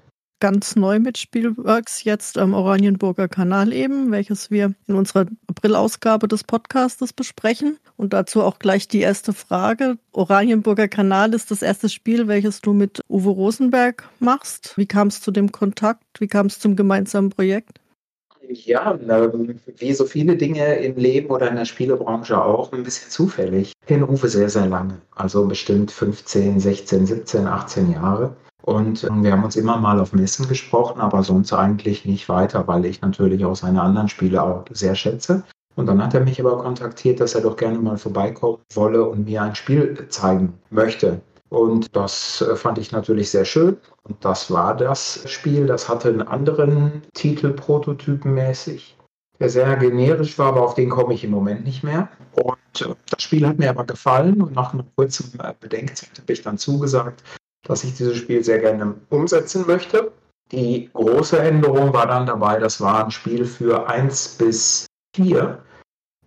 [0.45, 6.43] ganz neu mit Spielworks jetzt am Oranienburger Kanal eben, welches wir in unserer April-Ausgabe des
[6.43, 7.79] Podcastes besprechen.
[7.97, 9.97] Und dazu auch gleich die erste Frage.
[10.11, 14.77] Oranienburger Kanal ist das erste Spiel, welches du mit Uwe Rosenberg machst.
[14.77, 16.03] Wie kam es zu dem Kontakt?
[16.19, 17.79] Wie kam es zum gemeinsamen Projekt?
[18.47, 23.09] Ja, ähm, wie so viele Dinge im Leben oder in der Spielebranche auch, ein bisschen
[23.09, 23.73] zufällig.
[23.81, 28.35] Ich kenne Uwe sehr, sehr lange, also bestimmt 15, 16, 17, 18 Jahre.
[28.65, 32.67] Und ähm, wir haben uns immer mal auf Messen gesprochen, aber sonst eigentlich nicht weiter,
[32.67, 35.43] weil ich natürlich auch seine anderen Spiele auch sehr schätze.
[35.75, 39.25] Und dann hat er mich aber kontaktiert, dass er doch gerne mal vorbeikommen wolle und
[39.25, 41.21] mir ein Spiel zeigen möchte.
[41.49, 43.77] Und das äh, fand ich natürlich sehr schön.
[44.01, 45.67] Und das war das Spiel.
[45.67, 48.97] Das hatte einen anderen Titel prototypenmäßig,
[49.39, 52.09] der sehr generisch war, aber auf den komme ich im Moment nicht mehr.
[52.33, 54.41] Und äh, das Spiel hat mir aber gefallen.
[54.41, 57.21] Und nach einer kurzen äh, Bedenkzeit habe ich dann zugesagt,
[57.65, 60.11] dass ich dieses Spiel sehr gerne umsetzen möchte.
[60.51, 64.85] Die große Änderung war dann dabei, das war ein Spiel für 1 bis
[65.15, 65.57] 4.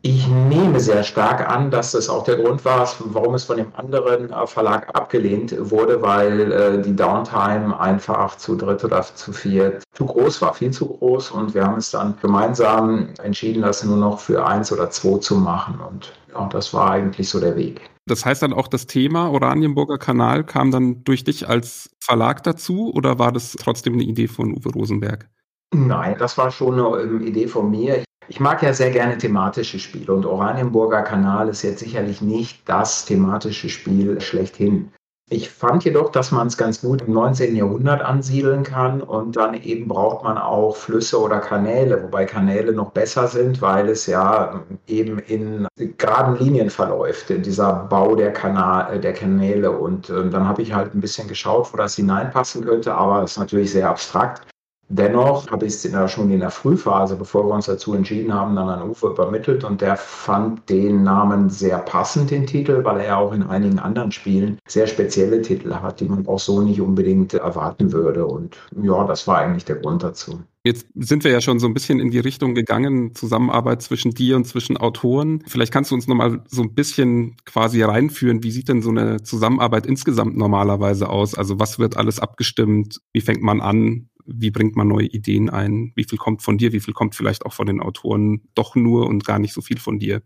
[0.02, 3.74] Ich nehme sehr stark an, dass das auch der Grund war, warum es von dem
[3.74, 9.82] anderen äh, Verlag abgelehnt wurde, weil äh, die Downtime einfach zu dritt oder zu viert
[9.94, 11.32] zu groß war, viel zu groß.
[11.32, 15.34] Und wir haben es dann gemeinsam entschieden, das nur noch für eins oder zwei zu
[15.34, 15.80] machen.
[15.80, 17.80] Und ja, das war eigentlich so der Weg.
[18.06, 22.92] Das heißt dann auch, das Thema Oranienburger Kanal kam dann durch dich als Verlag dazu
[22.94, 25.28] oder war das trotzdem eine Idee von Uwe Rosenberg?
[25.74, 28.04] Nein, das war schon eine ähm, Idee von mir.
[28.30, 33.06] Ich mag ja sehr gerne thematische Spiele und Oranienburger Kanal ist jetzt sicherlich nicht das
[33.06, 34.92] thematische Spiel schlechthin.
[35.30, 37.54] Ich fand jedoch, dass man es ganz gut im 19.
[37.54, 42.92] Jahrhundert ansiedeln kann und dann eben braucht man auch Flüsse oder Kanäle, wobei Kanäle noch
[42.92, 49.12] besser sind, weil es ja eben in geraden Linien verläuft, dieser Bau der, Kanal, der
[49.12, 49.70] Kanäle.
[49.70, 53.32] Und äh, dann habe ich halt ein bisschen geschaut, wo das hineinpassen könnte, aber es
[53.32, 54.48] ist natürlich sehr abstrakt.
[54.90, 58.56] Dennoch habe ich es ja schon in der Frühphase, bevor wir uns dazu entschieden haben,
[58.56, 63.18] dann an Uwe übermittelt und der fand den Namen sehr passend, den Titel, weil er
[63.18, 67.34] auch in einigen anderen Spielen sehr spezielle Titel hat, die man auch so nicht unbedingt
[67.34, 68.26] erwarten würde.
[68.26, 70.40] Und ja, das war eigentlich der Grund dazu.
[70.64, 74.36] Jetzt sind wir ja schon so ein bisschen in die Richtung gegangen, Zusammenarbeit zwischen dir
[74.36, 75.42] und zwischen Autoren.
[75.46, 78.42] Vielleicht kannst du uns nochmal so ein bisschen quasi reinführen.
[78.42, 81.34] Wie sieht denn so eine Zusammenarbeit insgesamt normalerweise aus?
[81.34, 83.00] Also was wird alles abgestimmt?
[83.12, 84.08] Wie fängt man an?
[84.28, 87.46] Wie bringt man neue Ideen ein, wie viel kommt von dir, wie viel kommt vielleicht
[87.46, 90.22] auch von den Autoren doch nur und gar nicht so viel von dir.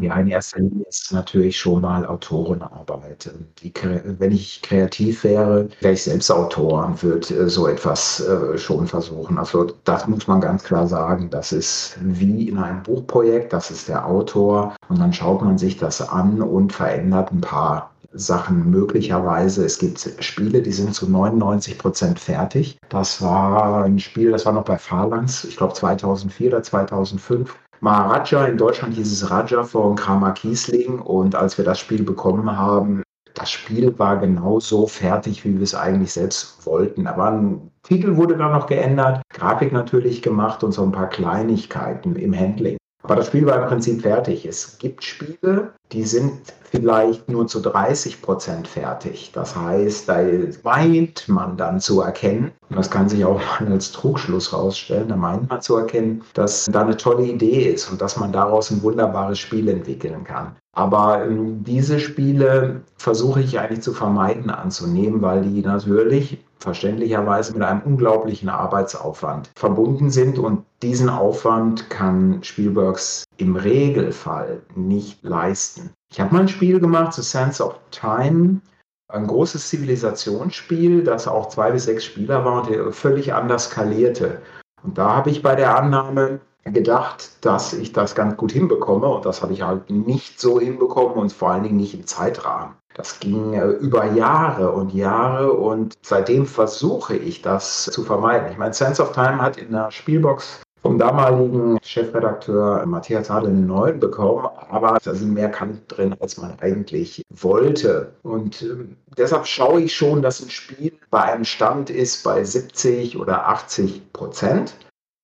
[0.00, 3.28] Ja, in erster Linie ist natürlich schon mal Autorenarbeit.
[3.58, 3.72] Die,
[4.04, 8.86] wenn ich kreativ wäre, wäre ich selbst Autor und würde äh, so etwas äh, schon
[8.86, 9.36] versuchen.
[9.36, 11.28] Also das muss man ganz klar sagen.
[11.28, 15.76] Das ist wie in einem Buchprojekt, das ist der Autor und dann schaut man sich
[15.76, 19.64] das an und verändert ein paar Sachen möglicherweise.
[19.64, 22.78] Es gibt Spiele, die sind zu 99 Prozent fertig.
[22.88, 27.58] Das war ein Spiel, das war noch bei Phalanx, ich glaube 2004 oder 2005.
[27.80, 31.00] Maharaja, in Deutschland hieß es Raja von Kramer Kiesling.
[31.00, 33.02] Und als wir das Spiel bekommen haben,
[33.34, 37.06] das Spiel war genauso fertig, wie wir es eigentlich selbst wollten.
[37.06, 42.16] Aber ein Titel wurde dann noch geändert, Grafik natürlich gemacht und so ein paar Kleinigkeiten
[42.16, 42.76] im Handling.
[43.02, 44.46] Aber das Spiel war im Prinzip fertig.
[44.46, 49.30] Es gibt Spiele, die sind vielleicht nur zu 30 Prozent fertig.
[49.32, 50.18] Das heißt, da
[50.64, 55.48] meint man dann zu erkennen, und das kann sich auch als Trugschluss rausstellen, da meint
[55.48, 59.38] man zu erkennen, dass da eine tolle Idee ist und dass man daraus ein wunderbares
[59.38, 60.56] Spiel entwickeln kann.
[60.74, 67.62] Aber ähm, diese Spiele versuche ich eigentlich zu vermeiden anzunehmen, weil die natürlich verständlicherweise mit
[67.62, 75.90] einem unglaublichen Arbeitsaufwand verbunden sind und diesen Aufwand kann Spielbergs im Regelfall nicht leisten.
[76.14, 78.60] Ich habe mal ein Spiel gemacht, The Sense of Time,
[79.08, 84.40] ein großes Zivilisationsspiel, das auch zwei bis sechs Spieler war und völlig anders skalierte.
[84.84, 89.26] Und da habe ich bei der Annahme, gedacht, dass ich das ganz gut hinbekomme und
[89.26, 92.76] das habe ich halt nicht so hinbekommen und vor allen Dingen nicht im Zeitrahmen.
[92.94, 98.52] Das ging äh, über Jahre und Jahre und seitdem versuche ich das zu vermeiden.
[98.52, 103.60] Ich meine, Sense of Time hat in der Spielbox vom damaligen Chefredakteur Matthias Adel eine
[103.60, 108.12] 9 bekommen, aber da sind mehr Kanten drin, als man eigentlich wollte.
[108.22, 108.84] Und äh,
[109.16, 114.12] deshalb schaue ich schon, dass ein Spiel bei einem Stand ist bei 70 oder 80
[114.12, 114.74] Prozent.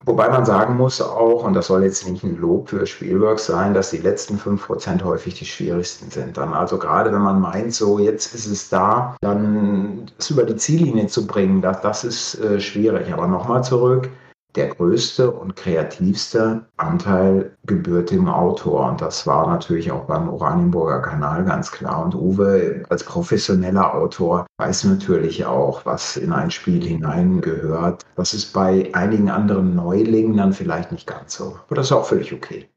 [0.07, 3.75] Wobei man sagen muss auch, und das soll jetzt nicht ein Lob für Spielworks sein,
[3.75, 6.39] dass die letzten 5% häufig die schwierigsten sind.
[6.39, 10.57] Dann also gerade wenn man meint, so jetzt ist es da, dann es über die
[10.57, 13.13] Ziellinie zu bringen, das, das ist äh, schwierig.
[13.13, 14.09] Aber nochmal zurück,
[14.55, 18.90] der größte und kreativste Anteil gebührt dem Autor.
[18.90, 22.05] Und das war natürlich auch beim Oranienburger Kanal ganz klar.
[22.05, 28.05] Und Uwe als professioneller Autor weiß natürlich auch, was in ein Spiel hineingehört.
[28.16, 31.57] Das ist bei einigen anderen Neulingen dann vielleicht nicht ganz so.
[31.66, 32.68] Aber das ist auch völlig okay.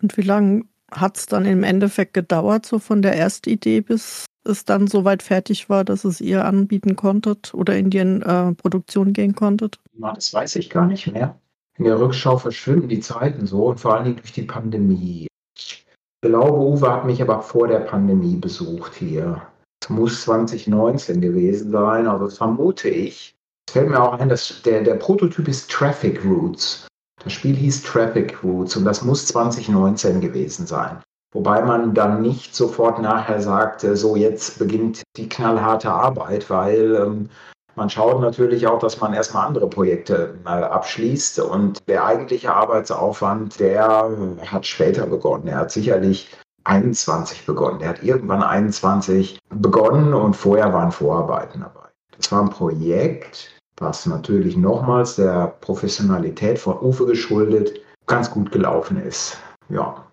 [0.00, 4.64] Und wie lange hat es dann im Endeffekt gedauert, so von der Erstidee bis es
[4.64, 9.34] dann soweit fertig war, dass es ihr anbieten konntet oder in die äh, Produktion gehen
[9.34, 9.78] konntet?
[9.94, 11.38] Na, das weiß ich gar nicht mehr.
[11.78, 15.26] In der Rückschau verschwimmen die Zeiten so und vor allen Dingen durch die Pandemie.
[15.56, 15.86] Ich
[16.22, 19.42] glaube, Uwe hat mich aber vor der Pandemie besucht hier.
[19.82, 23.36] Es muss 2019 gewesen sein, also vermute ich.
[23.68, 26.86] Es fällt mir auch ein, dass der, der Prototyp ist Traffic Routes.
[27.22, 31.02] Das Spiel hieß Traffic Routes und das muss 2019 gewesen sein.
[31.36, 37.28] Wobei man dann nicht sofort nachher sagt, so jetzt beginnt die knallharte Arbeit, weil ähm,
[37.74, 44.08] man schaut natürlich auch, dass man erstmal andere Projekte abschließt und der eigentliche Arbeitsaufwand, der
[44.46, 45.48] hat später begonnen.
[45.48, 46.34] Er hat sicherlich
[46.64, 47.82] 21 begonnen.
[47.82, 51.90] Er hat irgendwann 21 begonnen und vorher waren Vorarbeiten dabei.
[52.16, 58.96] Das war ein Projekt, was natürlich nochmals der Professionalität von Uwe geschuldet ganz gut gelaufen
[58.96, 59.36] ist.
[59.68, 60.05] Ja,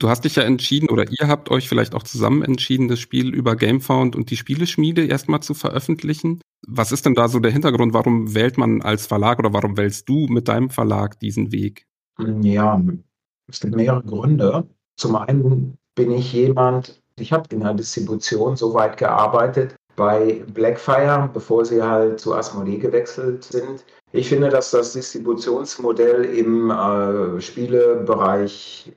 [0.00, 3.34] Du hast dich ja entschieden oder ihr habt euch vielleicht auch zusammen entschieden, das Spiel
[3.34, 6.40] über Gamefound und die Spieleschmiede erstmal zu veröffentlichen.
[6.66, 7.92] Was ist denn da so der Hintergrund?
[7.92, 11.86] Warum wählt man als Verlag oder warum wählst du mit deinem Verlag diesen Weg?
[12.40, 12.82] Ja,
[13.46, 14.66] es gibt mehrere Gründe.
[14.96, 21.28] Zum einen bin ich jemand, ich habe in der Distribution so weit gearbeitet bei Blackfire,
[21.30, 23.84] bevor sie halt zu Asmodee gewechselt sind.
[24.12, 28.94] Ich finde, dass das Distributionsmodell im äh, Spielebereich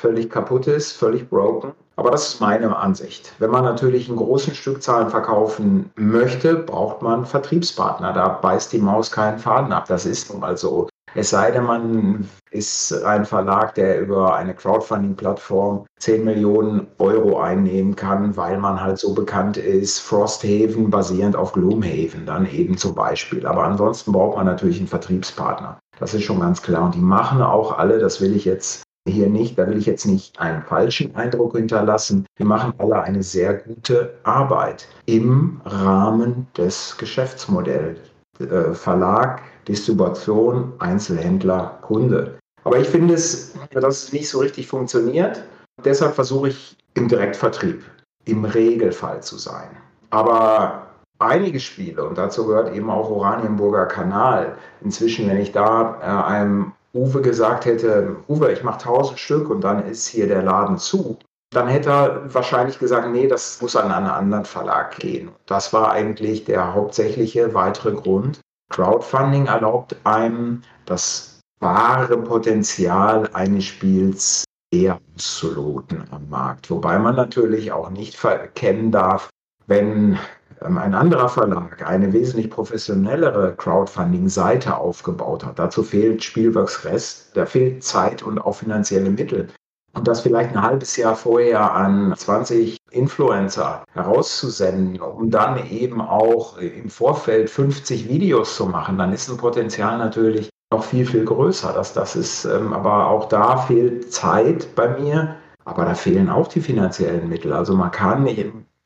[0.00, 1.72] völlig kaputt ist, völlig broken.
[1.96, 3.34] Aber das ist meine Ansicht.
[3.38, 8.14] Wenn man natürlich in großen Stückzahlen verkaufen möchte, braucht man Vertriebspartner.
[8.14, 9.84] Da beißt die Maus keinen Faden ab.
[9.86, 10.88] Das ist nun mal so.
[11.14, 17.96] Es sei denn, man ist ein Verlag, der über eine Crowdfunding-Plattform 10 Millionen Euro einnehmen
[17.96, 19.98] kann, weil man halt so bekannt ist.
[19.98, 23.44] Frosthaven basierend auf Gloomhaven dann eben zum Beispiel.
[23.44, 25.78] Aber ansonsten braucht man natürlich einen Vertriebspartner.
[25.98, 26.84] Das ist schon ganz klar.
[26.84, 30.06] Und die machen auch alle, das will ich jetzt hier nicht, da will ich jetzt
[30.06, 32.26] nicht einen falschen Eindruck hinterlassen.
[32.36, 37.98] Wir machen alle eine sehr gute Arbeit im Rahmen des Geschäftsmodells.
[38.40, 42.38] Äh, Verlag, Distribution, Einzelhändler, Kunde.
[42.64, 45.42] Aber ich finde es, dass es nicht so richtig funktioniert.
[45.84, 47.82] Deshalb versuche ich im Direktvertrieb
[48.24, 49.68] im Regelfall zu sein.
[50.10, 50.86] Aber
[51.18, 56.72] einige Spiele, und dazu gehört eben auch Oranienburger Kanal, inzwischen, wenn ich da äh, einem
[56.92, 61.18] Uwe gesagt hätte, Uwe, ich mache 1000 Stück und dann ist hier der Laden zu,
[61.52, 65.30] dann hätte er wahrscheinlich gesagt, nee, das muss an einen anderen Verlag gehen.
[65.46, 68.40] Das war eigentlich der hauptsächliche weitere Grund.
[68.70, 76.70] Crowdfunding erlaubt einem, das wahre Potenzial eines Spiels eher auszuloten am Markt.
[76.70, 79.28] Wobei man natürlich auch nicht verkennen darf,
[79.66, 80.18] wenn
[80.62, 85.58] ein anderer Verlag eine wesentlich professionellere Crowdfunding-Seite aufgebaut hat.
[85.58, 89.48] Dazu fehlt Spielworks Rest, da fehlt Zeit und auch finanzielle Mittel.
[89.92, 96.58] Und das vielleicht ein halbes Jahr vorher an 20 Influencer herauszusenden, um dann eben auch
[96.58, 101.72] im Vorfeld 50 Videos zu machen, dann ist ein Potenzial natürlich noch viel, viel größer.
[101.72, 106.46] Das, das ist, ähm, aber auch da fehlt Zeit bei mir, aber da fehlen auch
[106.46, 107.52] die finanziellen Mittel.
[107.52, 108.22] Also man kann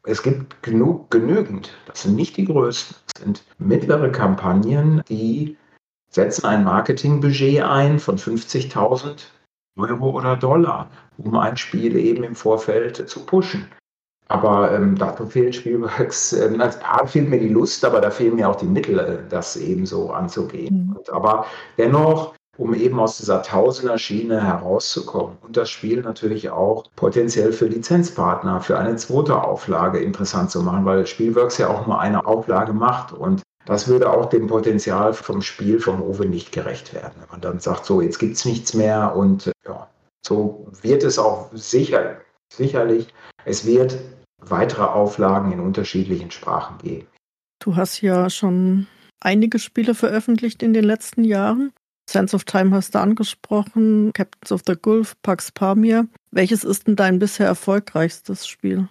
[0.05, 5.57] es gibt genug, genügend, das sind nicht die größten, das sind mittlere Kampagnen, die
[6.11, 9.25] setzen ein Marketingbudget ein von 50.000
[9.77, 13.67] Euro oder Dollar, um ein Spiel eben im Vorfeld zu pushen.
[14.29, 18.37] Aber ähm, dazu fehlen Spielworks, ähm, also da fehlt mir die Lust, aber da fehlen
[18.37, 20.87] mir auch die Mittel, äh, das eben so anzugehen.
[20.87, 20.97] Mhm.
[20.97, 25.37] Und, aber dennoch um eben aus dieser Tausender-Schiene herauszukommen.
[25.43, 30.85] Und das Spiel natürlich auch potenziell für Lizenzpartner, für eine zweite Auflage interessant zu machen,
[30.85, 33.13] weil Spielworks ja auch nur eine Auflage macht.
[33.13, 37.15] Und Das würde auch dem Potenzial vom Spiel vom Owe nicht gerecht werden.
[37.21, 39.89] Wenn man dann sagt, so, jetzt gibt es nichts mehr und ja,
[40.27, 42.19] so wird es auch sicher,
[42.53, 43.09] sicherlich,
[43.45, 43.97] es wird
[44.39, 47.07] weitere Auflagen in unterschiedlichen Sprachen geben.
[47.61, 48.87] Du hast ja schon
[49.21, 51.73] einige Spiele veröffentlicht in den letzten Jahren.
[52.09, 56.07] Sense of Time hast du angesprochen, Captains of the Gulf, Pax Pamir.
[56.31, 58.89] Welches ist denn dein bisher erfolgreichstes Spiel?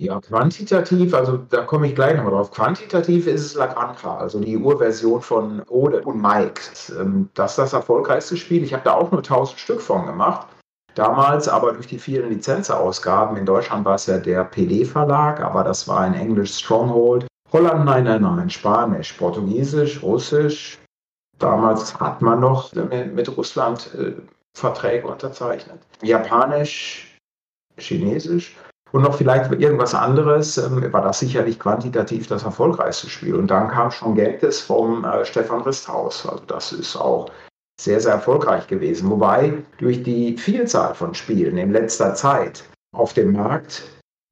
[0.00, 2.52] Ja, quantitativ, also da komme ich gleich nochmal drauf.
[2.52, 6.62] Quantitativ ist es La Granja, also die Urversion von Ode und Mike.
[7.00, 8.62] Ähm, das ist das erfolgreichste Spiel.
[8.62, 10.46] Ich habe da auch nur 1000 Stück von gemacht.
[10.94, 15.88] Damals aber durch die vielen Lizenzausgaben, in Deutschland war es ja der PD-Verlag, aber das
[15.88, 17.26] war ein Englisch Stronghold.
[17.52, 20.78] Holland, nein, nein, nein, Spanisch, Portugiesisch, Russisch.
[21.38, 24.14] Damals hat man noch mit Russland äh,
[24.56, 25.78] Verträge unterzeichnet.
[26.02, 27.16] Japanisch,
[27.78, 28.56] Chinesisch
[28.90, 33.34] und noch vielleicht irgendwas anderes, ähm, war das sicherlich quantitativ das erfolgreichste Spiel.
[33.34, 36.26] Und dann kam schon Geltes vom äh, Stefan Risthaus.
[36.26, 37.30] Also das ist auch
[37.80, 39.08] sehr, sehr erfolgreich gewesen.
[39.10, 42.64] Wobei durch die Vielzahl von Spielen in letzter Zeit
[42.96, 43.82] auf dem Markt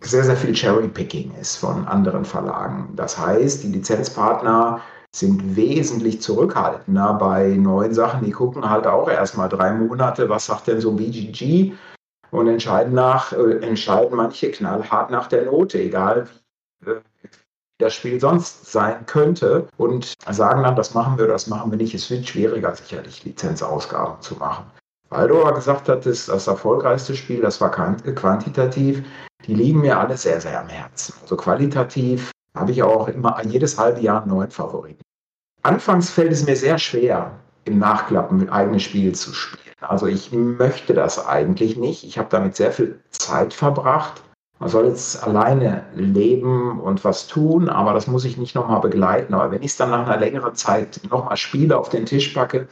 [0.03, 2.93] sehr, sehr viel Cherry-Picking ist von anderen Verlagen.
[2.97, 4.81] Das heißt, die Lizenzpartner
[5.19, 8.25] sind wesentlich zurückhaltender bei neuen Sachen.
[8.25, 11.73] Die gucken halt auch erstmal drei Monate, was sagt denn so BGG
[12.31, 16.29] und entscheiden, nach, äh, entscheiden manche knallhart nach der Note, egal
[16.81, 17.01] wie äh,
[17.79, 21.95] das Spiel sonst sein könnte und sagen dann, das machen wir, das machen wir nicht.
[21.95, 24.65] Es wird schwieriger, sicherlich Lizenzausgaben zu machen.
[25.11, 29.05] Weil du aber gesagt hattest, das erfolgreichste Spiel, das war quantitativ,
[29.47, 31.15] die liegen mir alle sehr, sehr am Herzen.
[31.23, 35.06] Also qualitativ habe ich auch immer jedes halbe Jahr einen neuen Favoriten.
[35.67, 37.33] Anfangs fällt es mir sehr schwer,
[37.65, 39.75] im Nachklappen mit eigenen Spielen zu spielen.
[39.81, 42.05] Also ich möchte das eigentlich nicht.
[42.05, 44.23] Ich habe damit sehr viel Zeit verbracht.
[44.61, 49.35] Man soll jetzt alleine leben und was tun, aber das muss ich nicht nochmal begleiten.
[49.35, 52.69] Aber wenn ich es dann nach einer längeren Zeit nochmal spiele, auf den Tisch packe,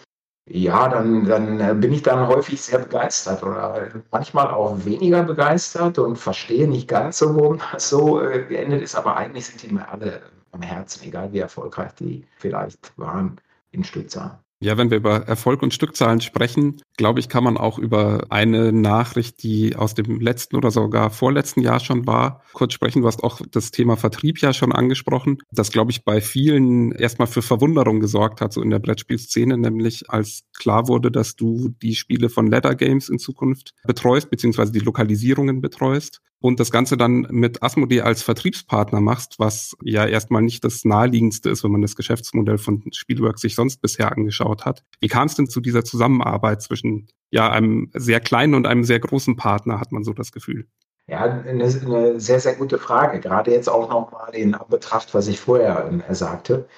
[0.49, 6.16] ja, dann, dann bin ich dann häufig sehr begeistert oder manchmal auch weniger begeistert und
[6.16, 8.95] verstehe nicht ganz so, warum das so äh, geendet ist.
[8.95, 10.23] Aber eigentlich sind die mir alle
[10.55, 13.41] am Herzen, egal wie erfolgreich die vielleicht waren
[13.71, 14.39] in Stückzahlen.
[14.61, 18.73] Ja, wenn wir über Erfolg und Stückzahlen sprechen, glaube ich, kann man auch über eine
[18.73, 23.03] Nachricht, die aus dem letzten oder sogar vorletzten Jahr schon war, kurz sprechen.
[23.03, 27.27] Du hast auch das Thema Vertrieb ja schon angesprochen, das, glaube ich, bei vielen erstmal
[27.27, 31.95] für Verwunderung gesorgt hat, so in der Brettspielszene, nämlich als klar wurde, dass du die
[31.95, 37.27] Spiele von Leather Games in Zukunft betreust, beziehungsweise die Lokalisierungen betreust und das Ganze dann
[37.31, 41.97] mit Asmodee als Vertriebspartner machst, was ja erstmal nicht das naheliegendste ist, wenn man das
[41.97, 44.85] Geschäftsmodell von Spielworks sich sonst bisher angeschaut hat.
[45.01, 49.01] Wie kam es denn zu dieser Zusammenarbeit zwischen ja einem sehr kleinen und einem sehr
[49.01, 50.66] großen Partner, hat man so das Gefühl?
[51.07, 53.21] Ja, eine, eine sehr, sehr gute Frage.
[53.21, 56.69] Gerade jetzt auch nochmal in Betracht, was ich vorher äh, sagte.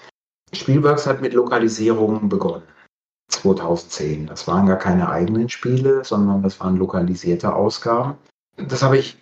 [0.52, 2.62] Spielworks hat mit Lokalisierungen begonnen.
[3.30, 4.28] 2010.
[4.28, 8.16] Das waren gar keine eigenen Spiele, sondern das waren lokalisierte Ausgaben.
[8.56, 9.18] Das habe ich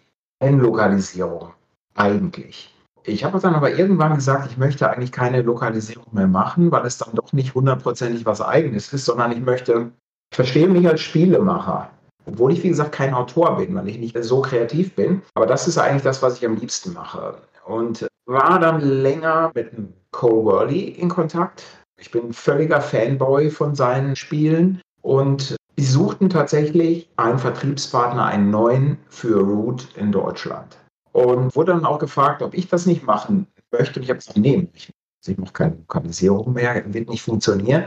[0.53, 1.53] Lokalisierung
[1.95, 2.75] eigentlich.
[3.07, 6.97] Ich habe dann aber irgendwann gesagt, ich möchte eigentlich keine Lokalisierung mehr machen, weil es
[6.97, 9.91] dann doch nicht hundertprozentig was Eigenes ist, sondern ich möchte,
[10.31, 11.91] ich verstehe mich als Spielemacher.
[12.27, 15.21] Obwohl ich, wie gesagt, kein Autor bin, weil ich nicht so kreativ bin.
[15.35, 17.37] Aber das ist eigentlich das, was ich am liebsten mache.
[17.67, 19.71] Und war dann länger mit
[20.11, 21.65] Cole Worley in Kontakt.
[22.01, 24.81] Ich bin völliger Fanboy von seinen Spielen.
[25.03, 30.79] Und Sie suchten tatsächlich einen Vertriebspartner, einen neuen für Root in Deutschland.
[31.13, 33.99] Und wurde dann auch gefragt, ob ich das nicht machen möchte.
[33.99, 34.93] Und ich habe gesagt, nee, ich,
[35.27, 37.85] ich mache keine Lokalisierung mehr, wird nicht funktionieren.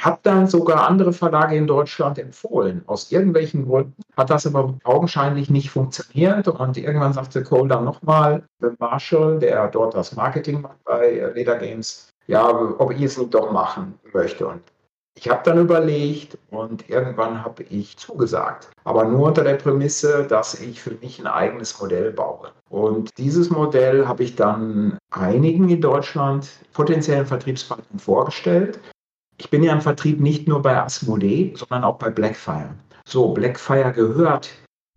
[0.00, 2.82] Habe dann sogar andere Verlage in Deutschland empfohlen.
[2.86, 6.48] Aus irgendwelchen Gründen hat das aber augenscheinlich nicht funktioniert.
[6.48, 8.44] Und irgendwann sagte Cole dann nochmal,
[8.78, 13.52] Marshall, der dort das Marketing macht bei Leder Games, ja, ob ich es nicht doch
[13.52, 14.46] machen möchte.
[14.46, 14.62] Und
[15.14, 18.70] ich habe dann überlegt und irgendwann habe ich zugesagt.
[18.84, 22.52] Aber nur unter der Prämisse, dass ich für mich ein eigenes Modell baue.
[22.68, 28.80] Und dieses Modell habe ich dann einigen in Deutschland potenziellen Vertriebspartnern vorgestellt.
[29.38, 32.74] Ich bin ja im Vertrieb nicht nur bei Asmodee, sondern auch bei Blackfire.
[33.04, 34.50] So, Blackfire gehört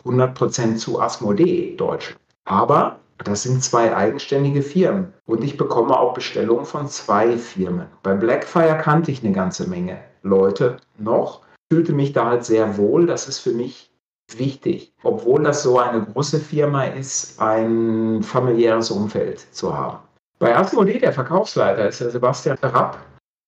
[0.05, 2.19] 100% zu Asmodee Deutschland.
[2.45, 7.87] Aber das sind zwei eigenständige Firmen und ich bekomme auch Bestellungen von zwei Firmen.
[8.01, 11.41] Bei Blackfire kannte ich eine ganze Menge Leute noch,
[11.71, 13.05] fühlte mich da halt sehr wohl.
[13.05, 13.91] Das ist für mich
[14.37, 19.99] wichtig, obwohl das so eine große Firma ist, ein familiäres Umfeld zu haben.
[20.39, 22.97] Bei Asmodee, der Verkaufsleiter, ist der Sebastian Rapp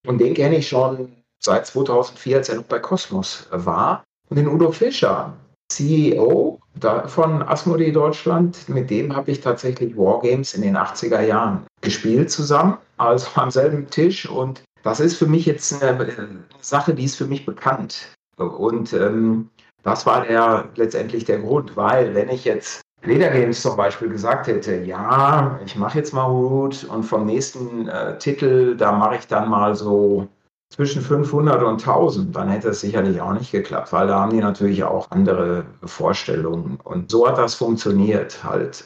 [0.07, 4.03] und den kenne ich schon seit 2004, als er noch bei Cosmos war.
[4.29, 5.33] Und den Udo Fischer,
[5.69, 6.59] CEO
[7.07, 8.69] von Asmodee Deutschland.
[8.69, 13.87] Mit dem habe ich tatsächlich Wargames in den 80er Jahren gespielt zusammen, also am selben
[13.89, 14.29] Tisch.
[14.29, 18.13] Und das ist für mich jetzt eine Sache, die ist für mich bekannt.
[18.37, 19.49] Und ähm,
[19.83, 24.47] das war der letztendlich der Grund, weil wenn ich jetzt Leder Games zum Beispiel gesagt
[24.47, 29.27] hätte, ja, ich mache jetzt mal Root und vom nächsten äh, Titel, da mache ich
[29.27, 30.27] dann mal so
[30.69, 34.41] zwischen 500 und 1000, dann hätte es sicherlich auch nicht geklappt, weil da haben die
[34.41, 36.79] natürlich auch andere Vorstellungen.
[36.83, 38.83] Und so hat das funktioniert halt,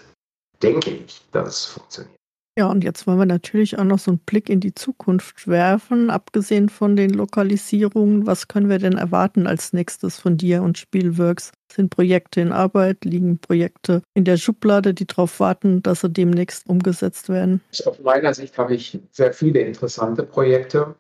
[0.61, 2.19] denke ich, dass es funktioniert.
[2.59, 6.09] Ja, und jetzt wollen wir natürlich auch noch so einen Blick in die Zukunft werfen,
[6.09, 8.27] abgesehen von den Lokalisierungen.
[8.27, 11.53] Was können wir denn erwarten als nächstes von dir und Spielworks?
[11.71, 13.05] Sind Projekte in Arbeit?
[13.05, 17.61] Liegen Projekte in der Schublade, die darauf warten, dass sie demnächst umgesetzt werden?
[17.85, 20.95] Aus meiner Sicht habe ich sehr viele interessante Projekte.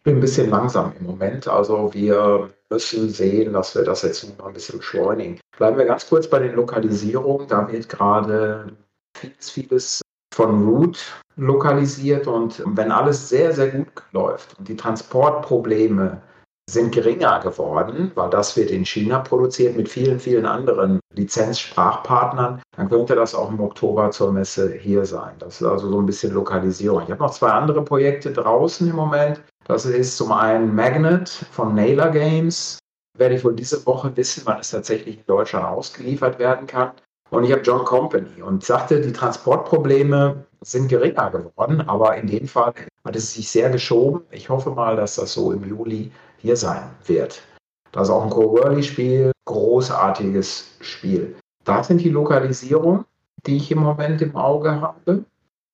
[0.00, 1.46] Ich bin ein bisschen langsam im Moment.
[1.46, 5.38] Also wir müssen sehen, dass wir das jetzt noch ein bisschen beschleunigen.
[5.58, 7.46] Bleiben wir ganz kurz bei den Lokalisierungen.
[7.48, 8.72] Da wird gerade
[9.14, 10.00] vieles, vieles
[10.34, 10.98] von Root
[11.36, 16.22] lokalisiert und wenn alles sehr, sehr gut läuft und die Transportprobleme
[16.70, 22.88] sind geringer geworden, weil das wird in China produziert mit vielen, vielen anderen Lizenzsprachpartnern, dann
[22.88, 25.34] könnte das auch im Oktober zur Messe hier sein.
[25.40, 27.02] Das ist also so ein bisschen Lokalisierung.
[27.02, 29.42] Ich habe noch zwei andere Projekte draußen im Moment.
[29.64, 32.78] Das ist zum einen Magnet von Naylor Games.
[33.16, 36.92] Werde ich wohl diese Woche wissen, wann es tatsächlich in Deutschland ausgeliefert werden kann.
[37.30, 42.46] Und ich habe John Company und sagte, die Transportprobleme sind geringer geworden, aber in dem
[42.46, 42.74] Fall
[43.04, 44.22] hat es sich sehr geschoben.
[44.30, 47.42] Ich hoffe mal, dass das so im Juli hier sein wird.
[47.92, 51.36] Das ist auch ein Co-Whirly-Spiel, großartiges Spiel.
[51.64, 53.04] Da sind die Lokalisierungen,
[53.46, 55.24] die ich im Moment im Auge habe.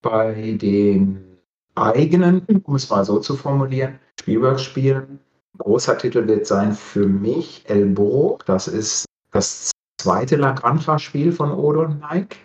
[0.03, 1.36] Bei den
[1.77, 5.21] eigenen, um es mal so zu formulieren, Spielworks-Spielen.
[5.59, 8.39] Großer Titel wird sein für mich El Burro.
[8.47, 12.37] Das ist das zweite La Granja-Spiel von Odo und Nike.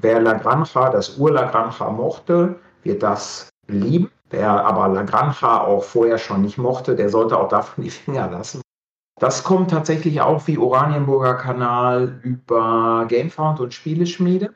[0.00, 4.10] Wer La Granja, das Ur-La Granja mochte, wird das lieben.
[4.30, 8.30] Wer aber La Granja auch vorher schon nicht mochte, der sollte auch davon die Finger
[8.30, 8.60] lassen.
[9.20, 14.52] Das kommt tatsächlich auch wie Oranienburger Kanal über Gamefound und Spieleschmiede.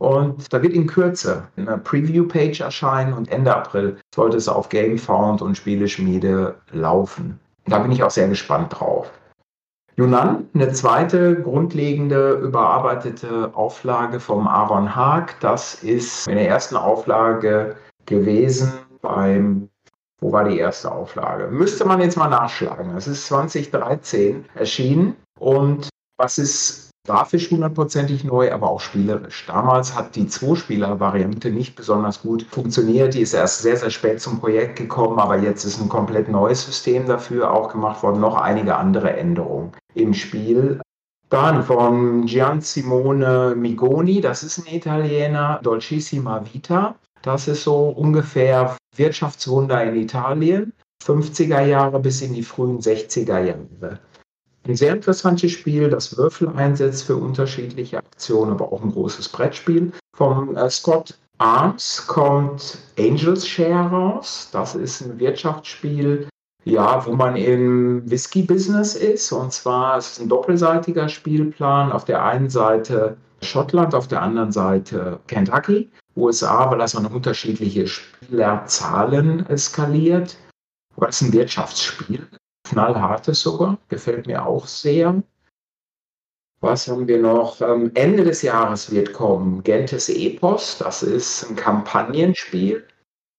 [0.00, 5.42] Und da wird in Kürze eine Preview-Page erscheinen und Ende April sollte es auf Gamefound
[5.42, 7.38] und Spieleschmiede laufen.
[7.66, 9.10] Da bin ich auch sehr gespannt drauf.
[9.96, 15.38] Yunnan, eine zweite grundlegende überarbeitete Auflage vom Aaron Haag.
[15.40, 18.72] Das ist in der ersten Auflage gewesen
[19.02, 19.68] beim,
[20.22, 21.48] wo war die erste Auflage?
[21.48, 22.96] Müsste man jetzt mal nachschlagen.
[22.96, 29.44] Es ist 2013 erschienen und was ist grafisch hundertprozentig neu, aber auch spielerisch.
[29.48, 33.14] Damals hat die Zwei-Spieler-Variante nicht besonders gut funktioniert.
[33.14, 36.64] Die ist erst sehr, sehr spät zum Projekt gekommen, aber jetzt ist ein komplett neues
[36.64, 38.20] System dafür auch gemacht worden.
[38.20, 40.80] Noch einige andere Änderungen im Spiel.
[41.30, 46.94] Dann von Gian Simone Migoni, das ist ein Italiener, Dolcissima Vita.
[47.22, 50.72] Das ist so ungefähr Wirtschaftswunder in Italien,
[51.04, 53.98] 50er Jahre bis in die frühen 60er Jahre.
[54.66, 59.92] Ein sehr interessantes Spiel, das Würfel einsetzt für unterschiedliche Aktionen, aber auch ein großes Brettspiel.
[60.14, 64.50] Vom äh, Scott Arms kommt Angels Share raus.
[64.52, 66.28] Das ist ein Wirtschaftsspiel,
[66.64, 69.32] ja, wo man im Whisky-Business ist.
[69.32, 71.90] Und zwar ist es ein doppelseitiger Spielplan.
[71.90, 75.90] Auf der einen Seite Schottland, auf der anderen Seite Kentucky.
[76.16, 80.36] USA, weil das an unterschiedliche Spielerzahlen eskaliert.
[80.96, 82.28] Aber es ist ein Wirtschaftsspiel
[82.70, 85.22] knallhartes sogar, gefällt mir auch sehr.
[86.60, 87.60] Was haben wir noch?
[87.60, 90.78] Ähm, Ende des Jahres wird kommen Gentes Epos.
[90.78, 92.86] Das ist ein Kampagnenspiel,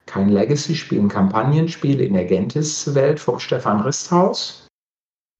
[0.07, 4.67] kein Legacy-Spiel, ein Kampagnenspiel in der Gentes-Welt vom Stefan Risthaus.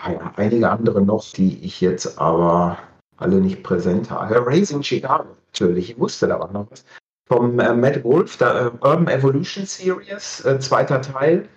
[0.04, 2.78] Ja, einige andere noch, die ich jetzt aber
[3.18, 4.46] alle nicht präsent habe.
[4.46, 6.86] Raising Chicago, natürlich, ich wusste da auch noch was.
[7.28, 11.48] Vom äh, Matt Wolf, der äh, Urban Evolution Series, äh, zweiter Teil.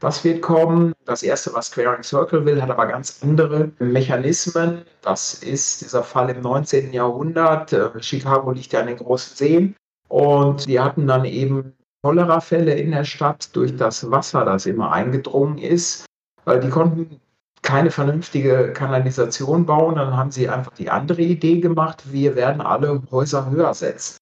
[0.00, 0.94] Das wird kommen.
[1.04, 4.82] Das erste, was Squaring Circle will, hat aber ganz andere Mechanismen.
[5.02, 6.92] Das ist dieser Fall im 19.
[6.92, 7.72] Jahrhundert.
[7.74, 9.76] Äh, Chicago liegt ja an den großen Seen.
[10.08, 15.58] Und die hatten dann eben Cholera-Fälle in der Stadt durch das Wasser, das immer eingedrungen
[15.58, 16.06] ist.
[16.46, 17.20] Weil die konnten
[17.60, 19.96] keine vernünftige Kanalisation bauen.
[19.96, 24.16] Dann haben sie einfach die andere Idee gemacht, wir werden alle Häuser höher setzen.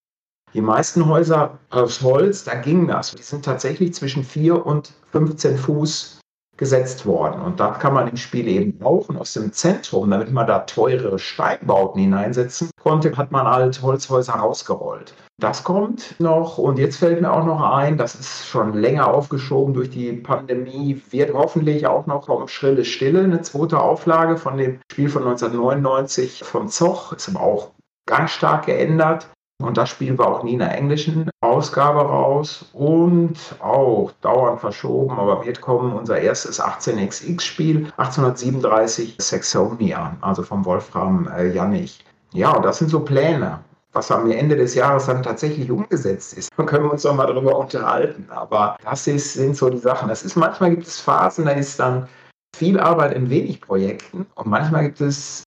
[0.55, 3.13] Die meisten Häuser aus Holz, da ging das.
[3.13, 6.21] Die sind tatsächlich zwischen 4 und 15 Fuß
[6.57, 7.41] gesetzt worden.
[7.41, 9.09] Und das kann man im Spiel eben auch.
[9.11, 15.15] Aus dem Zentrum, damit man da teure Steinbauten hineinsetzen konnte, hat man halt Holzhäuser rausgerollt.
[15.41, 16.59] Das kommt noch.
[16.59, 21.01] Und jetzt fällt mir auch noch ein, das ist schon länger aufgeschoben durch die Pandemie,
[21.11, 26.43] wird hoffentlich auch noch kommen Schrille Stille, eine zweite Auflage von dem Spiel von 1999
[26.43, 27.13] von Zoch.
[27.13, 27.71] Ist aber auch
[28.07, 29.29] ganz stark geändert.
[29.61, 35.19] Und das Spiel war auch nie in der englischen Ausgabe raus und auch dauernd verschoben,
[35.19, 42.05] aber wird kommen unser erstes 18xx-Spiel, 1837 Saxonia, also vom Wolfram äh, Janich.
[42.33, 43.59] Ja, und das sind so Pläne.
[43.93, 47.27] Was am Ende des Jahres dann tatsächlich umgesetzt ist, dann können wir uns auch mal
[47.27, 48.29] darüber unterhalten.
[48.31, 50.09] Aber das ist, sind so die Sachen.
[50.09, 52.07] Das ist manchmal gibt es Phasen, da ist dann
[52.55, 55.43] viel Arbeit in wenig Projekten und manchmal gibt es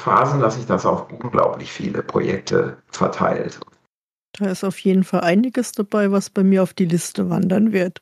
[0.00, 3.60] Phasen, dass sich das auf unglaublich viele Projekte verteilt.
[4.38, 8.00] Da ist auf jeden Fall einiges dabei, was bei mir auf die Liste wandern wird.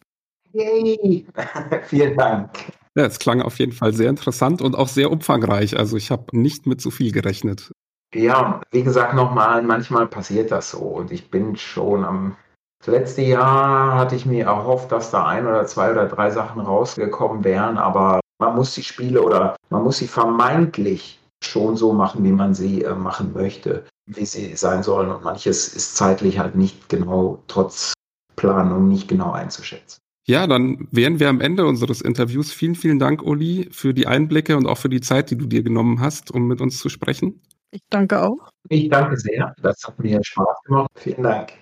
[0.52, 1.26] Yay!
[1.84, 2.50] Vielen Dank.
[2.96, 5.76] Ja, es klang auf jeden Fall sehr interessant und auch sehr umfangreich.
[5.76, 7.72] Also ich habe nicht mit so viel gerechnet.
[8.14, 10.78] Ja, wie gesagt, nochmal, manchmal passiert das so.
[10.78, 12.36] Und ich bin schon am
[12.84, 16.60] das letzte Jahr hatte ich mir erhofft, dass da ein oder zwei oder drei Sachen
[16.60, 22.24] rausgekommen wären, aber man muss die Spiele oder man muss sie vermeintlich schon so machen,
[22.24, 25.10] wie man sie äh, machen möchte, wie sie sein sollen.
[25.10, 27.92] Und manches ist zeitlich halt nicht genau, trotz
[28.36, 29.98] Planung, nicht genau einzuschätzen.
[30.26, 32.50] Ja, dann wären wir am Ende unseres Interviews.
[32.50, 35.62] Vielen, vielen Dank, Uli, für die Einblicke und auch für die Zeit, die du dir
[35.62, 37.42] genommen hast, um mit uns zu sprechen.
[37.70, 38.48] Ich danke auch.
[38.68, 39.54] Ich danke sehr.
[39.60, 40.90] Das hat mir Spaß gemacht.
[40.94, 41.52] Vielen Dank.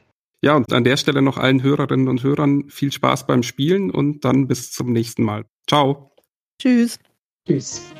[0.45, 4.25] Ja, und an der Stelle noch allen Hörerinnen und Hörern viel Spaß beim Spielen und
[4.25, 5.45] dann bis zum nächsten Mal.
[5.69, 6.13] Ciao.
[6.61, 6.99] Tschüss.
[7.47, 7.93] Tschüss.